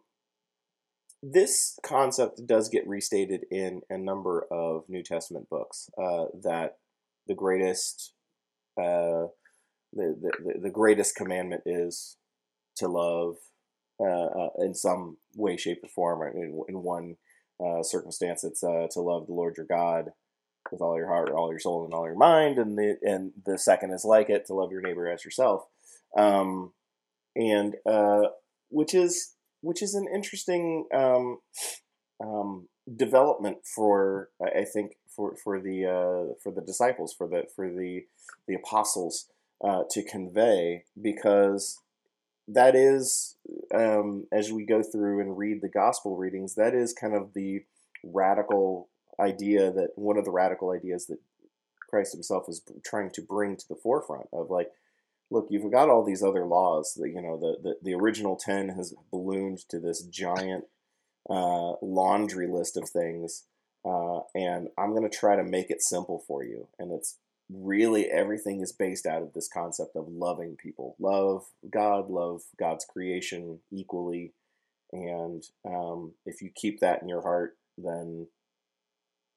this 1.22 1.78
concept 1.84 2.46
does 2.46 2.70
get 2.70 2.88
restated 2.88 3.46
in 3.52 3.82
a 3.90 3.98
number 3.98 4.46
of 4.52 4.84
New 4.88 5.04
Testament 5.04 5.50
books. 5.50 5.90
Uh, 5.98 6.26
that 6.44 6.78
the 7.28 7.36
greatest, 7.36 8.14
uh, 8.78 9.28
the, 9.92 10.16
the 10.22 10.60
the 10.62 10.70
greatest 10.70 11.16
commandment 11.16 11.64
is 11.66 12.18
to 12.78 12.88
love 12.88 13.36
uh, 14.00 14.06
uh 14.06 14.50
in 14.60 14.74
some 14.74 15.18
way, 15.36 15.58
shape, 15.58 15.80
or 15.84 15.90
form. 15.90 16.22
In, 16.34 16.62
in 16.70 16.84
one 16.84 17.18
uh, 17.64 17.84
circumstance, 17.84 18.44
it's 18.44 18.64
uh, 18.64 18.88
to 18.92 19.02
love 19.02 19.28
the 19.28 19.34
Lord 19.34 19.58
your 19.58 19.66
God 19.66 20.12
with 20.72 20.82
all 20.82 20.98
your 20.98 21.08
heart, 21.08 21.32
all 21.32 21.52
your 21.52 21.60
soul, 21.60 21.86
and 21.86 21.94
all 21.94 22.06
your 22.06 22.18
mind. 22.18 22.58
And 22.58 22.78
the 22.78 22.98
and 23.02 23.32
the 23.46 23.58
second 23.58 23.92
is 23.92 24.06
like 24.06 24.30
it 24.30 24.46
to 24.48 24.54
love 24.54 24.72
your 24.72 24.82
neighbor 24.82 25.10
as 25.10 25.26
yourself. 25.26 25.66
Um, 26.18 26.74
and 27.36 27.76
uh, 27.86 28.30
which 28.70 28.94
is 28.94 29.36
which 29.62 29.82
is 29.82 29.94
an 29.94 30.08
interesting 30.14 30.88
um, 30.94 31.40
um, 32.24 32.68
development 32.96 33.60
for 33.76 34.30
I 34.42 34.64
think 34.66 34.94
for 35.16 35.36
for 35.44 35.60
the 35.60 35.86
uh, 35.86 36.34
for 36.42 36.52
the 36.52 36.62
disciples 36.62 37.14
for 37.18 37.28
the 37.28 37.44
for 37.56 37.70
the 37.70 38.06
the 38.48 38.56
apostles 38.56 39.28
uh, 39.64 39.84
to 39.92 40.04
convey 40.04 40.84
because 41.00 41.80
that 42.48 42.76
is 42.76 43.36
um, 43.74 44.26
as 44.32 44.52
we 44.52 44.66
go 44.66 44.82
through 44.82 45.20
and 45.20 45.38
read 45.38 45.62
the 45.62 45.70
gospel 45.70 46.16
readings 46.16 46.56
that 46.56 46.74
is 46.74 46.94
kind 46.94 47.14
of 47.14 47.34
the 47.34 47.64
radical 48.04 48.90
idea 49.20 49.72
that 49.72 49.90
one 49.96 50.18
of 50.18 50.26
the 50.26 50.32
radical 50.32 50.72
ideas 50.72 51.08
that 51.08 51.20
Christ 51.90 52.14
himself 52.14 52.46
is 52.48 52.62
trying 52.86 53.10
to 53.12 53.22
bring 53.22 53.58
to 53.58 53.68
the 53.68 53.76
forefront 53.76 54.28
of 54.32 54.50
like 54.50 54.72
look, 55.32 55.48
you've 55.50 55.72
got 55.72 55.90
all 55.90 56.04
these 56.04 56.24
other 56.24 56.46
laws. 56.46 56.94
That, 57.00 57.10
you 57.10 57.22
know, 57.22 57.38
the, 57.38 57.58
the, 57.62 57.76
the 57.82 57.94
original 57.94 58.36
10 58.36 58.70
has 58.70 58.94
ballooned 59.12 59.60
to 59.70 59.80
this 59.80 60.02
giant 60.04 60.66
uh, 61.30 61.74
laundry 61.82 62.48
list 62.48 62.78
of 62.78 62.90
things. 62.90 63.46
Uh, 63.86 64.22
and 64.36 64.70
I'm 64.78 64.92
going 64.96 65.10
to 65.10 65.18
try 65.18 65.36
to 65.36 65.44
make 65.44 65.70
it 65.70 65.82
simple 65.82 66.24
for 66.28 66.44
you. 66.44 66.68
And 66.78 66.92
it's 66.92 67.18
really 67.52 68.08
everything 68.08 68.62
is 68.62 68.72
based 68.72 69.06
out 69.06 69.22
of 69.22 69.34
this 69.34 69.48
concept 69.48 69.96
of 69.96 70.08
loving 70.08 70.56
people. 70.56 70.96
Love 71.00 71.46
God, 71.70 72.10
love 72.10 72.42
God's 72.60 72.86
creation 72.86 73.60
equally. 73.72 74.34
And 74.92 75.44
um, 75.66 76.14
if 76.26 76.42
you 76.42 76.50
keep 76.54 76.80
that 76.80 77.02
in 77.02 77.10
your 77.10 77.22
heart, 77.22 77.58
then 77.78 78.28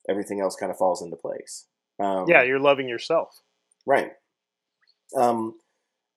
everything 0.08 0.40
else 0.40 0.56
kind 0.56 0.70
of 0.70 0.78
falls 0.78 1.02
into 1.02 1.16
place. 1.16 1.66
Um, 1.98 2.26
yeah, 2.28 2.42
you're 2.42 2.58
loving 2.58 2.88
yourself. 2.88 3.40
Right. 3.86 4.12
Um, 5.16 5.54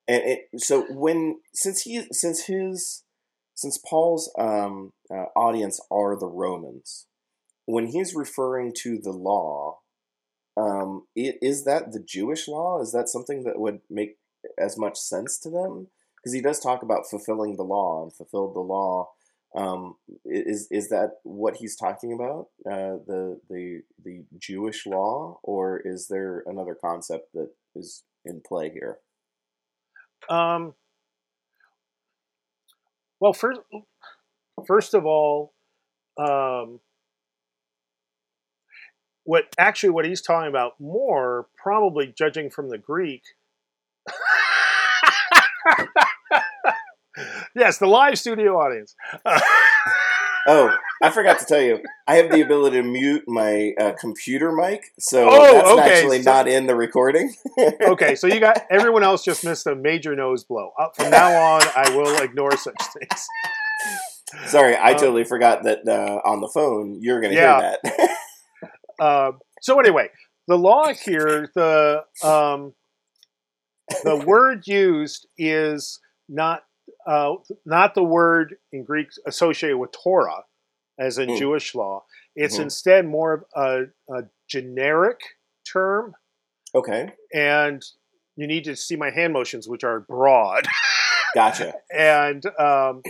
and 0.07 0.23
it, 0.23 0.61
so 0.61 0.85
when 0.89 1.39
since 1.53 1.81
he 1.81 2.03
since 2.11 2.45
his 2.45 3.03
since 3.55 3.77
Paul's 3.77 4.31
um, 4.37 4.93
uh, 5.09 5.25
audience 5.35 5.79
are 5.89 6.17
the 6.19 6.27
Romans, 6.27 7.07
when 7.65 7.87
he's 7.87 8.13
referring 8.13 8.73
to 8.81 8.99
the 9.01 9.11
law, 9.11 9.79
um, 10.57 11.07
it, 11.15 11.37
is 11.41 11.65
that 11.65 11.91
the 11.91 11.99
Jewish 11.99 12.47
law? 12.47 12.81
Is 12.81 12.91
that 12.91 13.09
something 13.09 13.43
that 13.43 13.59
would 13.59 13.81
make 13.89 14.17
as 14.57 14.77
much 14.77 14.97
sense 14.97 15.37
to 15.39 15.49
them? 15.49 15.87
Because 16.17 16.33
he 16.33 16.41
does 16.41 16.59
talk 16.59 16.83
about 16.83 17.09
fulfilling 17.09 17.55
the 17.55 17.63
law 17.63 18.03
and 18.03 18.13
fulfilled 18.13 18.55
the 18.55 18.59
law. 18.59 19.11
Um, 19.55 19.95
is 20.25 20.67
is 20.69 20.89
that 20.89 21.11
what 21.23 21.55
he's 21.55 21.77
talking 21.77 22.13
about? 22.13 22.47
Uh, 22.69 22.97
the 23.07 23.39
the 23.49 23.81
the 24.03 24.25
Jewish 24.37 24.85
law, 24.85 25.39
or 25.43 25.79
is 25.79 26.07
there 26.07 26.43
another 26.45 26.75
concept 26.75 27.31
that 27.33 27.51
is 27.75 28.03
in 28.25 28.41
play 28.45 28.69
here? 28.69 28.99
Um, 30.29 30.73
well, 33.19 33.33
first, 33.33 33.61
first 34.67 34.93
of 34.93 35.05
all, 35.05 35.53
um, 36.17 36.79
what 39.23 39.45
actually 39.57 39.91
what 39.91 40.05
he's 40.05 40.21
talking 40.21 40.49
about 40.49 40.79
more, 40.79 41.47
probably 41.55 42.13
judging 42.15 42.49
from 42.49 42.69
the 42.69 42.77
Greek. 42.77 43.23
yes, 47.55 47.77
the 47.77 47.87
live 47.87 48.17
studio 48.17 48.59
audience. 48.59 48.95
oh, 50.47 50.75
I 51.01 51.09
forgot 51.09 51.39
to 51.39 51.45
tell 51.45 51.61
you, 51.61 51.79
I 52.07 52.15
have 52.15 52.31
the 52.31 52.41
ability 52.41 52.77
to 52.77 52.83
mute 52.83 53.23
my 53.27 53.73
uh, 53.79 53.93
computer 53.99 54.51
mic, 54.51 54.91
so 54.99 55.27
oh, 55.29 55.53
that's 55.53 55.67
okay. 55.67 55.93
actually 55.93 56.21
so, 56.21 56.31
not 56.31 56.47
in 56.47 56.67
the 56.67 56.75
recording. 56.75 57.33
okay, 57.81 58.15
so 58.15 58.27
you 58.27 58.39
got 58.39 58.61
everyone 58.69 59.03
else 59.03 59.23
just 59.23 59.43
missed 59.43 59.67
a 59.67 59.75
major 59.75 60.15
nose 60.15 60.43
blow. 60.43 60.71
Uh, 60.79 60.87
from 60.95 61.11
now 61.11 61.29
on, 61.41 61.61
I 61.75 61.95
will 61.95 62.21
ignore 62.21 62.55
such 62.57 62.75
things. 62.99 63.27
Sorry, 64.47 64.75
I 64.75 64.91
um, 64.91 64.97
totally 64.97 65.23
forgot 65.23 65.63
that 65.63 65.87
uh, 65.87 66.21
on 66.27 66.41
the 66.41 66.49
phone 66.53 66.99
you're 67.01 67.21
going 67.21 67.33
to 67.33 67.39
yeah. 67.39 67.75
hear 67.83 67.93
that. 67.97 68.17
uh, 68.99 69.31
so 69.61 69.79
anyway, 69.79 70.09
the 70.47 70.57
law 70.57 70.93
here, 70.93 71.49
the 71.55 72.03
um, 72.23 72.73
the 74.03 74.17
word 74.25 74.67
used 74.67 75.27
is 75.37 75.99
not 76.27 76.63
uh, 77.07 77.33
not 77.65 77.95
the 77.95 78.03
word 78.03 78.55
in 78.71 78.83
Greek 78.83 79.07
associated 79.25 79.77
with 79.77 79.91
Torah, 79.91 80.43
as 80.99 81.17
in 81.17 81.29
mm. 81.29 81.37
Jewish 81.37 81.75
law. 81.75 82.03
It's 82.35 82.55
mm-hmm. 82.55 82.63
instead 82.63 83.05
more 83.05 83.33
of 83.33 83.43
a, 83.55 84.13
a, 84.13 84.23
generic 84.47 85.19
term. 85.71 86.13
Okay. 86.75 87.11
And 87.33 87.83
you 88.35 88.47
need 88.47 88.65
to 88.65 88.75
see 88.75 88.95
my 88.95 89.09
hand 89.09 89.33
motions, 89.33 89.67
which 89.67 89.83
are 89.83 90.01
broad. 90.01 90.67
Gotcha. 91.33 91.73
and 91.93 92.45
um, 92.59 93.01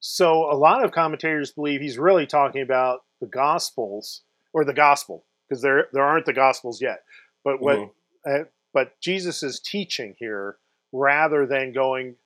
so 0.00 0.50
a 0.50 0.56
lot 0.56 0.84
of 0.84 0.92
commentators 0.92 1.52
believe 1.52 1.80
he's 1.80 1.98
really 1.98 2.26
talking 2.26 2.62
about 2.62 3.00
the 3.20 3.26
Gospels 3.26 4.22
or 4.52 4.64
the 4.64 4.72
Gospel 4.72 5.24
because 5.48 5.62
there 5.62 5.88
there 5.92 6.04
aren't 6.04 6.26
the 6.26 6.32
Gospels 6.32 6.80
yet. 6.80 7.00
But 7.44 7.60
what 7.60 7.78
mm-hmm. 7.78 8.42
uh, 8.42 8.44
but 8.72 9.00
Jesus 9.00 9.42
is 9.42 9.60
teaching 9.60 10.14
here 10.18 10.56
rather 10.92 11.46
than 11.46 11.72
going 11.72 12.16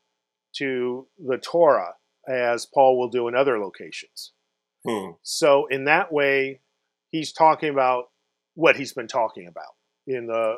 to 0.56 1.06
the 1.18 1.38
Torah 1.38 1.94
as 2.28 2.66
Paul 2.66 2.98
will 2.98 3.08
do 3.08 3.28
in 3.28 3.34
other 3.34 3.58
locations. 3.58 4.32
Hmm. 4.86 5.12
So 5.22 5.66
in 5.66 5.84
that 5.84 6.12
way, 6.12 6.60
he's 7.10 7.32
talking 7.32 7.70
about 7.70 8.04
what 8.54 8.76
he's 8.76 8.92
been 8.92 9.08
talking 9.08 9.46
about 9.48 9.74
in 10.06 10.26
the 10.26 10.56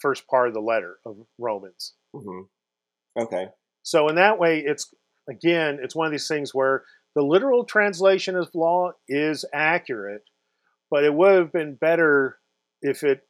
first 0.00 0.26
part 0.26 0.48
of 0.48 0.54
the 0.54 0.60
letter 0.60 0.98
of 1.04 1.16
Romans. 1.38 1.94
Mm-hmm. 2.14 3.22
Okay. 3.22 3.46
So 3.82 4.08
in 4.08 4.16
that 4.16 4.38
way, 4.38 4.62
it's 4.64 4.92
again, 5.28 5.78
it's 5.82 5.94
one 5.94 6.06
of 6.06 6.12
these 6.12 6.28
things 6.28 6.54
where 6.54 6.84
the 7.14 7.22
literal 7.22 7.64
translation 7.64 8.36
of 8.36 8.48
law 8.54 8.92
is 9.08 9.44
accurate, 9.52 10.22
but 10.90 11.04
it 11.04 11.12
would 11.12 11.34
have 11.34 11.52
been 11.52 11.74
better 11.74 12.38
if 12.82 13.02
it 13.02 13.22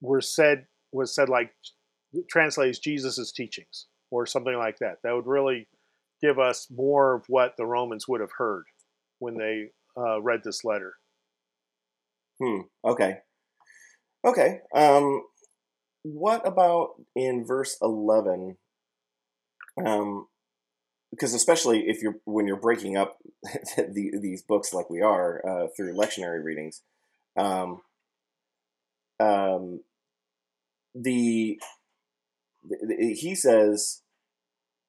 were 0.00 0.20
said 0.20 0.66
was 0.92 1.14
said 1.14 1.28
like 1.28 1.52
translates 2.30 2.78
Jesus' 2.78 3.32
teachings 3.32 3.86
or 4.10 4.26
something 4.26 4.56
like 4.56 4.78
that. 4.80 4.96
That 5.02 5.14
would 5.14 5.26
really 5.26 5.68
give 6.22 6.38
us 6.38 6.68
more 6.70 7.14
of 7.14 7.24
what 7.28 7.54
the 7.56 7.66
Romans 7.66 8.06
would 8.08 8.20
have 8.20 8.32
heard 8.38 8.64
when 9.18 9.36
they 9.36 9.70
uh, 9.96 10.20
read 10.20 10.40
this 10.44 10.64
letter. 10.64 10.94
Hmm. 12.40 12.60
Okay. 12.84 13.18
Okay. 14.24 14.60
Um, 14.74 15.22
what 16.02 16.46
about 16.46 16.90
in 17.14 17.44
verse 17.44 17.76
eleven? 17.82 18.56
Um, 19.84 20.26
because 21.10 21.34
especially 21.34 21.88
if 21.88 22.02
you're 22.02 22.16
when 22.24 22.46
you're 22.46 22.60
breaking 22.60 22.96
up 22.96 23.16
the, 23.76 24.12
these 24.20 24.42
books 24.42 24.72
like 24.72 24.90
we 24.90 25.00
are 25.00 25.42
uh, 25.46 25.66
through 25.76 25.94
lectionary 25.94 26.42
readings, 26.42 26.82
um, 27.36 27.80
um, 29.20 29.80
the, 30.94 31.04
the 31.04 31.58
he 32.98 33.34
says 33.34 34.02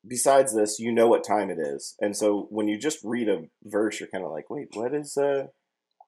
besides 0.07 0.55
this, 0.55 0.79
you 0.79 0.91
know 0.91 1.07
what 1.07 1.23
time 1.23 1.49
it 1.49 1.59
is. 1.59 1.95
And 1.99 2.15
so 2.15 2.47
when 2.49 2.67
you 2.67 2.77
just 2.77 2.99
read 3.03 3.27
a 3.27 3.43
verse, 3.63 3.99
you're 3.99 4.09
kind 4.09 4.23
of 4.23 4.31
like, 4.31 4.49
wait, 4.49 4.67
what 4.73 4.93
is, 4.93 5.17
uh, 5.17 5.47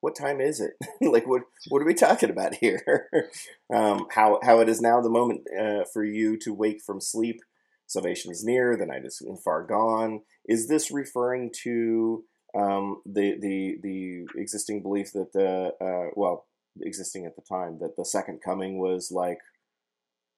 what 0.00 0.16
time 0.16 0.40
is 0.40 0.60
it? 0.60 0.72
like, 1.00 1.26
what, 1.26 1.42
what 1.68 1.82
are 1.82 1.86
we 1.86 1.94
talking 1.94 2.30
about 2.30 2.54
here? 2.54 3.08
um, 3.74 4.06
how, 4.14 4.40
how 4.42 4.60
it 4.60 4.68
is 4.68 4.80
now 4.80 5.00
the 5.00 5.10
moment 5.10 5.42
uh, 5.58 5.84
for 5.92 6.04
you 6.04 6.38
to 6.38 6.54
wake 6.54 6.80
from 6.84 7.00
sleep. 7.00 7.40
Salvation 7.86 8.30
is 8.32 8.44
near. 8.44 8.76
The 8.76 8.86
night 8.86 9.04
is 9.04 9.22
far 9.44 9.64
gone. 9.64 10.20
Is 10.46 10.68
this 10.68 10.90
referring 10.90 11.50
to 11.62 12.24
um, 12.58 13.02
the, 13.04 13.36
the, 13.40 13.76
the 13.82 14.40
existing 14.40 14.82
belief 14.82 15.12
that 15.12 15.32
the, 15.34 15.72
uh, 15.84 16.10
well, 16.14 16.46
existing 16.80 17.26
at 17.26 17.36
the 17.36 17.42
time 17.42 17.78
that 17.80 17.96
the 17.96 18.04
second 18.04 18.40
coming 18.42 18.78
was 18.78 19.10
like 19.14 19.38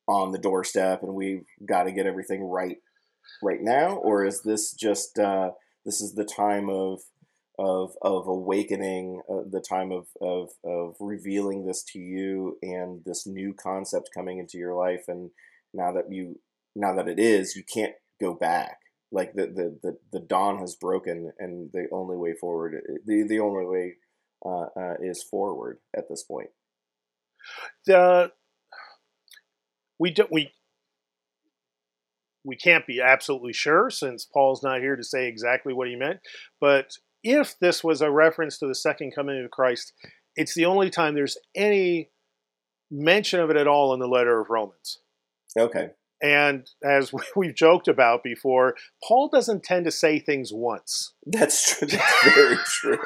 on 0.07 0.33
the 0.33 0.39
doorstep 0.39 1.03
and 1.03 1.15
we've 1.15 1.45
got 1.67 1.85
to 1.85 1.93
get 1.93 2.07
everything 2.07 2.43
right 2.43 2.79
right 3.43 3.61
now, 3.61 3.97
or 3.97 4.25
is 4.25 4.43
this 4.43 4.73
just 4.73 5.19
uh, 5.19 5.51
this 5.85 6.01
is 6.01 6.15
the 6.15 6.25
time 6.25 6.69
of 6.69 7.01
of 7.59 7.93
of 8.03 8.27
awakening, 8.27 9.23
uh, 9.31 9.43
the 9.49 9.61
time 9.61 9.93
of, 9.93 10.07
of 10.21 10.51
of 10.65 10.97
revealing 11.01 11.67
this 11.67 11.83
to 11.93 11.99
you, 11.99 12.59
and 12.63 13.03
this 13.05 13.27
new 13.27 13.55
concept 13.55 14.11
coming 14.15 14.39
into 14.39 14.59
your 14.59 14.75
life, 14.75 15.05
and 15.09 15.31
now 15.73 15.93
that 15.93 16.11
you 16.11 16.41
now 16.75 16.95
that 16.95 17.09
it 17.09 17.19
is, 17.19 17.55
you 17.57 17.63
can't 17.63 17.95
go 18.21 18.35
back. 18.35 18.79
Like 19.13 19.35
the 19.35 19.47
the 19.47 19.79
the, 19.83 19.99
the 20.13 20.21
dawn 20.21 20.59
has 20.59 20.75
broken, 20.75 21.33
and 21.39 21.71
the 21.73 21.87
only 21.93 22.17
way 22.17 22.35
forward 22.35 22.75
the 23.07 23.25
the 23.29 23.41
only 23.41 23.67
way 23.67 23.95
uh, 24.45 24.67
uh, 24.77 24.95
is 25.01 25.23
forward 25.23 25.79
at 25.97 26.09
this 26.09 26.25
point. 26.25 26.51
The 27.87 28.33
we 29.99 30.11
don't 30.11 30.31
we 30.31 30.53
we 32.45 32.57
can't 32.57 32.87
be 32.87 33.01
absolutely 33.01 33.53
sure 33.53 33.91
since 33.91 34.27
Paul's 34.27 34.63
not 34.63 34.81
here 34.81 34.97
to 34.97 35.05
say 35.05 35.27
exactly 35.27 35.73
what 35.73 35.89
he 35.89 35.97
meant. 35.97 36.21
But 36.61 36.93
if 37.23 37.59
this 37.59 37.83
was 37.83 38.03
a 38.03 38.11
reference 38.11 38.59
to 38.59 38.67
the 38.67 38.75
second 38.75 39.13
coming 39.15 39.43
of 39.43 39.51
Christ, 39.51 39.95
it's 40.37 40.55
the 40.55 40.67
only 40.67 40.91
time 40.91 41.15
there's 41.15 41.39
any 41.57 42.11
mention 42.91 43.41
of 43.41 43.51
it 43.51 43.57
at 43.57 43.67
all 43.67 43.95
in 43.95 44.01
the 44.01 44.07
letter 44.07 44.41
of 44.41 44.51
Romans. 44.51 44.99
Okay. 45.59 45.91
And 46.23 46.69
as 46.85 47.13
we've 47.37 47.55
joked 47.55 47.89
about 47.89 48.23
before, 48.23 48.75
Paul 49.07 49.29
doesn't 49.33 49.65
tend 49.65 49.87
to 49.87 49.91
say 49.91 50.19
things 50.19 50.51
once. 50.53 51.15
That's 51.27 51.79
true. 51.79 51.89
That's 51.89 52.35
very 52.35 52.57
true. 52.67 52.99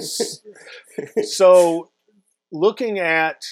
so, 1.22 1.90
looking 2.52 2.98
at 2.98 3.42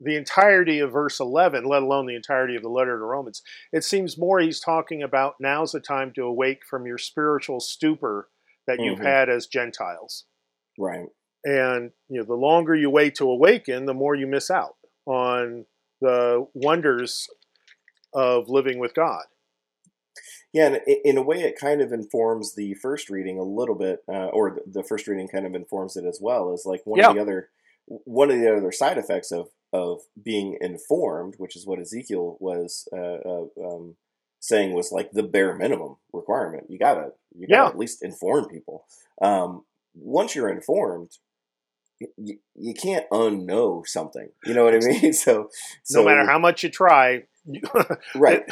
the 0.00 0.16
entirety 0.16 0.78
of 0.80 0.92
verse 0.92 1.20
11, 1.20 1.64
let 1.64 1.82
alone 1.82 2.06
the 2.06 2.16
entirety 2.16 2.54
of 2.56 2.62
the 2.62 2.68
letter 2.68 2.98
to 2.98 3.04
Romans, 3.04 3.42
it 3.72 3.82
seems 3.84 4.18
more 4.18 4.38
he's 4.40 4.60
talking 4.60 5.02
about 5.02 5.36
now's 5.40 5.72
the 5.72 5.80
time 5.80 6.12
to 6.14 6.22
awake 6.24 6.60
from 6.68 6.86
your 6.86 6.98
spiritual 6.98 7.60
stupor 7.60 8.28
that 8.66 8.78
you've 8.80 8.98
Mhm. 8.98 9.04
had 9.04 9.28
as 9.28 9.46
Gentiles. 9.46 10.24
right. 10.78 11.08
And 11.44 11.92
you 12.08 12.18
know, 12.18 12.24
the 12.24 12.34
longer 12.34 12.74
you 12.74 12.90
wait 12.90 13.14
to 13.16 13.30
awaken, 13.30 13.86
the 13.86 13.94
more 13.94 14.14
you 14.16 14.26
miss 14.26 14.50
out 14.50 14.76
on 15.06 15.64
the 16.00 16.46
wonders 16.54 17.28
of 18.12 18.48
living 18.48 18.78
with 18.78 18.92
God. 18.94 19.24
Yeah, 20.52 20.66
and 20.66 20.80
in 20.86 21.16
a 21.18 21.22
way, 21.22 21.42
it 21.42 21.58
kind 21.58 21.80
of 21.80 21.92
informs 21.92 22.54
the 22.54 22.74
first 22.74 23.10
reading 23.10 23.38
a 23.38 23.42
little 23.44 23.74
bit, 23.74 24.02
uh, 24.08 24.28
or 24.28 24.50
the- 24.52 24.62
the 24.80 24.82
first 24.84 25.06
reading 25.06 25.28
kind 25.28 25.46
of 25.46 25.54
informs 25.54 25.96
it 25.96 26.04
as 26.04 26.20
well. 26.20 26.52
Is 26.52 26.64
like 26.66 26.84
one 26.84 26.98
Yeah. 26.98 27.10
of 27.10 27.14
the 27.14 27.20
other 27.22 27.50
one 27.86 28.30
of 28.32 28.40
the 28.40 28.56
other 28.56 28.72
side 28.72 28.98
effects 28.98 29.30
of 29.30 29.48
of 29.82 30.00
being 30.30 30.48
informed, 30.60 31.34
which 31.38 31.54
is 31.56 31.66
what 31.66 31.78
Ezekiel 31.80 32.36
was 32.40 32.88
uh, 32.92 33.18
uh, 33.32 33.46
um, 33.66 33.96
saying 34.40 34.72
was 34.72 34.92
like 34.92 35.10
the 35.12 35.22
bare 35.34 35.54
minimum 35.54 35.96
requirement. 36.12 36.64
You 36.70 36.78
gotta 36.78 37.06
you 37.38 37.46
gotta 37.46 37.62
Yeah. 37.64 37.68
at 37.68 37.78
least 37.78 38.02
inform 38.02 38.42
people. 38.48 38.84
Um, 39.20 39.64
once 39.94 40.34
you're 40.34 40.48
informed. 40.58 41.12
You, 42.18 42.36
you 42.54 42.74
can't 42.74 43.08
unknow 43.10 43.86
something. 43.86 44.28
You 44.44 44.52
know 44.52 44.64
what 44.66 44.74
I 44.74 44.80
mean? 44.86 45.14
So, 45.14 45.48
so 45.82 46.00
no 46.00 46.04
matter 46.08 46.26
how 46.30 46.38
much 46.38 46.62
you 46.62 46.68
try, 46.68 47.22
right, 48.14 48.42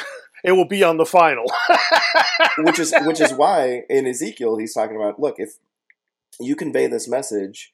it 0.43 0.53
will 0.53 0.67
be 0.67 0.83
on 0.83 0.97
the 0.97 1.05
final. 1.05 1.45
which 2.65 2.79
is 2.79 2.91
which 3.05 3.21
is 3.21 3.31
why 3.33 3.83
in 3.87 4.07
Ezekiel 4.07 4.57
he's 4.57 4.73
talking 4.73 4.95
about 4.95 5.19
look 5.19 5.35
if 5.37 5.51
you 6.39 6.55
convey 6.55 6.87
this 6.87 7.07
message 7.07 7.71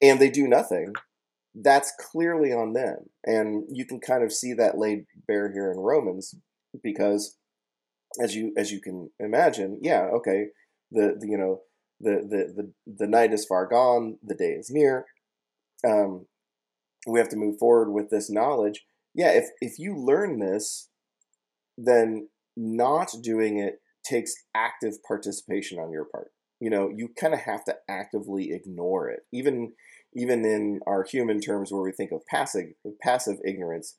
and 0.00 0.18
they 0.20 0.30
do 0.30 0.48
nothing 0.48 0.94
that's 1.54 1.92
clearly 1.98 2.52
on 2.52 2.72
them 2.72 2.96
and 3.24 3.64
you 3.70 3.84
can 3.84 4.00
kind 4.00 4.24
of 4.24 4.32
see 4.32 4.54
that 4.54 4.78
laid 4.78 5.04
bare 5.26 5.52
here 5.52 5.70
in 5.70 5.78
Romans 5.78 6.34
because 6.82 7.36
as 8.22 8.34
you 8.34 8.52
as 8.56 8.70
you 8.70 8.80
can 8.80 9.10
imagine 9.18 9.78
yeah 9.82 10.02
okay 10.12 10.46
the, 10.90 11.16
the 11.18 11.26
you 11.28 11.36
know 11.36 11.60
the, 12.00 12.26
the 12.28 12.62
the 12.62 12.94
the 12.98 13.06
night 13.06 13.32
is 13.32 13.44
far 13.44 13.66
gone 13.66 14.18
the 14.22 14.34
day 14.34 14.52
is 14.52 14.70
near 14.70 15.06
um 15.86 16.26
we 17.06 17.18
have 17.18 17.28
to 17.28 17.36
move 17.36 17.58
forward 17.58 17.92
with 17.92 18.10
this 18.10 18.30
knowledge 18.30 18.84
yeah 19.14 19.30
if 19.30 19.46
if 19.60 19.78
you 19.78 19.96
learn 19.96 20.38
this 20.38 20.88
then 21.76 22.28
not 22.56 23.10
doing 23.22 23.58
it 23.58 23.80
takes 24.04 24.34
active 24.54 25.02
participation 25.06 25.78
on 25.78 25.90
your 25.92 26.04
part. 26.04 26.28
You 26.60 26.70
know, 26.70 26.92
you 26.94 27.08
kind 27.18 27.34
of 27.34 27.40
have 27.40 27.64
to 27.64 27.76
actively 27.88 28.52
ignore 28.52 29.08
it. 29.08 29.20
Even 29.32 29.72
even 30.14 30.44
in 30.44 30.80
our 30.86 31.04
human 31.04 31.40
terms, 31.40 31.72
where 31.72 31.82
we 31.82 31.92
think 31.92 32.12
of 32.12 32.26
passive 32.26 32.66
passive 33.02 33.38
ignorance, 33.44 33.96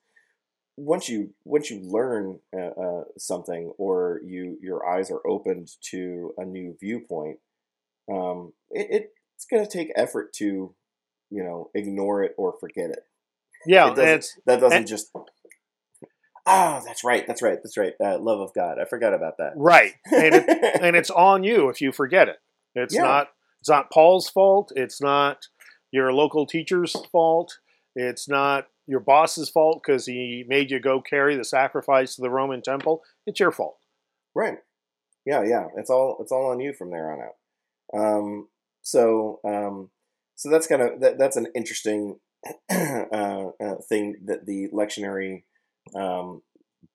once 0.76 1.08
you 1.08 1.34
once 1.44 1.70
you 1.70 1.80
learn 1.82 2.38
uh, 2.56 2.60
uh, 2.80 3.04
something 3.18 3.72
or 3.78 4.20
you 4.24 4.58
your 4.62 4.86
eyes 4.88 5.10
are 5.10 5.26
opened 5.26 5.68
to 5.90 6.32
a 6.38 6.44
new 6.44 6.76
viewpoint, 6.80 7.38
um, 8.12 8.52
it, 8.70 8.86
it 8.90 9.10
it's 9.36 9.46
going 9.50 9.64
to 9.64 9.70
take 9.70 9.92
effort 9.96 10.32
to 10.34 10.74
you 11.30 11.42
know 11.44 11.70
ignore 11.74 12.22
it 12.22 12.32
or 12.38 12.54
forget 12.60 12.90
it. 12.90 13.00
yeah, 13.66 13.90
It 13.90 13.96
doesn't- 13.96 14.26
That 14.46 14.60
doesn't 14.60 14.78
and- 14.78 14.86
just. 14.86 15.10
Ah, 16.46 16.82
that's 16.84 17.02
right. 17.04 17.26
That's 17.26 17.40
right. 17.40 17.58
That's 17.62 17.78
right. 17.78 17.94
Uh, 17.98 18.18
love 18.18 18.40
of 18.40 18.52
God. 18.54 18.78
I 18.78 18.84
forgot 18.84 19.14
about 19.14 19.38
that. 19.38 19.52
right, 19.56 19.94
and 20.12 20.34
it, 20.34 20.44
and 20.82 20.94
it's 20.96 21.10
on 21.10 21.42
you 21.42 21.70
if 21.70 21.80
you 21.80 21.90
forget 21.90 22.28
it. 22.28 22.36
It's 22.74 22.94
Yeah. 22.94 23.02
not 23.02 23.28
it's 23.60 23.70
not 23.70 23.90
Paul's 23.90 24.28
fault. 24.28 24.70
It's 24.76 25.00
not 25.00 25.46
your 25.94 26.12
local 26.12 26.44
teacher's 26.44 26.92
fault. 27.12 27.58
It's 27.94 28.28
not 28.28 28.66
your 28.86 28.98
boss's 29.00 29.48
fault 29.48 29.80
because 29.84 30.06
he 30.06 30.44
made 30.48 30.70
you 30.72 30.80
go 30.80 31.00
carry 31.00 31.36
the 31.36 31.44
sacrifice 31.44 32.16
to 32.16 32.22
the 32.22 32.30
Roman 32.30 32.62
temple. 32.62 33.02
It's 33.26 33.38
your 33.38 33.52
fault. 33.52 33.76
Right. 34.34 34.58
Yeah, 35.24 35.42
yeah. 35.44 35.66
It's 35.76 35.90
all 35.90 36.18
it's 36.20 36.32
all 36.32 36.50
on 36.50 36.58
you 36.60 36.72
from 36.74 36.90
there 36.90 37.12
on 37.12 37.20
out. 37.20 37.98
Um, 38.00 38.48
so 38.82 39.38
um, 39.44 39.90
so 40.34 40.50
that's 40.50 40.66
kind 40.66 40.82
of 40.82 41.00
that, 41.00 41.18
that's 41.18 41.36
an 41.36 41.46
interesting 41.54 42.18
uh, 42.70 43.50
uh, 43.64 43.76
thing 43.88 44.16
that 44.26 44.44
the 44.46 44.68
lectionary 44.74 45.44
um, 45.94 46.42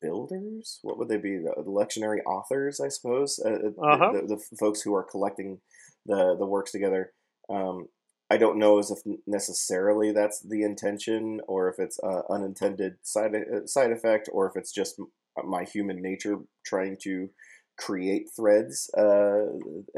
builders, 0.02 0.80
what 0.84 0.98
would 0.98 1.08
they 1.10 1.18
be? 1.18 1.38
The, 1.38 1.54
the 1.64 1.72
lectionary 1.72 2.20
authors, 2.28 2.80
I 2.82 2.90
suppose. 2.90 3.40
Uh, 3.44 3.50
uh, 3.82 3.86
Uh-huh. 3.94 4.12
the, 4.14 4.36
the 4.36 4.58
folks 4.60 4.82
who 4.82 4.94
are 4.94 5.04
collecting 5.04 5.62
the 6.06 6.36
the 6.38 6.46
works 6.46 6.72
together. 6.72 7.14
Um, 7.50 7.88
I 8.30 8.38
don't 8.38 8.60
know 8.60 8.78
as 8.80 8.92
if 8.92 9.00
necessarily 9.26 10.12
that's 10.12 10.39
the 10.42 10.62
intention, 10.63 11.42
or 11.48 11.70
if 11.70 11.80
it's 11.80 12.00
uh, 12.04 12.22
unintended 12.30 12.98
side 13.02 13.34
uh, 13.36 13.65
side 13.65 13.92
effect, 13.92 14.30
or 14.32 14.48
if 14.48 14.56
it's 14.56 14.72
just 14.72 15.00
my 15.44 15.63
human 15.63 16.02
nature 16.02 16.38
trying 16.65 16.98
to 17.02 17.30
create 17.78 18.30
threads 18.36 18.89
uh, 18.98 19.46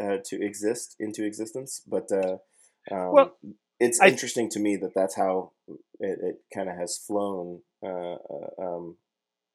uh, 0.01 0.17
to 0.23 0.41
exist 0.41 0.95
into 0.99 1.25
existence. 1.25 1.81
But 1.87 2.11
uh, 2.11 2.37
um, 2.91 3.11
Well, 3.13 3.37
it's 3.79 3.99
I- 3.99 4.07
interesting 4.07 4.49
to 4.51 4.59
me 4.59 4.77
that 4.77 4.93
that's 4.95 5.15
how 5.15 5.51
it, 5.99 6.19
it 6.21 6.35
kind 6.53 6.69
of 6.69 6.75
has 6.77 6.97
flown 6.97 7.61
uh, 7.83 8.15
uh, 8.15 8.49
um, 8.61 8.97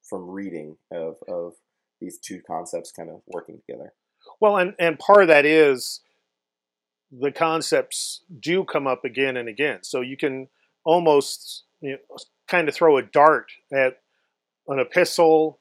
from 0.03 0.29
reading 0.29 0.77
of 0.93 1.17
of 1.29 1.55
these 2.01 2.19
two 2.19 2.41
concepts 2.47 2.93
kind 2.93 3.09
of 3.09 3.23
working 3.27 3.59
together. 3.67 3.93
Well, 4.41 4.57
and 4.59 4.75
and 4.79 4.99
part 4.99 5.23
of 5.23 5.29
that 5.29 5.47
is 5.47 6.01
the 7.11 7.33
concepts 7.33 8.23
do 8.41 8.65
come 8.65 8.87
up 8.87 9.05
again 9.05 9.37
and 9.37 9.49
again. 9.49 9.79
So 9.83 10.01
you 10.01 10.17
can 10.17 10.49
almost 10.85 11.65
you 11.81 11.93
know, 11.93 12.17
kind 12.49 12.69
of 12.69 12.75
throw 12.75 12.97
a 12.97 13.03
dart 13.03 13.51
at 13.73 13.99
an 14.69 14.79
epistle, 14.81 15.61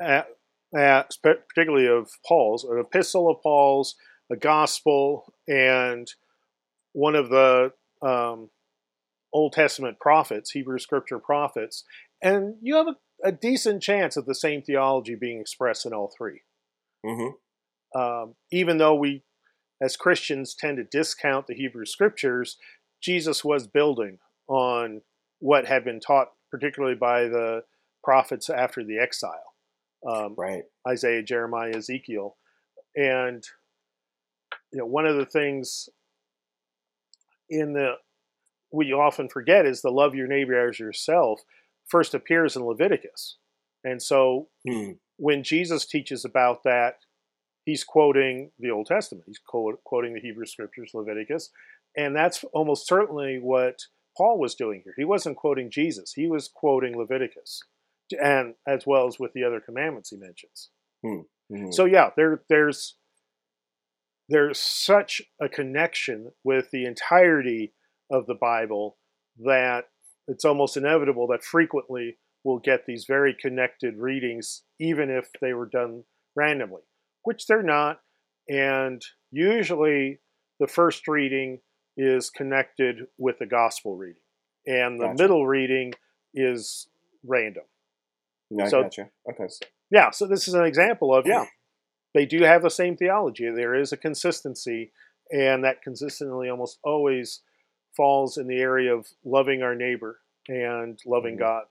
at, 0.00 0.28
at 0.76 1.16
particularly 1.22 1.86
of 1.86 2.10
Paul's, 2.26 2.64
an 2.64 2.78
epistle 2.78 3.30
of 3.30 3.42
Paul's, 3.42 3.96
a 4.30 4.36
gospel, 4.36 5.32
and 5.46 6.08
one 6.92 7.14
of 7.14 7.30
the 7.30 7.72
um, 8.02 8.50
Old 9.32 9.52
Testament 9.52 9.98
prophets, 10.00 10.50
Hebrew 10.50 10.78
Scripture 10.78 11.18
prophets, 11.18 11.84
and 12.22 12.56
you 12.60 12.76
have 12.76 12.88
a, 12.88 13.28
a 13.28 13.32
decent 13.32 13.82
chance 13.82 14.16
of 14.16 14.26
the 14.26 14.34
same 14.34 14.62
theology 14.62 15.14
being 15.14 15.40
expressed 15.40 15.86
in 15.86 15.92
all 15.92 16.12
three 16.16 16.42
Mm-hmm. 17.04 17.98
um, 17.98 18.34
even 18.52 18.76
though 18.76 18.94
we 18.94 19.22
as 19.80 19.96
Christians 19.96 20.54
tend 20.54 20.76
to 20.76 20.84
discount 20.84 21.46
the 21.46 21.54
Hebrew 21.54 21.86
scriptures, 21.86 22.56
Jesus 23.00 23.44
was 23.44 23.66
building 23.66 24.18
on 24.48 25.02
what 25.38 25.66
had 25.66 25.84
been 25.84 26.00
taught, 26.00 26.28
particularly 26.50 26.94
by 26.94 27.22
the 27.24 27.62
prophets 28.04 28.50
after 28.50 28.84
the 28.84 28.98
exile 28.98 29.54
um, 30.06 30.34
Right. 30.36 30.62
Isaiah, 30.88 31.22
Jeremiah, 31.22 31.76
Ezekiel. 31.76 32.36
And 32.96 33.44
you 34.72 34.78
know, 34.78 34.86
one 34.86 35.06
of 35.06 35.16
the 35.16 35.26
things 35.26 35.88
in 37.48 37.72
the 37.72 37.94
we 38.72 38.92
often 38.92 39.28
forget 39.28 39.66
is 39.66 39.82
the 39.82 39.90
love 39.90 40.14
your 40.14 40.28
neighbor 40.28 40.68
as 40.68 40.78
yourself 40.78 41.40
first 41.88 42.14
appears 42.14 42.54
in 42.54 42.64
Leviticus. 42.64 43.36
And 43.84 44.00
so 44.02 44.48
Hmm. 44.68 44.92
when 45.16 45.42
Jesus 45.42 45.86
teaches 45.86 46.24
about 46.24 46.62
that, 46.64 46.98
he's 47.70 47.84
quoting 47.84 48.50
the 48.58 48.70
Old 48.70 48.86
Testament. 48.86 49.24
He's 49.26 49.38
quoting 49.38 50.14
the 50.14 50.20
Hebrew 50.20 50.46
Scriptures, 50.46 50.90
Leviticus, 50.92 51.50
and 51.96 52.16
that's 52.16 52.44
almost 52.52 52.86
certainly 52.86 53.38
what 53.38 53.76
Paul 54.16 54.38
was 54.40 54.56
doing 54.56 54.82
here. 54.84 54.94
He 54.96 55.04
wasn't 55.04 55.36
quoting 55.36 55.70
Jesus; 55.70 56.12
he 56.12 56.26
was 56.26 56.48
quoting 56.48 56.96
Leviticus, 56.98 57.62
and 58.20 58.54
as 58.66 58.86
well 58.86 59.06
as 59.06 59.20
with 59.20 59.32
the 59.34 59.44
other 59.44 59.60
commandments 59.60 60.10
he 60.10 60.16
mentions. 60.16 60.70
Mhm. 61.04 61.72
So 61.72 61.84
yeah, 61.84 62.10
there 62.16 62.42
there's 62.48 62.96
there's 64.28 64.60
such 64.60 65.22
a 65.40 65.48
connection 65.48 66.32
with 66.44 66.70
the 66.70 66.84
entirety 66.84 67.72
of 68.10 68.26
the 68.26 68.34
Bible 68.34 68.98
that 69.38 69.88
it's 70.28 70.44
almost 70.44 70.76
inevitable 70.76 71.26
that 71.28 71.42
frequently 71.42 72.18
we'll 72.44 72.58
get 72.58 72.86
these 72.86 73.04
very 73.06 73.34
connected 73.34 73.96
readings, 73.96 74.62
even 74.78 75.10
if 75.10 75.30
they 75.40 75.52
were 75.52 75.66
done 75.66 76.04
randomly, 76.36 76.82
which 77.22 77.46
they're 77.46 77.62
not. 77.62 78.00
And 78.48 79.02
usually 79.30 80.18
the 80.58 80.66
first 80.66 81.06
reading 81.08 81.60
is 81.96 82.30
connected 82.30 83.06
with 83.18 83.38
the 83.38 83.46
gospel 83.46 83.96
reading, 83.96 84.22
and 84.66 84.98
the 85.00 85.06
Gotcha. 85.06 85.22
middle 85.22 85.46
reading 85.46 85.92
is 86.34 86.88
random. 87.24 87.64
No, 88.50 88.66
So- 88.68 88.82
gotcha. 88.82 89.10
Okay. 89.30 89.46
Yeah, 89.90 90.10
so 90.10 90.26
this 90.26 90.46
is 90.48 90.54
an 90.54 90.64
example 90.64 91.14
of, 91.14 91.26
yeah, 91.26 91.46
they 92.14 92.24
do 92.26 92.42
have 92.42 92.62
the 92.62 92.70
same 92.70 92.96
theology. 92.96 93.48
There 93.50 93.74
is 93.74 93.92
a 93.92 93.96
consistency, 93.96 94.92
and 95.32 95.64
that 95.64 95.82
consistently 95.82 96.48
almost 96.48 96.78
always 96.84 97.42
falls 97.96 98.36
in 98.38 98.46
the 98.46 98.60
area 98.60 98.94
of 98.94 99.08
loving 99.24 99.62
our 99.62 99.74
neighbor 99.74 100.20
and 100.48 100.98
loving 101.04 101.36
Mhm. 101.36 101.40
God. 101.40 101.66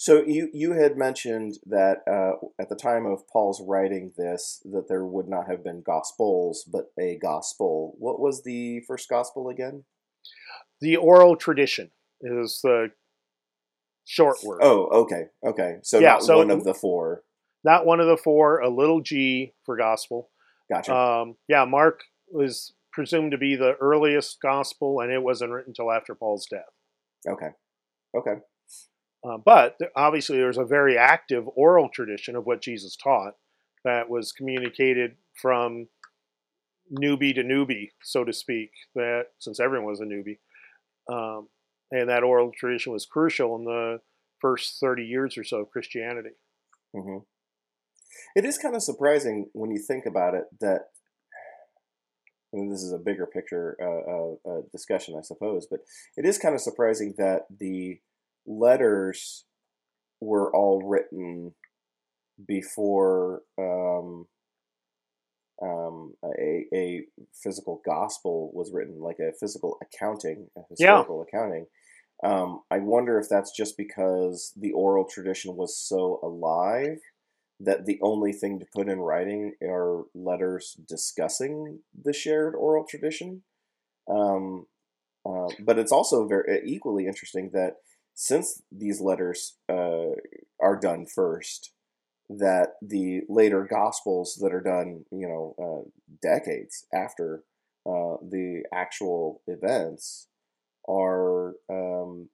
So 0.00 0.22
you 0.24 0.48
you 0.52 0.74
had 0.74 0.96
mentioned 0.96 1.54
that 1.66 1.98
uh, 2.08 2.46
at 2.60 2.68
the 2.68 2.76
time 2.76 3.04
of 3.04 3.26
Paul's 3.26 3.60
writing 3.60 4.12
this, 4.16 4.62
that 4.64 4.86
there 4.88 5.04
would 5.04 5.26
not 5.28 5.50
have 5.50 5.64
been 5.64 5.82
gospels, 5.82 6.64
but 6.72 6.92
a 6.98 7.18
gospel. 7.18 7.96
What 7.98 8.20
was 8.20 8.44
the 8.44 8.80
first 8.86 9.08
gospel 9.08 9.48
again? 9.48 9.84
The 10.80 10.94
oral 10.96 11.34
tradition 11.34 11.90
is 12.20 12.60
the 12.62 12.92
short 14.04 14.36
word. 14.44 14.60
Oh, 14.62 14.86
okay, 15.02 15.24
okay. 15.44 15.78
So 15.82 15.98
Yeah, 15.98 16.12
not 16.12 16.22
so- 16.22 16.38
one 16.38 16.52
of 16.52 16.62
the 16.62 16.74
four. 16.74 17.24
Not 17.64 17.84
one 17.84 17.98
of 17.98 18.06
the 18.06 18.16
four, 18.16 18.60
a 18.60 18.68
little 18.68 19.00
g 19.00 19.52
for 19.66 19.76
gospel. 19.76 20.30
Gotcha. 20.70 20.94
Um, 20.94 21.34
yeah, 21.48 21.64
Mark 21.64 22.02
was 22.30 22.72
presumed 22.92 23.32
to 23.32 23.38
be 23.38 23.56
the 23.56 23.74
earliest 23.80 24.40
gospel, 24.40 25.00
and 25.00 25.10
it 25.12 25.24
wasn't 25.24 25.50
written 25.50 25.70
until 25.70 25.90
after 25.90 26.14
Paul's 26.14 26.46
death. 26.46 26.70
okay, 27.28 27.48
okay. 28.16 28.34
Uh, 29.28 29.36
but 29.36 29.76
obviously, 29.96 30.38
there's 30.38 30.58
a 30.58 30.64
very 30.64 30.96
active 30.96 31.44
oral 31.54 31.88
tradition 31.88 32.36
of 32.36 32.46
what 32.46 32.62
Jesus 32.62 32.96
taught 32.96 33.34
that 33.84 34.08
was 34.08 34.32
communicated 34.32 35.16
from 35.34 35.88
newbie 36.92 37.34
to 37.34 37.42
newbie, 37.42 37.90
so 38.02 38.24
to 38.24 38.32
speak. 38.32 38.70
That 38.94 39.26
since 39.38 39.60
everyone 39.60 39.90
was 39.90 40.00
a 40.00 40.04
newbie, 40.04 40.38
um, 41.12 41.48
and 41.90 42.08
that 42.08 42.22
oral 42.22 42.52
tradition 42.56 42.92
was 42.92 43.06
crucial 43.06 43.56
in 43.56 43.64
the 43.64 44.00
first 44.40 44.78
30 44.80 45.04
years 45.04 45.36
or 45.36 45.44
so 45.44 45.58
of 45.58 45.70
Christianity. 45.70 46.30
hmm 46.94 47.18
It 48.34 48.44
is 48.44 48.56
kind 48.56 48.76
of 48.76 48.82
surprising 48.82 49.50
when 49.52 49.70
you 49.70 49.78
think 49.78 50.06
about 50.06 50.34
it 50.34 50.44
that. 50.60 50.90
Mean, 52.50 52.70
this 52.70 52.82
is 52.82 52.94
a 52.94 52.98
bigger 52.98 53.26
picture 53.26 53.76
uh, 53.78 54.10
uh, 54.10 54.50
uh, 54.50 54.62
discussion, 54.72 55.14
I 55.18 55.20
suppose, 55.20 55.66
but 55.70 55.80
it 56.16 56.24
is 56.24 56.38
kind 56.38 56.54
of 56.54 56.62
surprising 56.62 57.14
that 57.18 57.42
the 57.60 58.00
letters 58.48 59.46
were 60.20 60.54
all 60.56 60.82
written 60.82 61.54
before 62.46 63.42
um, 63.58 64.26
um, 65.62 66.14
a, 66.38 66.66
a 66.74 67.04
physical 67.42 67.82
gospel 67.84 68.50
was 68.54 68.72
written, 68.72 69.00
like 69.00 69.18
a 69.20 69.32
physical 69.40 69.78
accounting, 69.82 70.48
a 70.56 70.62
Yeah. 70.78 71.04
historical 71.04 71.22
accounting. 71.22 71.66
Um, 72.24 72.62
I 72.70 72.78
wonder 72.78 73.18
if 73.18 73.28
that's 73.30 73.52
just 73.56 73.76
because 73.76 74.52
the 74.56 74.72
oral 74.72 75.06
tradition 75.08 75.56
was 75.56 75.78
so 75.78 76.20
alive 76.22 76.98
that 77.60 77.86
the 77.86 77.98
only 78.02 78.32
thing 78.32 78.60
to 78.60 78.66
put 78.74 78.88
in 78.88 79.00
writing 79.00 79.54
are 79.62 80.04
letters 80.14 80.76
discussing 80.88 81.80
the 82.04 82.12
shared 82.12 82.54
oral 82.54 82.84
tradition. 82.88 83.42
Um, 84.10 84.66
uh, 85.26 85.48
but 85.64 85.78
it's 85.78 85.92
also 85.92 86.26
very 86.28 86.62
equally 86.64 87.06
interesting 87.06 87.50
that 87.54 87.74
since 88.20 88.62
these 88.72 89.00
letters 89.00 89.58
uh, 89.68 90.10
are 90.60 90.76
done 90.76 91.06
first, 91.06 91.70
that 92.28 92.70
the 92.82 93.20
later 93.28 93.64
gospels 93.70 94.36
that 94.42 94.52
are 94.52 94.60
done, 94.60 95.04
you 95.12 95.28
know, 95.28 95.54
uh, 95.56 95.88
decades 96.20 96.84
after 96.92 97.44
uh, 97.86 98.16
the 98.28 98.64
actual 98.74 99.40
events 99.46 100.26
are 100.88 101.54
um, 101.70 102.28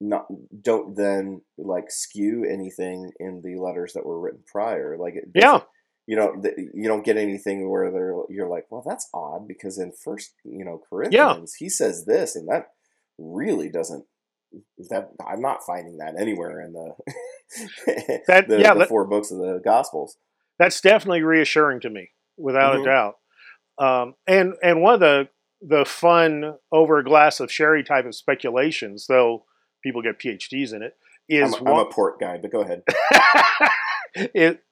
not 0.00 0.26
don't 0.60 0.96
then 0.96 1.42
like 1.56 1.92
skew 1.92 2.44
anything 2.44 3.12
in 3.20 3.40
the 3.44 3.54
letters 3.54 3.92
that 3.92 4.04
were 4.04 4.18
written 4.18 4.42
prior. 4.50 4.96
Like 4.98 5.14
it 5.14 5.28
Yeah. 5.32 5.60
you 6.08 6.16
don't 6.16 6.44
you 6.74 6.88
don't 6.88 7.04
get 7.04 7.16
anything 7.16 7.70
where 7.70 7.92
they're 7.92 8.16
you're 8.30 8.48
like, 8.48 8.66
well, 8.68 8.82
that's 8.84 9.08
odd 9.14 9.46
because 9.46 9.78
in 9.78 9.92
First 9.92 10.34
you 10.44 10.64
know 10.64 10.80
Corinthians 10.90 11.54
he 11.54 11.68
says 11.68 12.04
this 12.04 12.34
and 12.34 12.48
that 12.48 12.72
really 13.16 13.70
doesn't 13.70 14.04
that 14.90 15.10
I'm 15.26 15.40
not 15.40 15.62
finding 15.66 15.98
that 15.98 16.14
anywhere 16.18 16.60
in 16.60 16.72
the 16.72 16.94
That- 18.28 18.48
the, 18.48 18.60
yeah, 18.60 18.72
the 18.74 18.80
that- 18.80 18.88
four 18.88 19.06
books 19.06 19.30
of 19.30 19.38
the 19.38 19.60
Gospels. 19.64 20.16
That's 20.58 20.80
definitely 20.80 21.22
reassuring 21.22 21.80
to 21.80 21.90
me, 21.90 22.10
without 22.36 22.76
Mhm. 22.76 22.82
a 22.82 22.84
doubt. 22.84 23.14
Um, 23.78 24.14
and 24.26 24.54
and 24.62 24.82
one 24.82 24.94
of 24.94 25.00
the 25.00 25.28
the 25.60 25.84
fun 25.84 26.54
over 26.72 26.98
a 26.98 27.04
glass 27.04 27.40
of 27.40 27.50
sherry 27.50 27.82
type 27.84 28.06
of 28.06 28.14
speculations, 28.14 29.06
though 29.08 29.44
people 29.82 30.02
get 30.02 30.18
PhDs 30.18 30.72
in 30.72 30.82
it, 30.82 30.96
is 31.28 31.54
I'm, 31.54 31.66
I'm 31.68 31.78
a 31.78 31.84
port 31.86 32.18
guy, 32.20 32.38
but 32.38 32.50
go 32.50 32.60
ahead. 32.62 32.82
it 34.14 34.62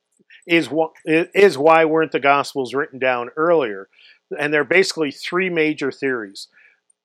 is 0.46 0.70
what 0.70 0.92
is 1.04 1.58
why 1.58 1.84
weren't 1.84 2.12
the 2.12 2.20
gospels 2.20 2.74
written 2.74 2.98
down 2.98 3.30
earlier 3.36 3.88
and 4.38 4.52
there 4.52 4.60
are 4.62 4.64
basically 4.64 5.10
three 5.10 5.50
major 5.50 5.90
theories 5.92 6.48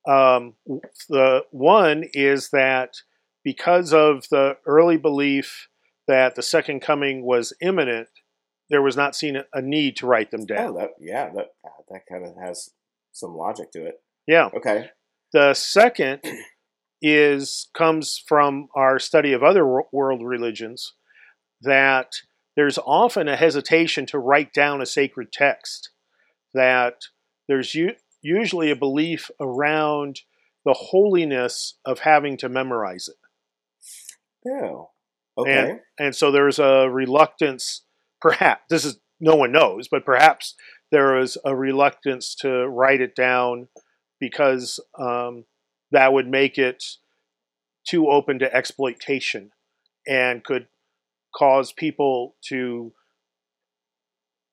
um, 0.07 0.55
the 1.09 1.43
one 1.51 2.03
is 2.13 2.49
that 2.51 2.95
because 3.43 3.93
of 3.93 4.25
the 4.29 4.57
early 4.65 4.97
belief 4.97 5.67
that 6.07 6.35
the 6.35 6.41
second 6.41 6.81
coming 6.81 7.23
was 7.23 7.53
imminent 7.61 8.07
there 8.69 8.81
was 8.81 8.95
not 8.95 9.15
seen 9.15 9.35
a- 9.53 9.61
need 9.61 9.97
to 9.97 10.07
write 10.07 10.31
them 10.31 10.41
Oh, 10.43 10.45
down 10.55 10.75
that 10.75 10.91
yeah, 10.99 11.29
that 11.35 11.47
that 11.89 12.01
kind 12.09 12.25
of 12.25 12.35
has 12.41 12.69
some 13.11 13.35
logic 13.35 13.71
to 13.73 13.85
it. 13.85 14.01
yeah 14.27 14.49
Okay. 14.55 14.89
the 15.33 15.53
second 15.53 16.21
is 17.01 17.69
comes 17.73 18.21
from 18.27 18.67
our 18.75 18.97
study 18.99 19.33
of 19.33 19.43
other 19.43 19.65
world 19.91 20.23
religions 20.23 20.93
that 21.61 22.11
there's 22.55 22.77
often 22.79 23.27
a 23.27 23.35
hesitation 23.35 24.05
to 24.07 24.19
write 24.19 24.53
down 24.53 24.81
a 24.81 24.85
sacred 24.85 25.31
text 25.31 25.89
that 26.53 26.95
there's 27.47 27.75
usually 28.21 28.71
a 28.71 28.75
belief 28.75 29.29
around 29.39 30.21
the 30.65 30.73
holiness 30.73 31.75
of 31.85 31.99
having 31.99 32.37
to 32.37 32.49
memorize 32.49 33.07
it 33.07 33.17
Yeah. 34.45 34.83
Okay. 35.37 35.79
and 35.97 36.15
so 36.15 36.31
there's 36.31 36.59
a 36.59 36.87
reluctance 36.89 37.83
perhaps 38.21 38.63
this 38.69 38.85
is 38.85 38.99
no 39.19 39.35
one 39.35 39.51
knows 39.51 39.87
but 39.87 40.05
perhaps 40.05 40.55
there 40.91 41.17
is 41.17 41.37
a 41.45 41.55
reluctance 41.55 42.35
to 42.35 42.67
write 42.67 43.01
it 43.01 43.15
down 43.15 43.69
because 44.19 44.79
um, 44.99 45.45
that 45.91 46.13
would 46.13 46.27
make 46.27 46.57
it 46.57 46.83
too 47.87 48.07
open 48.09 48.39
to 48.39 48.53
exploitation 48.53 49.51
and 50.07 50.43
could 50.43 50.67
cause 51.35 51.71
people 51.71 52.35
to 52.49 52.93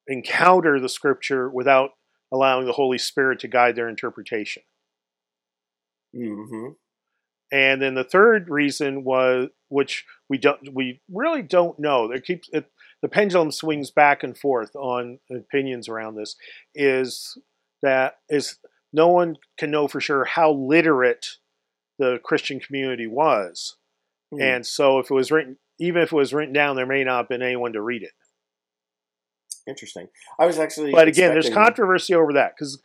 encounter 0.06 0.80
the 0.80 0.88
scripture 0.88 1.50
without 1.50 1.90
allowing 2.32 2.66
the 2.66 2.72
holy 2.72 2.98
spirit 2.98 3.38
to 3.40 3.48
guide 3.48 3.76
their 3.76 3.88
interpretation 3.88 4.62
hmm 6.12 6.68
and 7.50 7.80
then 7.80 7.94
the 7.94 8.04
third 8.04 8.48
reason 8.50 9.04
was, 9.04 9.48
which 9.68 10.04
we 10.28 10.38
don't, 10.38 10.74
we 10.74 11.00
really 11.10 11.42
don't 11.42 11.78
know. 11.78 12.08
There 12.08 12.20
keeps 12.20 12.48
it, 12.52 12.70
the 13.00 13.08
pendulum 13.08 13.50
swings 13.52 13.90
back 13.90 14.22
and 14.22 14.36
forth 14.36 14.74
on 14.76 15.18
opinions 15.30 15.88
around 15.88 16.16
this. 16.16 16.36
Is 16.74 17.38
that 17.82 18.18
is 18.28 18.58
no 18.92 19.08
one 19.08 19.36
can 19.56 19.70
know 19.70 19.88
for 19.88 20.00
sure 20.00 20.24
how 20.24 20.52
literate 20.52 21.26
the 21.98 22.20
Christian 22.22 22.60
community 22.60 23.06
was, 23.06 23.76
Hmm. 24.32 24.42
and 24.42 24.66
so 24.66 24.98
if 24.98 25.10
it 25.10 25.14
was 25.14 25.30
written, 25.30 25.56
even 25.78 26.02
if 26.02 26.12
it 26.12 26.16
was 26.16 26.34
written 26.34 26.52
down, 26.52 26.76
there 26.76 26.86
may 26.86 27.04
not 27.04 27.18
have 27.18 27.28
been 27.28 27.42
anyone 27.42 27.72
to 27.72 27.80
read 27.80 28.02
it. 28.02 28.12
Interesting. 29.68 30.08
I 30.38 30.46
was 30.46 30.58
actually. 30.58 30.92
But 30.92 31.08
again, 31.08 31.32
there's 31.32 31.50
controversy 31.50 32.14
over 32.14 32.32
that 32.32 32.54
because 32.56 32.80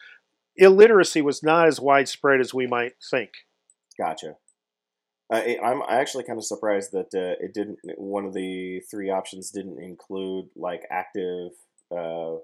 illiteracy 0.58 1.22
was 1.22 1.42
not 1.42 1.68
as 1.68 1.80
widespread 1.80 2.42
as 2.42 2.54
we 2.54 2.68
might 2.68 2.94
think. 3.10 3.32
Gotcha. 3.98 4.36
I, 5.32 5.58
I'm 5.64 5.82
actually 5.88 6.26
kind 6.26 6.38
of 6.38 6.46
surprised 6.46 6.92
that 6.92 7.14
uh, 7.16 7.44
it 7.44 7.54
didn't. 7.54 7.80
One 7.98 8.26
of 8.26 8.34
the 8.34 8.82
three 8.92 9.10
options 9.10 9.50
didn't 9.50 9.82
include 9.82 10.50
like 10.56 10.82
active 10.92 11.52
uh, 11.96 12.36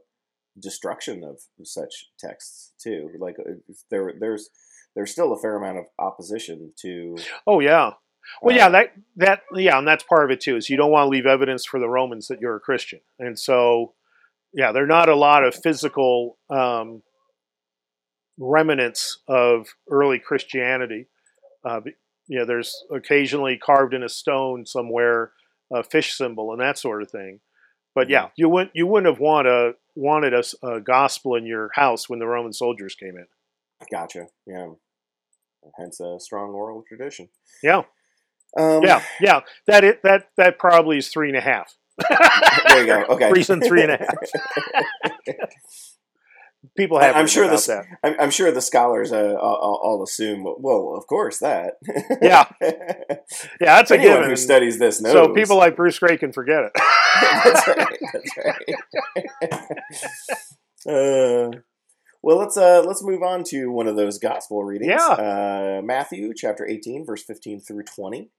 destruction 0.59 1.23
of 1.23 1.41
such 1.63 2.09
texts 2.17 2.71
too. 2.81 3.11
Like 3.19 3.35
uh, 3.39 3.53
there, 3.91 4.13
there's 4.19 4.49
there's 4.95 5.11
still 5.11 5.33
a 5.33 5.39
fair 5.39 5.57
amount 5.57 5.79
of 5.79 5.85
opposition 5.99 6.71
to. 6.81 7.17
Oh 7.45 7.59
yeah. 7.59 7.91
Well, 8.41 8.55
uh, 8.55 8.57
yeah, 8.57 8.69
that 8.69 8.93
that 9.17 9.41
yeah, 9.53 9.77
and 9.77 9.87
that's 9.87 10.03
part 10.03 10.23
of 10.23 10.31
it 10.31 10.39
too. 10.39 10.55
Is 10.55 10.69
you 10.69 10.77
don't 10.77 10.91
want 10.91 11.05
to 11.05 11.09
leave 11.09 11.25
evidence 11.25 11.65
for 11.65 11.79
the 11.79 11.89
Romans 11.89 12.27
that 12.27 12.39
you're 12.39 12.55
a 12.55 12.59
Christian, 12.59 13.01
and 13.19 13.37
so 13.37 13.93
yeah, 14.53 14.71
there 14.71 14.83
are 14.83 14.87
not 14.87 15.09
a 15.09 15.15
lot 15.15 15.43
of 15.43 15.55
physical 15.55 16.37
um, 16.49 17.01
remnants 18.37 19.19
of 19.27 19.67
early 19.89 20.19
Christianity. 20.19 21.07
Uh, 21.63 21.81
you 22.27 22.39
know, 22.39 22.45
there's 22.45 22.83
occasionally 22.91 23.57
carved 23.57 23.93
in 23.93 24.03
a 24.03 24.09
stone 24.09 24.65
somewhere 24.65 25.31
a 25.71 25.83
fish 25.83 26.13
symbol 26.15 26.51
and 26.51 26.61
that 26.61 26.77
sort 26.77 27.01
of 27.01 27.11
thing. 27.11 27.39
But 27.95 28.09
yeah, 28.09 28.29
you 28.35 28.49
wouldn't 28.49 28.71
you 28.73 28.87
wouldn't 28.87 29.11
have 29.11 29.19
want 29.19 29.47
a, 29.47 29.73
wanted 29.95 30.33
a, 30.33 30.43
a 30.65 30.79
gospel 30.79 31.35
in 31.35 31.45
your 31.45 31.69
house 31.73 32.07
when 32.07 32.19
the 32.19 32.27
Roman 32.27 32.53
soldiers 32.53 32.95
came 32.95 33.17
in. 33.17 33.25
Gotcha. 33.91 34.27
Yeah. 34.45 34.69
Hence 35.77 35.99
a 35.99 36.19
strong 36.19 36.51
oral 36.51 36.83
tradition. 36.87 37.29
Yeah. 37.61 37.83
Um, 38.57 38.81
Yeah, 38.83 39.03
yeah. 39.19 39.41
That 39.67 39.83
it 39.83 40.03
that 40.03 40.29
that 40.37 40.57
probably 40.59 40.97
is 40.97 41.09
three 41.09 41.29
and 41.29 41.37
a 41.37 41.41
half. 41.41 41.75
There 42.67 42.81
you 42.81 42.85
go. 42.87 43.03
Okay. 43.15 43.31
Reason 43.31 43.61
three 43.61 43.81
and 43.83 43.91
a 43.91 43.97
half. 43.97 45.35
People 46.75 46.99
have. 46.99 47.15
I'm 47.15 47.25
sure 47.27 47.47
this- 47.47 47.67
that. 47.67 47.85
I'm, 48.03 48.15
I'm 48.19 48.31
sure 48.31 48.51
the 48.51 48.61
scholars 48.61 49.11
uh, 49.13 49.33
all, 49.39 49.79
all 49.81 50.03
assume, 50.03 50.43
well, 50.43 50.93
of 50.97 51.07
course 51.07 51.39
that. 51.39 51.75
Yeah. 52.21 52.45
Yeah, 53.61 53.75
that's 53.77 53.91
a 53.91 53.95
Anyone 53.95 54.15
given. 54.17 54.29
who 54.31 54.35
studies 54.35 54.79
this 54.79 55.01
knows. 55.01 55.11
so 55.13 55.33
people 55.33 55.55
like 55.57 55.75
Bruce 55.75 55.99
Gray 55.99 56.17
can 56.17 56.31
forget 56.31 56.63
it. 56.63 56.71
that's 57.43 57.67
right. 57.67 57.99
That's 59.41 59.67
right. 60.87 61.53
uh, 61.53 61.59
well, 62.23 62.37
let's 62.37 62.57
uh, 62.57 62.81
let's 62.85 63.03
move 63.03 63.21
on 63.21 63.43
to 63.45 63.67
one 63.71 63.87
of 63.87 63.95
those 63.95 64.17
gospel 64.17 64.63
readings. 64.63 64.91
Yeah. 64.91 65.07
Uh, 65.79 65.81
Matthew 65.83 66.33
chapter 66.35 66.65
18, 66.67 67.05
verse 67.05 67.23
15 67.23 67.61
through 67.61 67.83
20. 67.83 68.29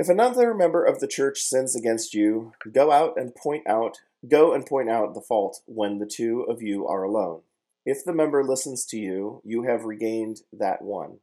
If 0.00 0.08
another 0.08 0.54
member 0.54 0.84
of 0.84 1.00
the 1.00 1.08
church 1.08 1.40
sins 1.40 1.74
against 1.74 2.14
you, 2.14 2.52
go 2.72 2.92
out 2.92 3.18
and 3.18 3.34
point 3.34 3.66
out 3.66 3.98
go 4.28 4.52
and 4.52 4.64
point 4.64 4.88
out 4.88 5.14
the 5.14 5.20
fault 5.20 5.60
when 5.66 5.98
the 5.98 6.06
two 6.06 6.42
of 6.42 6.62
you 6.62 6.86
are 6.86 7.02
alone. 7.02 7.42
If 7.84 8.04
the 8.04 8.12
member 8.12 8.44
listens 8.44 8.84
to 8.86 8.96
you, 8.96 9.42
you 9.44 9.64
have 9.64 9.84
regained 9.84 10.42
that 10.52 10.82
one. 10.82 11.18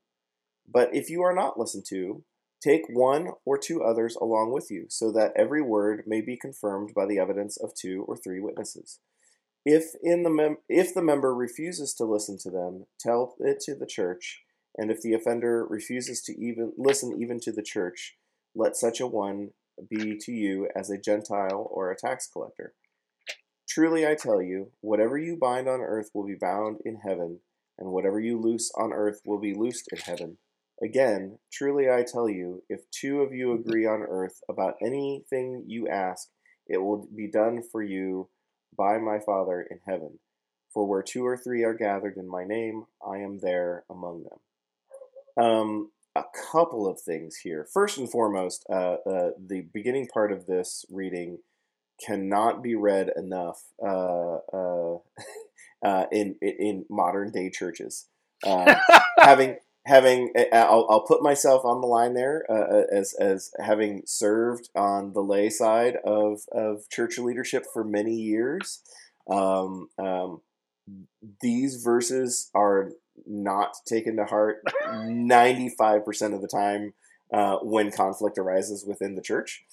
But 0.68 0.94
if 0.94 1.10
you 1.10 1.22
are 1.22 1.34
not 1.34 1.60
listened 1.60 1.86
to, 1.90 2.24
Take 2.66 2.88
one 2.90 3.30
or 3.46 3.60
two 3.60 3.84
others 3.84 4.16
along 4.16 4.52
with 4.52 4.72
you, 4.72 4.88
so 4.90 5.12
that 5.12 5.34
every 5.36 5.62
word 5.62 6.06
may 6.08 6.20
be 6.20 6.36
confirmed 6.36 6.96
by 6.96 7.06
the 7.06 7.20
evidence 7.20 7.58
of 7.58 7.76
two 7.76 8.04
or 8.08 8.18
three 8.18 8.40
witnesses. 8.40 9.00
If 9.64 9.94
in 10.02 10.24
the 10.24 10.32
mem- 10.32 10.58
if 10.68 10.92
the 10.92 11.04
member 11.04 11.36
refuses 11.36 11.94
to 11.94 12.06
listen 12.06 12.40
to 12.40 12.50
them, 12.50 12.88
tell 13.00 13.36
it 13.40 13.60
to 13.66 13.76
the 13.76 13.86
church, 13.86 14.42
and 14.76 14.90
if 14.90 15.00
the 15.00 15.14
offender 15.14 15.64
refuses 15.64 16.24
to 16.24 16.34
even 16.44 16.74
listen 16.76 17.16
even 17.22 17.40
to 17.42 17.52
the 17.52 17.62
church, 17.62 18.16
let 18.56 18.76
such 18.76 19.00
a 19.00 19.08
one 19.08 19.52
be 19.90 20.18
to 20.18 20.32
you 20.32 20.70
as 20.76 20.90
a 20.90 20.98
Gentile 20.98 21.68
or 21.70 21.92
a 21.92 21.98
tax 21.98 22.28
collector. 22.28 22.74
Truly 23.68 24.08
I 24.08 24.16
tell 24.16 24.42
you, 24.42 24.72
whatever 24.82 25.18
you 25.18 25.38
bind 25.38 25.68
on 25.68 25.82
earth 25.82 26.10
will 26.14 26.26
be 26.26 26.36
bound 26.36 26.78
in 26.86 26.98
heaven, 27.06 27.40
and 27.78 27.90
whatever 27.90 28.20
you 28.20 28.40
loose 28.40 28.72
on 28.78 28.94
earth 28.94 29.22
will 29.26 29.40
be 29.40 29.54
loosed 29.54 29.90
in 29.92 29.98
heaven. 29.98 30.38
Again, 30.82 31.40
truly 31.52 31.90
I 31.90 32.04
tell 32.04 32.30
you, 32.30 32.64
if 32.70 32.90
two 32.92 33.22
of 33.22 33.34
you 33.34 33.54
agree 33.54 33.86
on 33.86 34.02
earth 34.02 34.40
about 34.50 34.76
anything 34.82 35.64
you 35.68 35.88
ask, 35.88 36.30
it 36.68 36.78
will 36.78 37.08
be 37.16 37.30
done 37.30 37.62
for 37.72 37.82
you 37.82 38.30
by 38.78 38.98
my 38.98 39.20
Father 39.20 39.62
in 39.70 39.80
heaven. 39.88 40.20
For 40.74 40.86
where 40.86 41.04
two 41.04 41.26
or 41.26 41.38
three 41.38 41.64
are 41.64 41.74
gathered 41.74 42.18
in 42.18 42.28
my 42.28 42.44
name, 42.44 42.86
I 43.06 43.18
am 43.20 43.40
there 43.40 43.86
among 43.90 44.24
them. 44.24 45.46
Um, 45.46 45.92
a 46.16 46.24
couple 46.52 46.88
of 46.88 47.00
things 47.00 47.38
here. 47.38 47.68
First 47.72 47.98
and 47.98 48.10
foremost, 48.10 48.66
uh, 48.70 48.98
uh, 49.06 49.30
the 49.38 49.68
beginning 49.74 50.08
part 50.08 50.32
of 50.32 50.46
this 50.46 50.86
reading 50.90 51.40
cannot 52.04 52.62
be 52.64 52.76
read 52.76 53.12
enough 53.16 53.64
uh, 53.86 54.38
uh, 54.54 54.98
uh, 55.86 56.06
in 56.12 56.36
in 56.42 56.86
modern 56.90 57.32
day 57.32 57.50
churches. 57.50 58.08
Um, 58.46 58.68
having 59.18 59.56
having 59.88 60.34
I'll, 60.52 60.86
I'll 60.90 61.06
put 61.08 61.24
myself 61.24 61.64
on 61.64 61.80
the 61.80 61.88
line 61.88 62.14
there 62.14 62.46
uh, 62.50 62.84
as 62.94 63.14
as 63.14 63.50
having 63.60 64.04
served 64.06 64.70
on 64.76 65.14
the 65.14 65.24
lay 65.24 65.50
side 65.50 65.96
of 66.06 66.42
of 66.52 66.88
church 66.90 67.18
leadership 67.18 67.64
for 67.74 67.86
many 67.86 68.14
years. 68.14 68.82
Um, 69.32 69.88
um, 69.98 70.42
these 71.42 71.82
verses 71.82 72.52
are 72.54 72.92
not 73.26 73.76
taken 73.88 74.18
to 74.18 74.26
heart 74.26 74.64
95% 74.88 76.34
of 76.34 76.42
the 76.42 76.48
time 76.48 76.94
uh, 77.34 77.58
when 77.58 77.92
conflict 77.92 78.38
arises 78.38 78.86
within 78.86 79.16
the 79.16 79.22
church. 79.22 79.64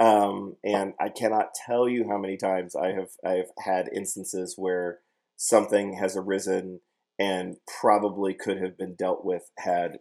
Um, 0.00 0.56
and 0.64 0.94
I 0.98 1.08
cannot 1.08 1.54
tell 1.54 1.88
you 1.88 2.08
how 2.08 2.18
many 2.18 2.36
times 2.36 2.74
I 2.74 2.92
have 2.92 3.10
I've 3.24 3.50
had 3.58 3.90
instances 3.94 4.54
where 4.56 5.00
something 5.36 5.94
has 5.94 6.16
arisen 6.16 6.80
and 7.18 7.56
probably 7.80 8.34
could 8.34 8.60
have 8.62 8.78
been 8.78 8.94
dealt 8.94 9.24
with 9.24 9.50
had 9.58 9.98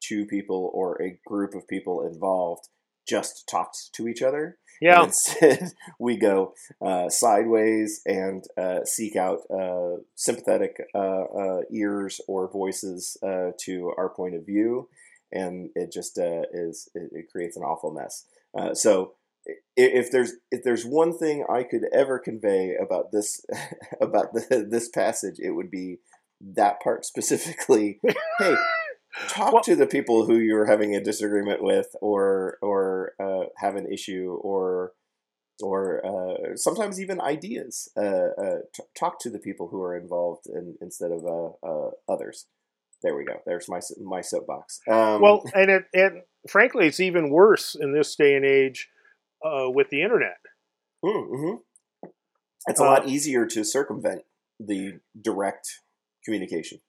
two 0.00 0.26
people 0.26 0.70
or 0.74 1.00
a 1.00 1.18
group 1.26 1.54
of 1.54 1.66
people 1.66 2.06
involved 2.06 2.68
just 3.06 3.48
talked 3.48 3.92
to 3.94 4.08
each 4.08 4.22
other. 4.22 4.58
Yeah, 4.80 5.04
instead, 5.04 5.72
we 6.00 6.16
go 6.16 6.54
uh, 6.84 7.08
sideways 7.08 8.00
and 8.04 8.44
uh, 8.58 8.84
seek 8.84 9.14
out 9.14 9.40
uh, 9.48 10.02
sympathetic 10.16 10.76
uh, 10.94 11.22
uh, 11.22 11.60
ears 11.72 12.20
or 12.26 12.50
voices 12.50 13.16
uh, 13.22 13.52
to 13.60 13.92
our 13.96 14.08
point 14.08 14.34
of 14.34 14.44
view, 14.44 14.88
and 15.30 15.70
it 15.76 15.92
just 15.92 16.18
uh, 16.18 16.42
is 16.52 16.88
it, 16.94 17.10
it 17.12 17.30
creates 17.30 17.56
an 17.56 17.62
awful 17.62 17.92
mess. 17.92 18.24
Uh, 18.58 18.74
so, 18.74 19.12
if 19.76 20.10
there's 20.10 20.32
if 20.50 20.64
there's 20.64 20.84
one 20.84 21.16
thing 21.16 21.44
I 21.48 21.62
could 21.62 21.84
ever 21.92 22.18
convey 22.18 22.74
about 22.74 23.12
this 23.12 23.44
about 24.00 24.32
the, 24.32 24.66
this 24.68 24.88
passage, 24.88 25.36
it 25.38 25.52
would 25.52 25.70
be 25.70 25.98
that 26.40 26.80
part 26.80 27.04
specifically. 27.04 28.00
hey, 28.38 28.56
talk 29.28 29.52
Well- 29.52 29.62
to 29.64 29.76
the 29.76 29.86
people 29.86 30.26
who 30.26 30.38
you're 30.38 30.66
having 30.66 30.94
a 30.94 31.02
disagreement 31.02 31.62
with 31.62 31.94
or 32.00 32.58
or 32.62 33.12
uh, 33.20 33.46
have 33.58 33.76
an 33.76 33.90
issue 33.92 34.38
or 34.42 34.92
or 35.62 36.04
uh, 36.04 36.56
sometimes 36.56 37.00
even 37.00 37.20
ideas 37.20 37.88
uh, 37.96 38.30
uh, 38.38 38.58
t- 38.74 38.82
talk 38.98 39.20
to 39.20 39.30
the 39.30 39.38
people 39.38 39.68
who 39.68 39.80
are 39.80 39.96
involved 39.96 40.46
in, 40.46 40.76
instead 40.80 41.12
of 41.12 41.24
uh, 41.24 41.66
uh, 41.66 41.90
others 42.08 42.46
there 43.02 43.14
we 43.14 43.24
go 43.24 43.34
there's 43.46 43.68
my 43.68 43.80
my 44.02 44.20
soapbox 44.20 44.80
um, 44.88 45.20
well, 45.20 45.42
and 45.54 45.70
it 45.70 45.84
and 45.92 46.22
frankly, 46.48 46.86
it's 46.86 47.00
even 47.00 47.30
worse 47.30 47.76
in 47.78 47.92
this 47.92 48.14
day 48.16 48.34
and 48.34 48.44
age 48.44 48.88
uh, 49.44 49.68
with 49.68 49.88
the 49.90 50.02
internet. 50.02 50.38
mm-hmm. 51.04 52.08
it's 52.66 52.80
a 52.80 52.84
lot 52.84 53.08
easier 53.08 53.46
to 53.46 53.64
circumvent 53.64 54.22
the 54.58 54.98
direct 55.20 55.80
communication 56.24 56.80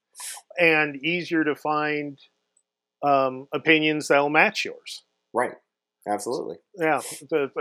and 0.60 0.96
easier 1.04 1.44
to 1.44 1.56
find 1.56 2.20
um, 3.04 3.48
opinions 3.54 4.08
that'll 4.08 4.30
match 4.30 4.64
yours. 4.66 5.04
right 5.34 5.54
absolutely 6.08 6.58
Yeah, 6.78 7.02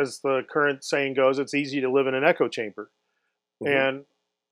as 0.00 0.20
the 0.22 0.42
current 0.50 0.84
saying 0.84 1.14
goes, 1.14 1.38
it's 1.38 1.54
easy 1.54 1.80
to 1.80 1.90
live 1.90 2.06
in 2.06 2.14
an 2.14 2.24
echo 2.24 2.48
chamber, 2.48 2.90
Mhm. 3.62 3.68
and 3.88 4.04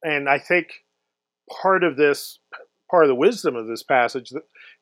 and 0.03 0.29
I 0.29 0.39
think 0.39 0.69
part 1.63 1.83
of 1.85 1.97
this, 1.97 2.39
part 2.91 3.05
of 3.05 3.09
the 3.09 3.15
wisdom 3.15 3.55
of 3.57 3.67
this 3.67 3.83
passage, 3.83 4.33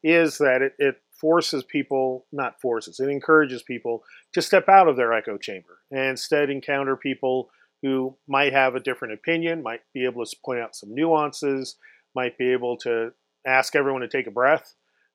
is 0.03 0.39
that 0.39 0.63
it, 0.63 0.75
it 0.79 1.03
forces 1.21 1.65
people, 1.65 2.27
not 2.31 2.61
forces, 2.61 3.01
it 3.01 3.09
encourages 3.09 3.63
people 3.63 4.05
to 4.35 4.41
step 4.43 4.69
out 4.69 4.87
of 4.89 4.97
their 4.97 5.13
echo 5.13 5.37
chamber 5.39 5.79
and 5.91 6.07
instead 6.11 6.51
encounter 6.51 6.97
people 6.97 7.51
who 7.83 8.17
might 8.29 8.53
have 8.53 8.75
a 8.75 8.81
different 8.81 9.15
opinion, 9.15 9.63
might 9.63 9.81
be 9.95 10.05
able 10.05 10.25
to 10.25 10.37
point 10.45 10.61
out 10.61 10.77
some 10.77 10.95
nuances, 10.95 11.77
might 12.15 12.37
be 12.39 12.53
able 12.53 12.77
to 12.79 13.13
ask 13.47 13.75
everyone 13.77 14.01
to 14.03 14.09
take 14.09 14.27
a 14.27 14.31
breath 14.31 14.75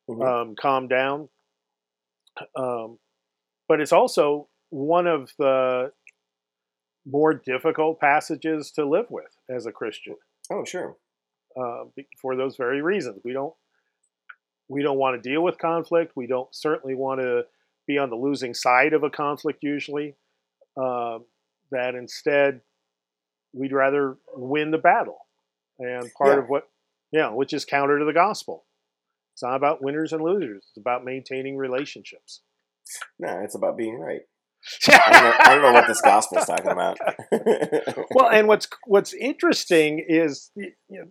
Mhm. 0.10 0.24
um, 0.26 0.56
calm 0.56 0.88
down. 0.88 1.30
Um, 2.56 3.00
but 3.68 3.80
it's 3.80 3.92
also 3.94 4.50
one 4.70 5.08
of 5.08 5.32
the 5.38 5.94
more 7.06 7.34
difficult 7.34 8.00
passages 8.00 8.72
to 8.72 8.86
live 8.86 9.10
with 9.12 9.38
as 9.50 9.66
a 9.66 9.72
Christian 9.72 10.16
oh 10.50 10.64
sure 10.66 10.98
uh, 11.58 11.84
for 12.22 12.36
those 12.36 12.56
very 12.56 12.82
reasons. 12.82 13.22
We 13.24 13.34
don't 13.34 13.54
we 14.70 14.82
don't 14.82 14.98
want 14.98 15.22
to 15.22 15.30
deal 15.30 15.44
with 15.44 15.58
conflict. 15.58 16.14
We 16.16 16.26
don't 16.28 16.54
certainly 16.56 16.96
want 16.96 17.20
to 17.22 17.46
be 17.86 17.98
on 17.98 18.10
the 18.10 18.16
losing 18.16 18.54
side 18.54 18.94
of 18.94 19.04
a 19.04 19.10
conflict. 19.10 19.62
Usually, 19.62 20.16
um, 20.78 21.26
that 21.72 21.94
instead 21.96 22.62
we'd 23.54 23.74
rather 23.74 24.18
win 24.34 24.72
the 24.72 24.78
battle, 24.78 25.28
and 25.78 26.12
part 26.18 26.38
Yeah. 26.38 26.44
of 26.44 26.50
what 26.50 26.70
yeah, 27.14 27.30
which 27.30 27.54
is 27.54 27.64
counter 27.64 28.00
to 28.00 28.06
the 28.06 28.14
gospel. 28.14 28.66
It's 29.34 29.44
not 29.44 29.56
about 29.56 29.82
winners 29.82 30.12
and 30.12 30.22
losers. 30.22 30.66
It's 30.70 30.78
about 30.78 31.06
maintaining 31.06 31.56
relationships. 31.56 32.42
no 33.20 33.40
it's 33.40 33.56
about 33.56 33.78
being 33.78 33.98
right 33.98 34.22
I 34.88 35.12
don't 35.12 35.24
know, 35.24 35.34
I 35.40 35.54
don't 35.54 35.62
know 35.62 35.74
what 35.74 35.88
this 35.88 36.02
gospel's 36.02 36.46
talking 36.46 36.72
about 36.72 36.98
well, 38.12 38.30
and 38.30 38.48
what's 38.48 38.68
what's 38.86 39.14
interesting 39.14 40.04
is 40.08 40.52
you 40.56 40.72
know, 40.90 41.08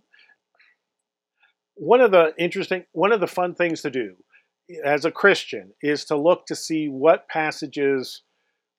one 1.74 2.00
of 2.00 2.10
the 2.10 2.32
interesting 2.38 2.84
one 2.92 3.12
of 3.12 3.20
the 3.20 3.26
fun 3.26 3.54
things 3.54 3.82
to 3.82 3.90
do 3.90 4.16
as 4.84 5.04
a 5.04 5.10
Christian 5.10 5.72
is 5.82 6.04
to 6.06 6.16
look 6.16 6.46
to 6.46 6.56
see 6.56 6.88
what 6.88 7.28
passages 7.28 8.22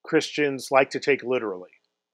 Christians 0.03 0.69
like 0.71 0.89
to 0.91 0.99
take 0.99 1.23
literally, 1.23 1.69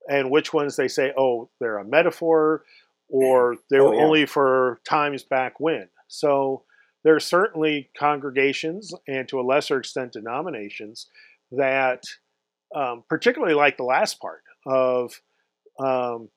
and 0.09 0.29
which 0.29 0.53
ones 0.53 0.75
they 0.75 0.87
say, 0.87 1.13
oh, 1.17 1.49
they're 1.59 1.77
a 1.77 1.85
metaphor, 1.85 2.63
or 3.09 3.57
they 3.69 3.77
Oh, 3.79 3.89
were 3.89 3.95
yeah. 3.95 4.01
only 4.03 4.25
for 4.25 4.79
times 4.87 5.23
back 5.23 5.59
when. 5.59 5.89
So, 6.07 6.63
there 7.03 7.15
are 7.15 7.19
certainly 7.19 7.89
congregations 7.97 8.93
and 9.07 9.27
to 9.29 9.39
a 9.39 9.41
lesser 9.41 9.77
extent 9.79 10.11
denominations 10.13 11.07
that 11.51 12.03
um, 12.75 13.03
particularly 13.07 13.53
like 13.53 13.77
the 13.77 13.83
last 13.83 14.19
part 14.19 14.43
of 14.65 15.21
um, 15.79 16.29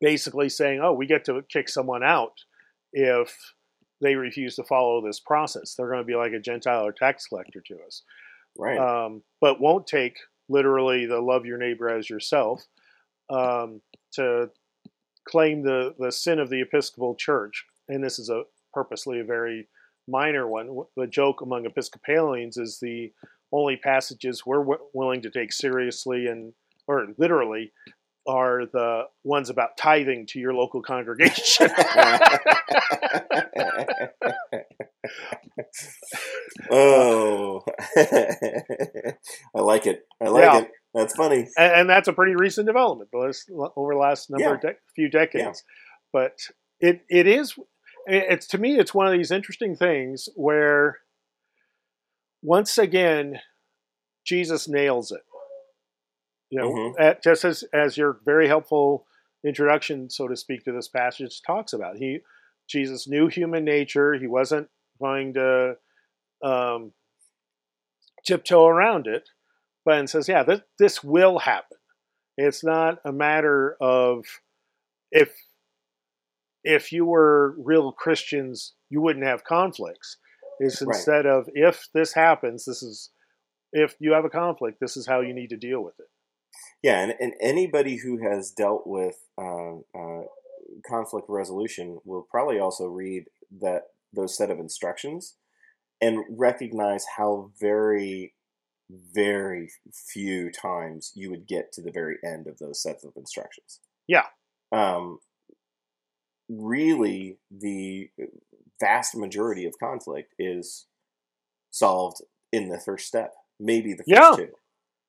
basically 0.00 0.48
saying, 0.48 0.80
oh, 0.82 0.92
we 0.94 1.06
get 1.06 1.24
to 1.26 1.42
kick 1.52 1.68
someone 1.68 2.02
out 2.02 2.32
if 2.92 3.36
they 4.00 4.14
refuse 4.14 4.56
to 4.56 4.64
follow 4.64 5.04
this 5.04 5.20
process. 5.20 5.74
They're 5.74 5.90
going 5.90 6.00
to 6.00 6.04
be 6.06 6.16
like 6.16 6.32
a 6.32 6.40
Gentile 6.40 6.86
or 6.86 6.92
tax 6.92 7.26
collector 7.26 7.62
to 7.66 7.76
us. 7.86 8.02
Right. 8.58 8.78
Um, 8.78 9.22
but 9.40 9.60
won't 9.60 9.86
take 9.86 10.16
literally 10.48 11.06
the 11.06 11.20
love 11.20 11.44
your 11.44 11.58
neighbor 11.58 11.90
as 11.90 12.08
yourself 12.08 12.64
um, 13.28 13.82
to 14.14 14.50
claim 15.28 15.62
the, 15.62 15.94
the 15.98 16.10
sin 16.12 16.38
of 16.38 16.50
the 16.50 16.60
Episcopal 16.62 17.14
Church. 17.14 17.64
And 17.88 18.02
this 18.02 18.18
is 18.18 18.30
a 18.30 18.42
purposely 18.72 19.20
a 19.20 19.24
very 19.24 19.68
minor 20.08 20.48
one. 20.48 20.82
The 20.96 21.06
joke 21.06 21.40
among 21.40 21.66
Episcopalians 21.66 22.56
is 22.56 22.78
the 22.80 23.12
only 23.52 23.76
passages 23.76 24.44
we're 24.46 24.60
w- 24.60 24.78
willing 24.94 25.22
to 25.22 25.30
take 25.30 25.52
seriously 25.52 26.26
and 26.26 26.52
or 26.86 27.08
literally 27.18 27.72
are 28.26 28.62
the 28.72 29.02
ones 29.24 29.50
about 29.50 29.76
tithing 29.76 30.26
to 30.26 30.38
your 30.38 30.54
local 30.54 30.82
congregation. 30.82 31.68
oh, 36.70 37.62
I 37.96 39.60
like 39.60 39.86
it. 39.86 40.04
I 40.20 40.28
like 40.28 40.44
Yeah. 40.44 40.58
it. 40.60 40.70
That's 40.94 41.14
funny. 41.14 41.46
and, 41.56 41.72
and 41.72 41.90
that's 41.90 42.08
a 42.08 42.12
pretty 42.12 42.34
recent 42.34 42.66
development 42.66 43.10
over 43.14 43.94
the 43.94 43.98
last 43.98 44.28
number 44.30 44.54
of 44.54 44.60
de- 44.60 44.74
few 44.94 45.08
decades. 45.08 45.62
But 46.12 46.38
it 46.80 47.02
it 47.08 47.26
is 47.26 47.54
it's 48.06 48.46
to 48.48 48.58
me 48.58 48.76
it's 48.78 48.92
one 48.94 49.06
of 49.06 49.12
these 49.12 49.30
interesting 49.30 49.76
things 49.76 50.28
where 50.34 50.98
once 52.42 52.78
again 52.78 53.38
Jesus 54.26 54.68
nails 54.68 55.12
it. 55.12 55.22
You 56.50 56.58
know, 56.60 56.70
Mhm. 56.72 56.94
at, 56.98 57.22
just 57.22 57.44
as 57.44 57.62
as 57.72 57.96
your 57.96 58.20
very 58.24 58.48
helpful 58.48 59.06
introduction, 59.44 60.10
so 60.10 60.26
to 60.28 60.36
speak, 60.36 60.64
to 60.64 60.72
this 60.72 60.88
passage 60.88 61.40
talks 61.46 61.72
about. 61.72 61.96
He 61.96 62.20
Jesus 62.68 63.06
knew 63.08 63.28
human 63.28 63.64
nature. 63.64 64.14
He 64.14 64.26
wasn't 64.26 64.68
trying 64.98 65.34
to 65.34 65.76
um, 66.42 66.92
tiptoe 68.26 68.66
around 68.66 69.06
it, 69.06 69.28
and 69.98 70.08
says, 70.10 70.28
yeah, 70.28 70.42
this, 70.42 70.60
this 70.78 71.04
will 71.04 71.38
happen. 71.40 71.78
It's 72.36 72.64
not 72.64 72.98
a 73.04 73.12
matter 73.12 73.76
of 73.80 74.24
if 75.10 75.34
if 76.62 76.92
you 76.92 77.06
were 77.06 77.54
real 77.58 77.92
Christians, 77.92 78.74
you 78.90 79.00
wouldn't 79.00 79.24
have 79.24 79.44
conflicts. 79.44 80.18
It's 80.58 80.82
Right. 80.82 80.94
instead 80.94 81.26
of 81.26 81.48
if 81.54 81.88
this 81.94 82.12
happens, 82.12 82.64
this 82.64 82.82
is 82.82 83.10
if 83.72 83.94
you 83.98 84.12
have 84.12 84.24
a 84.24 84.30
conflict, 84.30 84.78
this 84.80 84.96
is 84.96 85.06
how 85.06 85.20
you 85.20 85.32
need 85.32 85.50
to 85.50 85.56
deal 85.56 85.82
with 85.82 85.98
it. 85.98 86.08
Yeah, 86.82 87.00
and, 87.00 87.14
and 87.20 87.34
anybody 87.40 87.96
who 87.96 88.18
has 88.18 88.50
dealt 88.50 88.86
with 88.86 89.16
uh, 89.38 89.76
uh, 89.94 90.22
conflict 90.88 91.26
resolution 91.28 91.98
will 92.04 92.26
probably 92.30 92.58
also 92.58 92.86
read 92.86 93.24
that 93.60 93.82
those 94.12 94.36
set 94.36 94.50
of 94.50 94.58
instructions 94.58 95.36
and 96.00 96.24
recognize 96.30 97.04
how 97.16 97.52
very, 97.60 98.34
very 99.12 99.70
few 99.92 100.50
times 100.50 101.12
you 101.14 101.30
would 101.30 101.46
get 101.46 101.72
to 101.72 101.82
the 101.82 101.92
very 101.92 102.16
end 102.24 102.46
of 102.46 102.58
those 102.58 102.82
sets 102.82 103.04
of 103.04 103.12
instructions. 103.16 103.80
Yeah. 104.06 104.26
Um, 104.72 105.18
really, 106.48 107.38
the 107.50 108.10
vast 108.80 109.16
majority 109.16 109.66
of 109.66 109.78
conflict 109.78 110.34
is 110.38 110.86
solved 111.70 112.18
in 112.52 112.68
the 112.68 112.80
first 112.80 113.06
step, 113.06 113.32
maybe 113.58 113.92
the 113.92 113.98
first 114.04 114.08
Yeah. 114.08 114.32
two. 114.36 114.54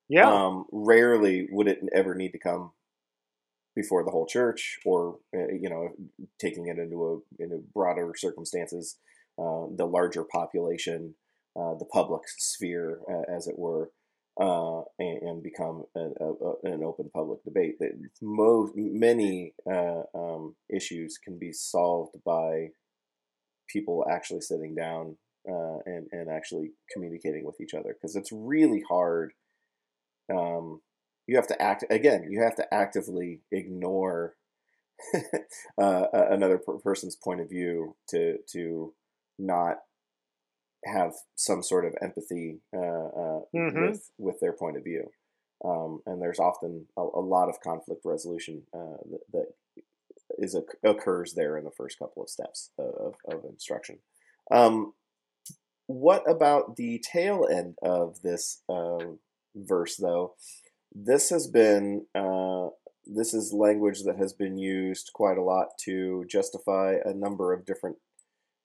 Yeah, 0.10 0.30
Um, 0.30 0.66
rarely 0.72 1.48
would 1.52 1.68
it 1.70 1.80
ever 1.94 2.14
need 2.14 2.34
to 2.34 2.38
come 2.38 2.74
before 3.76 4.04
the 4.04 4.12
whole 4.12 4.26
church, 4.26 4.80
or 4.86 5.20
uh, 5.34 5.48
you 5.48 5.70
know, 5.70 5.96
taking 6.38 6.68
it 6.68 6.78
into 6.78 7.24
a 7.40 7.42
into 7.42 7.60
broader 7.74 8.14
circumstances, 8.16 8.98
uh, 9.38 9.68
the 9.72 9.86
larger 9.86 10.26
population, 10.26 11.16
the 11.56 11.86
public 11.92 12.24
sphere, 12.28 13.00
uh, 13.12 13.24
as 13.34 13.48
it 13.48 13.58
were, 13.58 13.92
uh, 14.40 14.82
and, 15.00 15.22
and 15.22 15.44
become 15.44 15.84
an, 15.96 16.14
a, 16.20 16.26
a- 16.26 16.74
an 16.74 16.84
open 16.84 17.10
public 17.14 17.44
debate. 17.44 17.78
That 17.80 17.92
most 18.22 18.74
many 18.76 19.54
uh, 19.70 20.04
um, 20.16 20.56
issues 20.70 21.18
can 21.18 21.38
be 21.38 21.52
solved 21.52 22.16
by 22.26 22.70
people 23.68 24.06
actually 24.10 24.42
sitting 24.42 24.76
down 24.76 25.18
uh, 25.50 25.78
and 25.86 26.08
and 26.12 26.30
actually 26.30 26.72
communicating 26.94 27.44
with 27.46 27.60
each 27.62 27.74
other 27.74 27.94
because 27.94 28.16
it's 28.16 28.32
really 28.32 28.84
hard 28.88 29.32
um, 30.34 30.82
you 31.28 31.36
have 31.36 31.48
to 31.48 31.62
act 31.62 31.86
again. 31.90 32.28
You 32.30 32.42
have 32.42 32.56
to 32.56 32.74
actively 32.74 33.42
ignore 33.52 34.36
uh, 35.82 36.06
another 36.14 36.58
per- 36.58 36.80
person's 36.80 37.16
point 37.16 37.42
of 37.42 37.50
view 37.50 37.96
to 38.10 38.38
to 38.54 38.94
not 39.40 39.78
have 40.86 41.14
some 41.36 41.62
sort 41.64 41.86
of 41.86 41.94
empathy 42.02 42.60
uh, 42.74 42.80
uh, 42.80 43.42
Mhm. 43.54 43.82
with 43.92 44.12
with 44.18 44.40
their 44.40 44.54
point 44.54 44.78
of 44.78 44.84
view. 44.84 45.12
Um, 45.64 46.02
and 46.08 46.22
there's 46.22 46.40
often 46.40 46.88
a, 46.98 47.02
a 47.02 47.22
lot 47.22 47.50
of 47.50 47.60
conflict 47.62 48.02
resolution 48.04 48.64
uh, 48.74 48.98
that, 49.12 49.22
that 49.32 49.84
is 50.40 50.56
oc- 50.56 50.78
occurs 50.84 51.34
there 51.34 51.58
in 51.58 51.64
the 51.66 51.72
first 51.72 52.00
couple 52.00 52.24
of 52.24 52.30
steps 52.30 52.72
of, 52.80 53.16
of 53.28 53.46
instruction. 53.46 54.00
Um, 54.50 54.94
what 55.86 56.28
about 56.30 56.78
the 56.78 57.00
tail 57.00 57.48
end 57.52 57.76
of 57.84 58.22
this 58.24 58.64
um, 58.70 59.20
verse, 59.56 59.98
though? 59.98 60.34
This 60.94 61.30
has 61.30 61.48
been 61.48 62.08
uh, 62.16 62.70
this 63.06 63.34
is 63.34 63.54
language 63.54 64.04
that 64.04 64.18
has 64.18 64.34
been 64.34 64.58
used 64.58 65.12
quite 65.14 65.38
a 65.38 65.44
lot 65.44 65.78
to 65.86 66.26
justify 66.30 66.96
a 67.04 67.14
number 67.14 67.54
of 67.54 67.66
different 67.66 67.98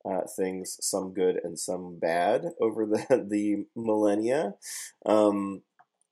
uh, 0.08 0.22
things, 0.36 0.78
some 0.80 1.12
good 1.12 1.40
and 1.42 1.58
some 1.58 1.98
bad, 1.98 2.44
over 2.60 2.86
the 2.86 3.26
the 3.28 3.66
millennia. 3.74 4.54
Um, 5.04 5.62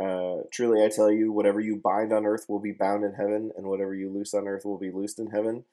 uh, 0.02 0.38
truly, 0.52 0.84
I 0.84 0.88
tell 0.88 1.10
you, 1.10 1.30
whatever 1.32 1.60
you 1.60 1.76
bind 1.76 2.12
on 2.12 2.26
earth 2.26 2.46
will 2.48 2.58
be 2.60 2.72
bound 2.72 3.04
in 3.04 3.14
heaven, 3.14 3.52
and 3.56 3.66
whatever 3.66 3.94
you 3.94 4.10
loose 4.10 4.34
on 4.34 4.48
earth 4.48 4.64
will 4.64 4.78
be 4.78 4.90
loosed 4.90 5.18
in 5.18 5.28
heaven. 5.28 5.64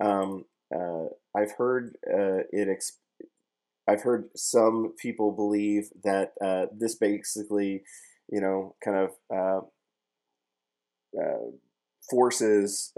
Um, 0.00 0.44
uh, 0.74 1.06
I've 1.36 1.52
heard 1.52 1.96
uh, 2.06 2.44
it. 2.52 2.68
Ex- 2.68 2.98
I've 3.88 4.02
heard 4.02 4.30
some 4.36 4.94
people 4.98 5.32
believe 5.32 5.90
that 6.04 6.32
uh, 6.42 6.66
this 6.72 6.94
basically, 6.94 7.82
you 8.30 8.40
know, 8.40 8.76
kind 8.82 9.10
of 9.30 9.66
uh, 11.20 11.50
forces 12.08 12.92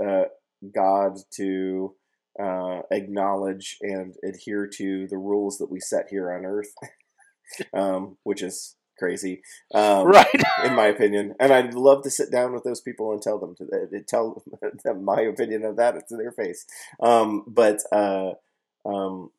God 0.74 1.18
to 1.35 1.95
uh, 2.43 2.82
acknowledge 2.91 3.78
and 3.80 4.14
adhere 4.24 4.66
to 4.66 5.07
the 5.09 5.18
rules 5.18 5.59
that 5.59 5.70
we 5.70 5.80
set 5.80 6.07
here 6.11 6.32
on 6.32 6.45
earth, 6.45 6.72
um, 7.74 8.16
which 8.22 8.43
is 8.43 8.76
crazy, 8.99 9.43
um, 9.74 10.07
right. 10.07 10.43
in 10.64 10.74
my 10.74 10.87
opinion. 10.87 11.34
And 11.39 11.53
I'd 11.53 11.74
love 11.74 12.03
to 12.03 12.11
sit 12.11 12.30
down 12.30 12.53
with 12.53 12.64
those 12.64 12.80
people 12.80 13.12
and 13.12 13.22
tell 13.22 13.39
them 13.39 13.55
to 13.57 13.64
uh, 13.64 13.99
tell 14.07 14.43
them 14.84 15.05
my 15.05 15.20
opinion 15.20 15.64
of 15.64 15.76
that 15.76 16.09
to 16.09 16.16
their 16.16 16.32
face. 16.32 16.66
Um, 17.01 17.45
but 17.47 17.80
uh, 17.93 18.32
um, 18.84 19.30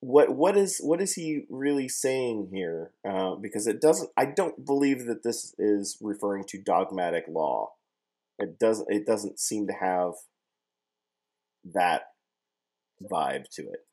what 0.00 0.34
what 0.34 0.56
is 0.56 0.78
what 0.82 1.00
is 1.00 1.14
he 1.14 1.42
really 1.48 1.88
saying 1.88 2.48
here? 2.52 2.92
Uh, 3.06 3.34
because 3.34 3.66
it 3.66 3.80
doesn't. 3.80 4.10
I 4.16 4.26
don't 4.26 4.64
believe 4.64 5.06
that 5.06 5.22
this 5.22 5.54
is 5.58 5.98
referring 6.00 6.44
to 6.48 6.58
dogmatic 6.58 7.24
law. 7.28 7.72
It 8.38 8.58
doesn't. 8.58 8.86
It 8.90 9.06
doesn't 9.06 9.38
seem 9.38 9.66
to 9.66 9.74
have 9.74 10.14
that 11.64 12.02
vibe 13.10 13.48
to 13.50 13.62
it. 13.62 13.86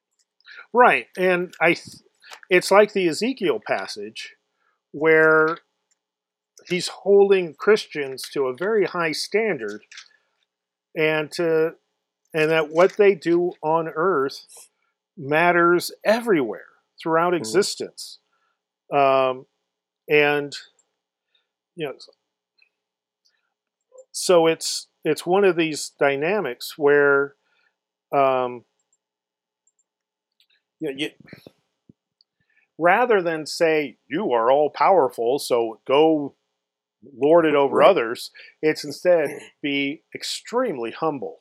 Right, 0.74 1.07
and 1.18 1.53
I, 1.61 1.74
th- 1.74 2.01
it's 2.49 2.72
like 2.72 2.93
the 2.93 3.07
Ezekiel 3.07 3.59
passage, 3.65 4.36
where 4.91 5.57
he's 6.68 6.88
holding 6.88 7.53
Christians 7.53 8.24
to 8.34 8.47
a 8.47 8.55
very 8.55 8.86
high 8.86 9.11
standard, 9.11 9.84
and 10.95 11.32
to, 11.34 11.76
and 12.34 12.49
that 12.51 12.70
what 12.70 12.97
they 12.97 13.15
do 13.15 13.53
on 13.61 13.88
earth 13.89 14.45
matters 15.18 15.91
everywhere 16.05 16.65
throughout 17.01 17.34
Mhm. 17.34 17.38
existence, 17.38 18.20
um, 18.93 19.45
and 20.09 20.55
you 21.76 21.86
know, 21.88 21.93
so 24.11 24.47
it's 24.47 24.88
it's 25.03 25.26
one 25.26 25.43
of 25.43 25.55
these 25.55 25.91
dynamics 25.99 26.78
where. 26.78 27.36
Um, 28.16 28.64
you, 30.80 30.93
you, 30.95 31.10
rather 32.78 33.22
than 33.22 33.45
say 33.45 33.97
you 34.08 34.32
are 34.32 34.51
all 34.51 34.70
powerful, 34.70 35.39
so 35.39 35.80
go 35.88 36.36
lord 37.16 37.45
it 37.45 37.55
over 37.55 37.84
others, 37.84 38.32
it's 38.62 38.84
instead 38.84 39.30
be 39.62 40.03
extremely 40.14 40.91
humble. 40.91 41.38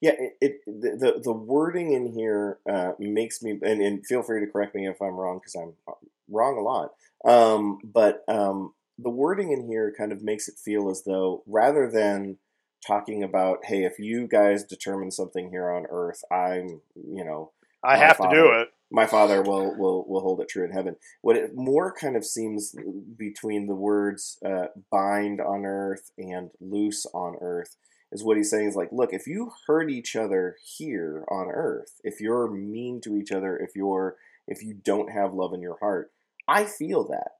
Yeah, 0.00 0.14
it, 0.18 0.32
it 0.40 0.60
the 0.66 1.20
the 1.22 1.32
wording 1.32 1.92
in 1.92 2.12
here 2.12 2.58
uh, 2.68 2.92
makes 2.98 3.40
me 3.40 3.58
and, 3.62 3.80
and 3.80 4.04
feel 4.04 4.22
free 4.22 4.44
to 4.44 4.50
correct 4.50 4.74
me 4.74 4.88
if 4.88 5.00
I'm 5.00 5.14
wrong 5.14 5.38
because 5.38 5.54
I'm 5.54 5.74
uh, 5.86 5.92
wrong 6.28 6.58
a 6.58 6.60
lot. 6.60 6.90
Um, 7.24 7.78
but 7.84 8.24
um, 8.26 8.74
the 8.98 9.10
wording 9.10 9.52
in 9.52 9.68
here 9.68 9.94
kind 9.96 10.10
of 10.10 10.22
makes 10.22 10.48
it 10.48 10.56
feel 10.62 10.90
as 10.90 11.04
though 11.04 11.44
rather 11.46 11.88
than 11.88 12.38
talking 12.86 13.22
about 13.22 13.64
hey 13.66 13.84
if 13.84 13.98
you 13.98 14.26
guys 14.26 14.64
determine 14.64 15.10
something 15.10 15.50
here 15.50 15.70
on 15.70 15.86
earth 15.90 16.22
i'm 16.30 16.80
you 16.94 17.24
know 17.24 17.50
I 17.84 17.96
have 17.96 18.20
to 18.20 18.28
do 18.28 18.50
it. 18.52 18.68
my 18.90 19.06
father 19.06 19.42
will 19.42 19.76
will 19.76 20.04
will 20.06 20.20
hold 20.20 20.40
it 20.40 20.48
true 20.48 20.64
in 20.64 20.70
heaven 20.72 20.96
what 21.20 21.36
it 21.36 21.54
more 21.54 21.92
kind 21.92 22.16
of 22.16 22.24
seems 22.24 22.74
between 23.16 23.66
the 23.66 23.74
words 23.74 24.38
uh, 24.44 24.66
bind 24.90 25.40
on 25.40 25.64
earth 25.64 26.10
and 26.18 26.50
loose 26.60 27.06
on 27.14 27.36
earth 27.40 27.76
is 28.12 28.22
what 28.22 28.36
he's 28.36 28.50
saying 28.50 28.68
is 28.68 28.76
like 28.76 28.90
look 28.92 29.12
if 29.12 29.26
you 29.26 29.52
hurt 29.66 29.90
each 29.90 30.14
other 30.16 30.56
here 30.62 31.24
on 31.30 31.48
earth 31.50 32.00
if 32.04 32.20
you're 32.20 32.50
mean 32.50 33.00
to 33.00 33.16
each 33.16 33.32
other 33.32 33.56
if 33.56 33.74
you're 33.74 34.16
if 34.46 34.62
you 34.62 34.74
don't 34.74 35.10
have 35.10 35.32
love 35.34 35.54
in 35.54 35.60
your 35.62 35.78
heart 35.80 36.10
i 36.48 36.64
feel 36.64 37.04
that 37.08 37.32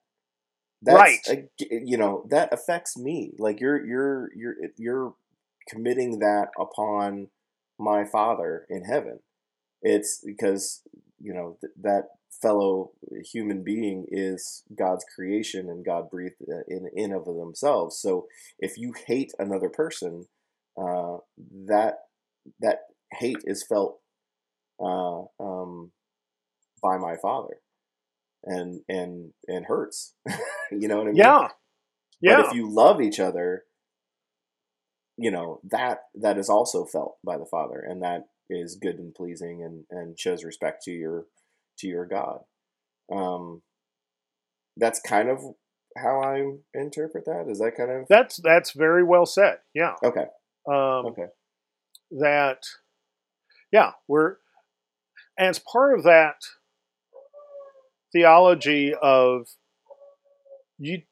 Right. 0.84 1.20
a- 1.28 1.48
you 1.84 1.96
know 1.96 2.24
that 2.30 2.52
affects 2.52 2.96
me 2.96 3.32
like 3.38 3.60
you're 3.60 3.84
you're 3.86 4.30
you're 4.34 4.54
you're 4.76 5.14
committing 5.68 6.18
that 6.18 6.48
upon 6.60 7.28
my 7.78 8.04
father 8.04 8.66
in 8.68 8.84
heaven 8.84 9.18
it's 9.82 10.22
because 10.24 10.82
you 11.20 11.32
know 11.32 11.56
th- 11.60 11.72
that 11.80 12.04
fellow 12.40 12.90
human 13.32 13.62
being 13.62 14.06
is 14.10 14.64
god's 14.78 15.04
creation 15.14 15.68
and 15.68 15.84
god 15.84 16.10
breathed 16.10 16.34
uh, 16.50 16.62
in 16.68 16.88
in 16.94 17.12
of 17.12 17.24
themselves 17.24 17.98
so 18.00 18.26
if 18.58 18.76
you 18.78 18.92
hate 19.06 19.32
another 19.38 19.68
person 19.68 20.26
uh, 20.80 21.16
that 21.66 21.94
that 22.60 22.80
hate 23.12 23.36
is 23.44 23.64
felt 23.68 24.00
uh, 24.82 25.22
um, 25.40 25.92
by 26.82 26.96
my 26.96 27.16
father 27.20 27.56
and 28.44 28.80
and 28.88 29.32
and 29.46 29.66
hurts 29.66 30.14
you 30.72 30.88
know 30.88 30.96
what 30.98 31.04
i 31.08 31.12
mean 31.12 31.16
Yeah. 31.16 31.48
Yeah. 32.20 32.36
but 32.36 32.46
if 32.46 32.54
you 32.54 32.68
love 32.70 33.00
each 33.00 33.20
other, 33.20 33.64
you 35.16 35.30
know 35.30 35.60
that 35.70 36.04
that 36.14 36.38
is 36.38 36.48
also 36.48 36.84
felt 36.84 37.16
by 37.24 37.38
the 37.38 37.46
Father, 37.46 37.78
and 37.78 38.02
that 38.02 38.28
is 38.48 38.76
good 38.80 38.98
and 38.98 39.14
pleasing, 39.14 39.62
and 39.62 39.84
and 39.90 40.18
shows 40.18 40.44
respect 40.44 40.82
to 40.84 40.90
your 40.90 41.26
to 41.78 41.86
your 41.86 42.06
God. 42.06 42.40
Um, 43.10 43.62
that's 44.76 45.00
kind 45.00 45.28
of 45.28 45.40
how 45.96 46.22
I 46.22 46.44
interpret 46.74 47.24
that. 47.26 47.46
Is 47.48 47.58
that 47.58 47.76
kind 47.76 47.90
of 47.90 48.06
that's 48.08 48.40
that's 48.42 48.72
very 48.72 49.04
well 49.04 49.26
said. 49.26 49.58
Yeah. 49.74 49.94
okay? 50.02 50.26
Um, 50.66 51.06
Okay. 51.06 51.26
That, 52.10 52.58
yeah, 53.72 53.92
we're, 54.06 54.36
and 55.38 55.48
it's 55.48 55.58
part 55.58 55.98
of 55.98 56.04
that 56.04 56.36
theology 58.12 58.92
of 59.00 59.48
you, 60.78 61.02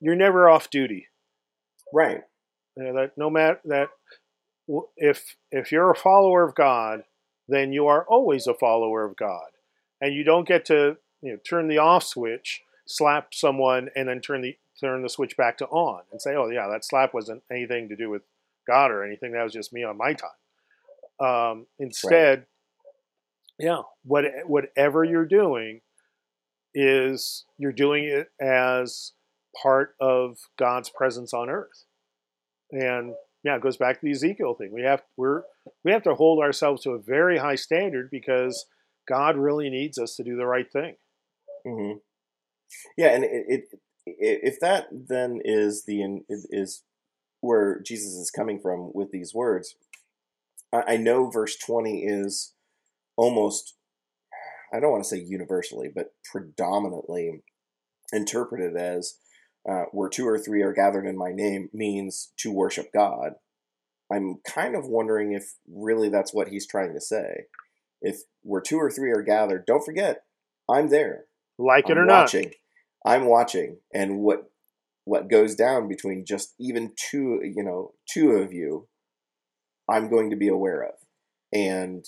you're 0.00 0.14
never 0.14 0.48
off 0.48 0.70
duty. 0.70 1.08
Right. 1.92 2.20
You 2.78 2.84
know, 2.84 2.94
that 2.94 3.18
no 3.18 3.28
matter 3.28 3.58
that, 3.64 3.88
w- 4.68 4.86
if 4.96 5.36
if 5.50 5.72
you're 5.72 5.90
a 5.90 5.96
follower 5.96 6.44
of 6.44 6.54
God, 6.54 7.02
then 7.48 7.72
you 7.72 7.88
are 7.88 8.04
always 8.04 8.46
a 8.46 8.54
follower 8.54 9.04
of 9.04 9.16
God, 9.16 9.48
and 10.00 10.14
you 10.14 10.22
don't 10.22 10.46
get 10.46 10.64
to 10.66 10.96
you 11.20 11.32
know 11.32 11.38
turn 11.38 11.66
the 11.66 11.78
off 11.78 12.04
switch, 12.04 12.62
slap 12.86 13.34
someone, 13.34 13.90
and 13.96 14.08
then 14.08 14.20
turn 14.20 14.42
the 14.42 14.56
turn 14.78 15.02
the 15.02 15.08
switch 15.08 15.36
back 15.36 15.58
to 15.58 15.66
on, 15.66 16.02
and 16.12 16.22
say, 16.22 16.36
oh 16.36 16.48
yeah, 16.50 16.68
that 16.68 16.84
slap 16.84 17.12
wasn't 17.12 17.42
anything 17.50 17.88
to 17.88 17.96
do 17.96 18.08
with 18.10 18.22
God 18.64 18.92
or 18.92 19.02
anything. 19.02 19.32
That 19.32 19.42
was 19.42 19.52
just 19.52 19.72
me 19.72 19.82
on 19.82 19.96
my 19.96 20.14
time. 20.14 20.30
Um, 21.20 21.66
instead, 21.80 22.46
yeah, 23.58 23.82
what 24.04 24.24
whatever 24.46 25.02
you're 25.02 25.26
doing 25.26 25.80
is 26.74 27.44
you're 27.58 27.72
doing 27.72 28.04
it 28.04 28.30
as 28.40 29.14
part 29.60 29.96
of 30.00 30.38
God's 30.56 30.90
presence 30.90 31.34
on 31.34 31.50
earth. 31.50 31.86
And 32.72 33.14
yeah, 33.44 33.56
it 33.56 33.62
goes 33.62 33.76
back 33.76 34.00
to 34.00 34.04
the 34.04 34.12
Ezekiel 34.12 34.54
thing. 34.54 34.72
We 34.72 34.82
have 34.82 35.02
we're 35.16 35.42
we 35.84 35.92
have 35.92 36.02
to 36.04 36.14
hold 36.14 36.42
ourselves 36.42 36.82
to 36.82 36.90
a 36.90 36.98
very 36.98 37.38
high 37.38 37.54
standard 37.54 38.10
because 38.10 38.66
God 39.08 39.36
really 39.36 39.70
needs 39.70 39.98
us 39.98 40.16
to 40.16 40.24
do 40.24 40.36
the 40.36 40.46
right 40.46 40.70
thing. 40.70 40.96
hmm 41.66 41.92
Yeah, 42.96 43.08
and 43.08 43.24
it, 43.24 43.30
it, 43.48 43.64
it 44.06 44.40
if 44.42 44.60
that 44.60 44.88
then 44.90 45.40
is 45.44 45.84
the 45.84 46.20
is 46.28 46.82
where 47.40 47.80
Jesus 47.80 48.14
is 48.14 48.30
coming 48.30 48.58
from 48.60 48.90
with 48.92 49.12
these 49.12 49.34
words, 49.34 49.76
I, 50.72 50.94
I 50.94 50.96
know 50.96 51.30
verse 51.30 51.56
twenty 51.56 52.04
is 52.04 52.54
almost 53.16 53.74
I 54.72 54.80
don't 54.80 54.90
want 54.92 55.04
to 55.04 55.08
say 55.08 55.18
universally, 55.18 55.90
but 55.94 56.12
predominantly 56.30 57.42
interpreted 58.12 58.76
as 58.76 59.14
uh, 59.68 59.84
where 59.92 60.08
two 60.08 60.26
or 60.26 60.38
three 60.38 60.62
are 60.62 60.72
gathered 60.72 61.06
in 61.06 61.16
my 61.16 61.32
name 61.32 61.68
means 61.72 62.32
to 62.38 62.52
worship 62.52 62.92
God. 62.92 63.32
I'm 64.12 64.36
kind 64.46 64.74
of 64.74 64.86
wondering 64.86 65.32
if 65.32 65.54
really 65.66 66.08
that's 66.08 66.32
what 66.32 66.48
he's 66.48 66.66
trying 66.66 66.94
to 66.94 67.00
say. 67.00 67.46
If 68.00 68.20
where 68.42 68.60
two 68.60 68.78
or 68.78 68.90
three 68.90 69.10
are 69.10 69.22
gathered, 69.22 69.66
don't 69.66 69.84
forget, 69.84 70.22
I'm 70.68 70.88
there. 70.88 71.24
Like 71.58 71.88
it 71.88 71.92
I'm 71.92 71.98
or 71.98 72.04
not. 72.06 72.32
I'm 73.04 73.26
watching, 73.26 73.78
and 73.92 74.20
what 74.20 74.50
what 75.04 75.30
goes 75.30 75.54
down 75.54 75.88
between 75.88 76.24
just 76.26 76.54
even 76.60 76.92
two, 76.96 77.40
you 77.42 77.62
know, 77.62 77.94
two 78.08 78.32
of 78.32 78.52
you, 78.52 78.88
I'm 79.88 80.10
going 80.10 80.30
to 80.30 80.36
be 80.36 80.48
aware 80.48 80.82
of. 80.82 80.94
And 81.52 82.04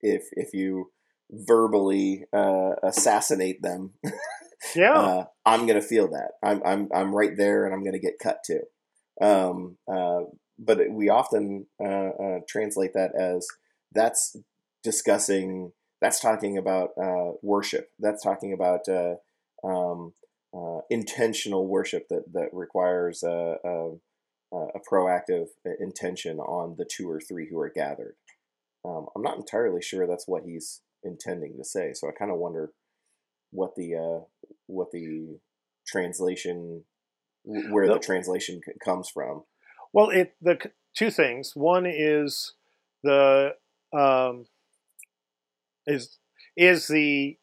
if 0.00 0.24
if 0.32 0.52
you 0.52 0.90
verbally 1.30 2.24
uh, 2.32 2.72
assassinate 2.82 3.62
them, 3.62 3.94
Yeah. 4.74 4.92
uh, 4.92 5.24
I'm 5.44 5.66
gonna 5.66 5.82
feel 5.82 6.08
that. 6.08 6.32
I'm 6.42 6.62
I'm 6.64 6.88
I'm 6.94 7.14
right 7.14 7.36
there, 7.36 7.64
and 7.64 7.74
I'm 7.74 7.84
gonna 7.84 7.98
get 7.98 8.18
cut 8.22 8.38
too. 8.46 8.62
Um, 9.20 9.76
uh, 9.92 10.22
but 10.58 10.78
we 10.90 11.08
often 11.08 11.66
uh, 11.82 12.10
uh, 12.10 12.38
translate 12.48 12.92
that 12.94 13.12
as 13.18 13.46
that's 13.92 14.36
discussing. 14.82 15.72
That's 16.00 16.20
talking 16.20 16.58
about 16.58 16.90
uh, 17.02 17.32
worship. 17.42 17.90
That's 17.98 18.22
talking 18.22 18.52
about 18.52 18.88
uh, 18.88 19.14
um, 19.66 20.12
intentional 20.90 21.66
worship 21.66 22.06
that 22.10 22.24
that 22.32 22.48
requires 22.52 23.22
a, 23.22 23.56
a, 23.64 23.90
a 24.52 24.80
proactive 24.90 25.46
intention 25.80 26.38
on 26.38 26.76
the 26.76 26.84
two 26.84 27.08
or 27.08 27.20
three 27.20 27.48
who 27.50 27.58
are 27.58 27.72
gathered. 27.74 28.16
Um, 28.84 29.06
I'm 29.16 29.22
not 29.22 29.36
entirely 29.38 29.80
sure 29.80 30.06
that's 30.06 30.28
what 30.28 30.42
he's 30.44 30.82
intending 31.02 31.56
to 31.56 31.64
say, 31.64 31.92
so 31.94 32.08
I 32.08 32.12
kind 32.12 32.30
of 32.30 32.38
wonder 32.38 32.72
what 33.50 33.74
the 33.76 33.94
uh, 33.94 34.24
what 34.66 34.90
the 34.92 35.38
translation 35.86 36.84
where 37.44 37.86
the 37.86 37.94
No. 37.94 37.98
translation 38.00 38.60
comes 38.84 39.08
from. 39.08 39.44
Well, 39.92 40.10
it 40.10 40.34
the 40.40 40.70
two 40.96 41.10
things. 41.10 41.54
One 41.54 41.86
is 41.86 42.54
the 43.02 43.56
um, 43.92 44.46
is 45.86 46.18
is 46.56 46.88
the 46.88 47.38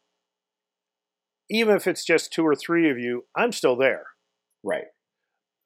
even 1.50 1.76
if 1.76 1.86
it's 1.86 2.04
just 2.04 2.32
two 2.32 2.46
or 2.46 2.54
three 2.56 2.90
of 2.90 2.98
you, 2.98 3.26
I'm 3.36 3.52
still 3.52 3.76
there. 3.76 4.06
Right. 4.62 4.86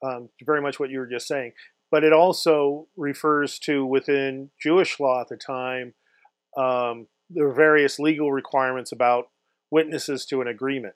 Um, 0.02 0.28
very 0.44 0.60
much 0.60 0.78
what 0.80 0.90
you 0.90 0.98
were 0.98 1.06
just 1.06 1.28
saying. 1.28 1.52
But 1.90 2.02
it 2.02 2.12
also 2.12 2.88
refers 2.96 3.58
to 3.60 3.86
within 3.86 4.50
Jewish 4.60 4.98
law 4.98 5.20
at 5.20 5.28
the 5.28 5.36
time, 5.36 5.94
um, 6.56 7.06
there 7.30 7.46
were 7.46 7.54
various 7.54 7.98
legal 7.98 8.32
requirements 8.32 8.90
about 8.90 9.28
witnesses 9.70 10.26
to 10.26 10.40
an 10.40 10.48
agreement. 10.48 10.94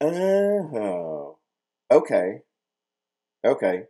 Oh. 0.00 1.38
Okay. 1.90 2.42
Okay. 3.44 3.84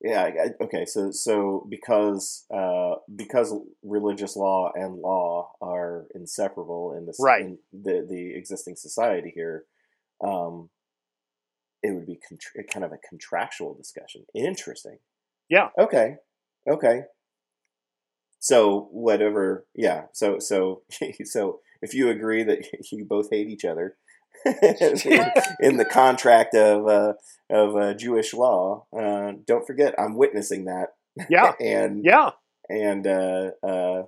Yeah. 0.00 0.22
I- 0.24 0.64
Okay. 0.64 0.84
So 0.86 1.10
so 1.10 1.66
because 1.68 2.44
uh, 2.52 2.96
because 3.14 3.54
religious 3.82 4.36
law 4.36 4.72
and 4.74 4.96
law 4.98 5.52
are 5.60 6.06
inseparable 6.14 6.94
in 6.96 7.06
this 7.06 7.18
Right. 7.20 7.42
in 7.44 7.58
the 7.72 8.06
the 8.08 8.34
existing 8.36 8.76
society 8.76 9.32
here, 9.34 9.64
um, 10.22 10.70
it 11.82 11.92
would 11.92 12.06
be 12.06 12.16
contr 12.18 12.66
kind 12.72 12.84
of 12.84 12.92
a 12.92 12.98
contractual 13.08 13.74
discussion. 13.74 14.24
Interesting. 14.34 14.98
Yeah. 15.48 15.68
Okay. 15.78 16.16
Okay. 16.68 17.02
So 18.40 18.88
whatever. 18.92 19.66
Yeah. 19.74 20.06
So 20.12 20.38
so 20.38 20.82
so 21.24 21.60
if 21.80 21.94
you 21.94 22.08
agree 22.10 22.42
that 22.44 22.66
you 22.92 23.04
both 23.04 23.30
hate 23.30 23.48
each 23.48 23.64
other. 23.64 23.96
in 25.60 25.76
the 25.76 25.84
contract 25.84 26.54
of 26.54 26.86
uh, 26.88 27.12
of 27.50 27.76
uh, 27.76 27.94
Jewish 27.94 28.34
law. 28.34 28.86
Uh, 28.96 29.32
don't 29.46 29.66
forget, 29.66 29.94
I'm 29.98 30.16
witnessing 30.16 30.64
that, 30.64 30.94
Yeah, 31.28 31.52
and 31.60 32.04
yeah, 32.04 32.30
and 32.68 33.06
uh, 33.06 33.50
uh, 33.62 34.02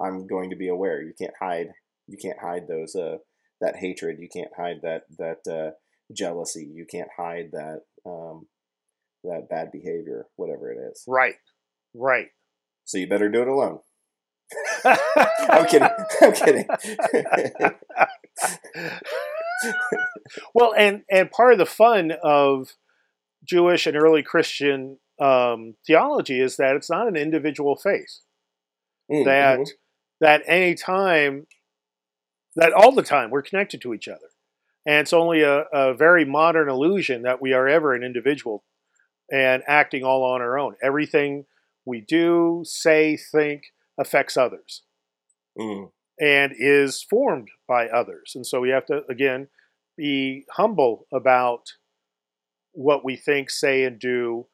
I'm 0.00 0.26
going 0.26 0.50
to 0.50 0.56
be 0.56 0.68
aware. 0.68 1.02
You 1.02 1.12
can't 1.18 1.34
hide. 1.40 1.68
You 2.06 2.16
can't 2.16 2.38
hide 2.40 2.66
those 2.68 2.94
uh, 2.96 3.18
that 3.60 3.76
hatred. 3.76 4.18
You 4.18 4.28
can't 4.28 4.50
hide 4.56 4.80
that 4.82 5.02
that 5.18 5.46
uh, 5.50 5.72
jealousy. 6.12 6.68
You 6.72 6.86
can't 6.90 7.10
hide 7.16 7.50
that 7.52 7.82
um, 8.06 8.46
that 9.24 9.48
bad 9.48 9.70
behavior, 9.72 10.26
whatever 10.36 10.72
it 10.72 10.78
is. 10.90 11.04
right, 11.06 11.34
right. 11.94 12.28
So 12.84 12.98
you 12.98 13.06
better 13.06 13.28
do 13.28 13.42
it 13.42 13.48
alone. 13.48 13.80
I'm 14.84 15.66
kidding. 15.66 15.88
I'm 16.22 16.32
kidding. 16.32 16.66
Well, 20.54 20.72
and 20.76 21.02
and 21.10 21.30
part 21.30 21.52
of 21.52 21.58
the 21.58 21.66
fun 21.66 22.12
of 22.22 22.74
Jewish 23.44 23.86
and 23.86 23.96
early 23.96 24.22
Christian 24.22 24.98
um, 25.20 25.74
theology 25.86 26.40
is 26.40 26.56
that 26.56 26.76
it's 26.76 26.90
not 26.90 27.08
an 27.08 27.16
individual 27.16 27.76
faith. 27.76 28.20
Mm, 29.10 29.24
that 29.24 29.58
mhm. 29.60 29.68
that 30.20 30.42
any 30.46 30.74
time 30.74 31.46
that 32.56 32.72
all 32.72 32.92
the 32.92 33.02
time 33.02 33.30
we're 33.30 33.42
connected 33.42 33.80
to 33.80 33.94
each 33.94 34.06
other 34.06 34.28
and 34.84 34.96
it's 34.96 35.12
only 35.14 35.42
a, 35.42 35.62
a 35.72 35.94
very 35.94 36.24
modern 36.26 36.68
illusion 36.68 37.22
that 37.22 37.40
we 37.40 37.54
are 37.54 37.66
ever 37.68 37.94
an 37.94 38.02
individual 38.02 38.64
and 39.32 39.62
acting 39.66 40.04
all 40.04 40.24
on 40.24 40.42
our 40.42 40.58
own 40.58 40.74
everything 40.82 41.46
we 41.86 42.02
do 42.02 42.62
say 42.66 43.16
think 43.16 43.62
affects 43.98 44.36
others 44.36 44.82
Mm, 45.58 45.90
and 46.20 46.52
is 46.56 47.02
formed 47.02 47.48
by 47.66 47.88
others 47.88 48.32
and 48.34 48.46
so 48.46 48.60
we 48.60 48.70
have 48.70 48.86
to 48.86 49.02
again 49.08 49.48
be 49.96 50.44
humble 50.52 51.06
about 51.12 51.72
what 52.72 53.04
we 53.04 53.16
think 53.16 53.50
say 53.50 53.84
and 53.84 53.98
do 53.98 54.46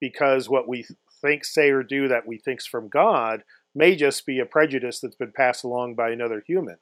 because 0.00 0.48
what 0.48 0.68
we 0.68 0.86
think 1.20 1.44
say 1.44 1.70
or 1.70 1.82
do 1.82 2.08
that 2.08 2.26
we 2.26 2.38
think's 2.38 2.66
from 2.66 2.88
god 2.88 3.42
may 3.78 3.94
just 3.94 4.26
be 4.26 4.40
a 4.40 4.46
prejudice 4.46 5.00
that's 5.00 5.16
been 5.16 5.32
passed 5.32 5.64
along 5.64 5.94
by 5.94 6.10
another 6.10 6.42
human. 6.46 6.76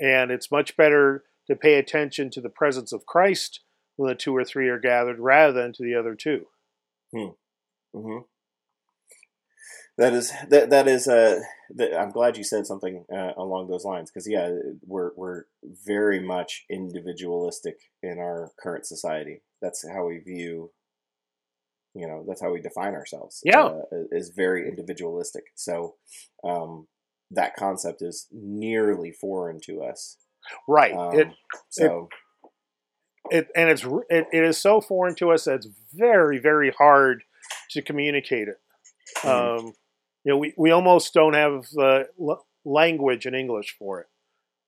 And 0.00 0.30
it's 0.30 0.50
much 0.50 0.76
better 0.76 1.24
to 1.46 1.54
pay 1.54 1.74
attention 1.74 2.30
to 2.30 2.40
the 2.40 2.48
presence 2.48 2.92
of 2.92 3.06
Christ 3.06 3.60
when 3.96 4.08
the 4.08 4.16
two 4.16 4.34
or 4.34 4.44
three 4.44 4.68
are 4.68 4.80
gathered 4.80 5.20
rather 5.20 5.52
than 5.52 5.72
to 5.74 5.82
the 5.84 5.94
other 5.94 6.14
two. 6.14 6.46
hmm 7.94 8.18
That 9.96 10.12
is 10.12 10.32
that 10.50 10.70
that 10.70 10.88
is 10.88 11.06
uh 11.06 11.40
I'm 11.96 12.10
glad 12.10 12.36
you 12.36 12.44
said 12.44 12.66
something 12.66 13.04
uh, 13.12 13.32
along 13.36 13.68
those 13.68 13.84
lines 13.84 14.10
because 14.10 14.28
yeah 14.28 14.50
we're 14.84 15.12
we're 15.16 15.44
very 15.86 16.20
much 16.20 16.64
individualistic 16.68 17.76
in 18.02 18.18
our 18.18 18.52
current 18.60 18.86
society. 18.86 19.42
That's 19.62 19.88
how 19.88 20.06
we 20.06 20.18
view 20.18 20.72
you 21.94 22.08
know 22.08 22.24
that's 22.26 22.42
how 22.42 22.52
we 22.52 22.60
define 22.60 22.94
ourselves. 22.94 23.40
Yeah. 23.44 23.66
uh, 23.66 23.80
is 24.10 24.30
very 24.30 24.68
individualistic. 24.68 25.44
So 25.54 25.94
um, 26.42 26.88
that 27.30 27.54
concept 27.56 28.02
is 28.02 28.26
nearly 28.32 29.12
foreign 29.12 29.60
to 29.66 29.82
us. 29.82 30.16
Right. 30.68 30.92
Um, 30.92 31.18
it, 31.18 31.28
so 31.70 32.08
it 33.30 33.48
and 33.54 33.70
it's 33.70 33.84
it, 34.10 34.26
it 34.32 34.44
is 34.44 34.58
so 34.58 34.80
foreign 34.80 35.14
to 35.16 35.30
us 35.30 35.44
that 35.44 35.54
it's 35.54 35.68
very 35.94 36.38
very 36.38 36.72
hard 36.76 37.22
to 37.70 37.80
communicate 37.80 38.48
it. 38.48 38.56
Mhm. 39.18 39.60
Um, 39.60 39.72
you 40.24 40.32
know, 40.32 40.38
we, 40.38 40.54
we 40.56 40.70
almost 40.70 41.12
don't 41.12 41.34
have 41.34 41.66
the 41.72 42.08
l- 42.20 42.46
language 42.64 43.26
in 43.26 43.34
English 43.34 43.76
for 43.78 44.00
it 44.00 44.06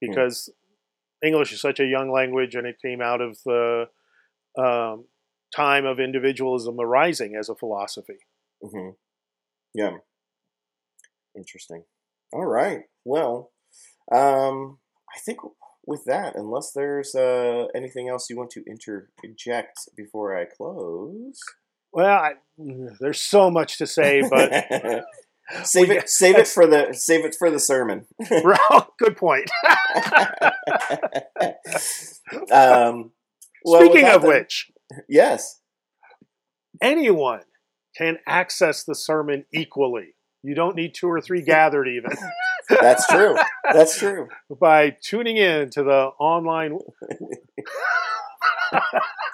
because 0.00 0.50
English 1.24 1.52
is 1.52 1.60
such 1.60 1.80
a 1.80 1.86
young 1.86 2.10
language 2.12 2.54
and 2.54 2.66
it 2.66 2.80
came 2.80 3.00
out 3.00 3.20
of 3.20 3.38
the 3.44 3.88
um, 4.58 5.06
time 5.54 5.86
of 5.86 5.98
individualism 5.98 6.78
arising 6.78 7.34
as 7.36 7.48
a 7.48 7.54
philosophy. 7.54 8.18
hmm 8.62 8.90
Yeah. 9.74 9.98
Interesting. 11.36 11.84
All 12.32 12.46
right. 12.46 12.82
Well, 13.04 13.52
um, 14.12 14.78
I 15.14 15.18
think 15.20 15.38
with 15.86 16.04
that, 16.06 16.34
unless 16.34 16.72
there's 16.72 17.14
uh, 17.14 17.66
anything 17.74 18.08
else 18.08 18.28
you 18.28 18.36
want 18.36 18.50
to 18.50 18.64
interject 18.66 19.88
before 19.96 20.36
I 20.36 20.44
close, 20.44 21.40
Well, 21.92 22.08
I, 22.08 22.32
there's 23.00 23.20
so 23.20 23.50
much 23.50 23.78
to 23.78 23.86
say, 23.86 24.22
but 24.28 24.52
save 25.64 25.90
it. 25.90 26.08
Save 26.08 26.36
it 26.38 26.48
for 26.48 26.66
the. 26.66 26.92
Save 26.92 27.24
it 27.24 27.34
for 27.38 27.50
the 27.50 27.58
sermon. 27.60 28.06
good 28.98 29.16
point. 29.16 29.50
um, 32.52 33.12
well, 33.64 33.80
Speaking 33.80 34.06
of 34.08 34.22
then- 34.22 34.28
which, 34.30 34.70
yes. 35.08 35.60
anyone 36.80 37.42
can 37.96 38.18
access 38.26 38.84
the 38.84 38.94
sermon 38.94 39.44
equally. 39.52 40.14
You 40.42 40.54
don't 40.54 40.76
need 40.76 40.94
two 40.94 41.08
or 41.08 41.20
three 41.20 41.42
gathered 41.42 41.88
even 41.88 42.12
That's 42.68 43.06
true. 43.08 43.36
That's 43.64 43.98
true. 43.98 44.28
by 44.60 44.90
tuning 45.02 45.36
in 45.38 45.70
to 45.70 45.82
the 45.82 46.10
online. 46.20 46.78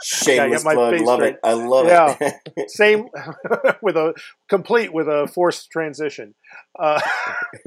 Shameless 0.04 0.64
my 0.64 0.74
plug. 0.74 1.00
Love 1.00 1.18
straight. 1.18 1.34
it. 1.34 1.40
I 1.44 1.52
love 1.52 1.86
Yeah. 1.86 2.16
it. 2.20 2.70
Same 2.70 3.08
with 3.82 3.96
a 3.96 4.14
complete 4.48 4.92
with 4.92 5.06
a 5.08 5.28
forced 5.32 5.70
transition. 5.70 6.34
Uh, 6.78 7.00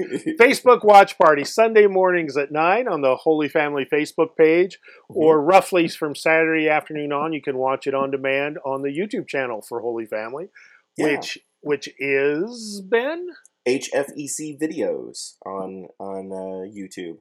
Facebook 0.38 0.84
watch 0.84 1.16
party 1.18 1.44
Sunday 1.44 1.86
mornings 1.86 2.36
at 2.36 2.52
nine 2.52 2.88
on 2.88 3.00
the 3.00 3.16
Holy 3.16 3.48
Family 3.48 3.86
Facebook 3.90 4.36
page, 4.36 4.78
or 5.08 5.40
roughly 5.42 5.88
from 5.88 6.14
Saturday 6.14 6.68
afternoon 6.68 7.12
on. 7.12 7.32
You 7.32 7.40
can 7.42 7.56
watch 7.56 7.86
it 7.86 7.94
on 7.94 8.10
demand 8.10 8.58
on 8.64 8.82
the 8.82 8.90
YouTube 8.90 9.26
channel 9.28 9.62
for 9.66 9.80
Holy 9.80 10.06
Family, 10.06 10.48
Yeah. 10.96 11.06
which 11.16 11.38
which 11.62 11.88
is 11.98 12.82
Ben. 12.84 13.28
HFEC 13.66 14.60
videos 14.60 15.34
on 15.44 15.88
on 15.98 16.30
uh, 16.30 16.70
YouTube, 16.70 17.16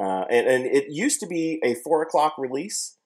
uh, 0.00 0.24
and 0.30 0.46
and 0.46 0.66
it 0.66 0.86
used 0.88 1.20
to 1.20 1.26
be 1.26 1.60
a 1.64 1.74
four 1.74 2.02
o'clock 2.02 2.34
release. 2.38 2.96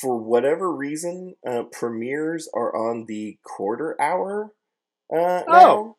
For 0.00 0.18
whatever 0.18 0.70
reason, 0.70 1.36
uh, 1.48 1.62
premieres 1.72 2.50
are 2.54 2.74
on 2.76 3.06
the 3.08 3.38
quarter 3.44 3.96
hour. 4.00 4.52
Uh, 5.10 5.42
Oh. 5.48 5.48
now. 5.48 5.96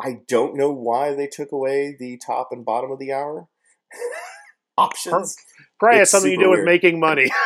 I 0.00 0.20
don't 0.28 0.56
know 0.56 0.70
why 0.72 1.14
they 1.14 1.26
took 1.26 1.52
away 1.52 1.96
the 1.98 2.18
top 2.24 2.48
and 2.52 2.64
bottom 2.64 2.90
of 2.92 2.98
the 2.98 3.12
hour 3.12 3.46
options. 4.78 5.36
Probably 5.78 5.98
has 5.98 6.06
It's 6.06 6.10
something 6.12 6.30
to 6.38 6.44
do 6.44 6.50
with 6.50 6.58
weird. 6.58 6.66
making 6.66 7.00
money. 7.00 7.30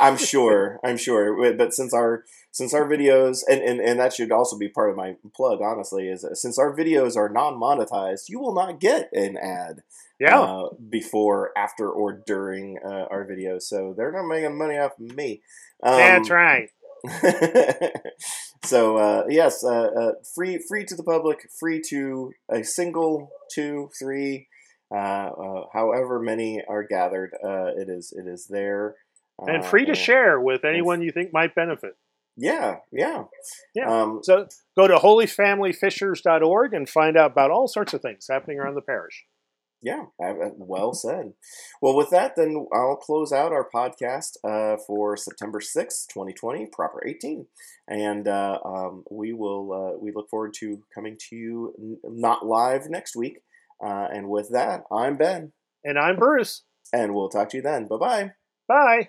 I'm 0.00 0.16
sure. 0.16 0.80
I'm 0.84 0.96
sure. 0.96 1.54
But 1.54 1.72
since 1.74 1.94
our 1.94 2.24
since 2.50 2.74
our 2.74 2.86
videos 2.88 3.40
and, 3.48 3.62
and, 3.62 3.80
and 3.80 3.98
that 3.98 4.12
should 4.12 4.30
also 4.30 4.58
be 4.58 4.68
part 4.68 4.90
of 4.90 4.96
my 4.96 5.16
plug, 5.34 5.60
honestly, 5.62 6.08
is 6.08 6.22
that 6.22 6.36
since 6.36 6.58
our 6.58 6.76
videos 6.76 7.16
are 7.16 7.28
non 7.28 7.54
monetized, 7.54 8.28
you 8.28 8.38
will 8.38 8.54
not 8.54 8.78
get 8.78 9.08
an 9.12 9.38
ad 9.38 9.82
yeah. 10.20 10.38
uh, 10.38 10.68
before, 10.90 11.50
after, 11.56 11.88
or 11.88 12.12
during 12.26 12.78
uh, 12.84 13.06
our 13.10 13.26
videos. 13.26 13.62
So 13.62 13.94
they're 13.96 14.12
not 14.12 14.26
making 14.26 14.58
money 14.58 14.76
off 14.76 14.92
of 15.00 15.16
me. 15.16 15.40
Um, 15.82 15.96
That's 15.96 16.30
right. 16.30 16.70
so 18.64 18.96
uh, 18.96 19.24
yes, 19.28 19.64
uh, 19.64 19.86
uh, 19.86 20.12
free 20.34 20.58
free 20.68 20.84
to 20.84 20.94
the 20.94 21.02
public, 21.02 21.48
free 21.58 21.80
to 21.88 22.32
a 22.48 22.62
single, 22.62 23.30
two, 23.52 23.90
three, 23.98 24.46
uh, 24.94 24.98
uh, 24.98 25.64
however 25.72 26.20
many 26.20 26.62
are 26.68 26.84
gathered. 26.84 27.32
Uh, 27.42 27.72
it 27.76 27.88
is 27.88 28.12
it 28.16 28.28
is 28.28 28.46
there 28.48 28.94
And 29.38 29.62
Uh, 29.64 29.68
free 29.68 29.84
to 29.86 29.94
share 29.94 30.40
with 30.40 30.64
anyone 30.64 31.02
you 31.02 31.10
think 31.12 31.32
might 31.32 31.54
benefit. 31.54 31.96
Yeah, 32.36 32.78
yeah, 32.90 33.24
Yeah. 33.74 33.90
Um, 34.02 34.20
So 34.22 34.46
go 34.76 34.86
to 34.88 34.96
holyfamilyfishers.org 34.96 36.72
and 36.74 36.88
find 36.88 37.16
out 37.16 37.32
about 37.32 37.50
all 37.50 37.68
sorts 37.68 37.92
of 37.94 38.00
things 38.02 38.26
happening 38.30 38.58
around 38.58 38.74
the 38.74 38.80
parish. 38.82 39.26
Yeah, 39.84 40.06
uh, 40.22 40.50
well 40.56 40.94
said. 40.94 41.34
Well, 41.80 41.96
with 41.96 42.10
that, 42.10 42.36
then 42.36 42.66
I'll 42.72 42.94
close 42.96 43.32
out 43.32 43.50
our 43.52 43.68
podcast 43.68 44.36
uh, 44.44 44.76
for 44.86 45.16
September 45.16 45.60
sixth, 45.60 46.06
2020, 46.08 46.66
proper 46.66 47.02
18. 47.04 47.48
And 47.88 48.28
uh, 48.28 48.60
um, 48.64 49.02
we 49.10 49.32
will, 49.32 49.72
uh, 49.72 49.98
we 49.98 50.12
look 50.12 50.30
forward 50.30 50.54
to 50.60 50.84
coming 50.94 51.16
to 51.28 51.36
you 51.36 51.74
n- 51.78 51.98
not 52.04 52.46
live 52.46 52.88
next 52.88 53.16
week. 53.16 53.40
Uh, 53.84 54.06
and 54.12 54.28
with 54.28 54.50
that, 54.50 54.84
I'm 54.92 55.16
Ben, 55.16 55.52
And 55.84 55.98
I'm 55.98 56.14
Bruce. 56.16 56.62
and 56.92 57.12
we'll 57.12 57.28
talk 57.28 57.48
to 57.48 57.56
you 57.56 57.62
then. 57.62 57.88
Bye 57.88 57.96
bye. 57.96 58.30
Bye. 58.68 59.08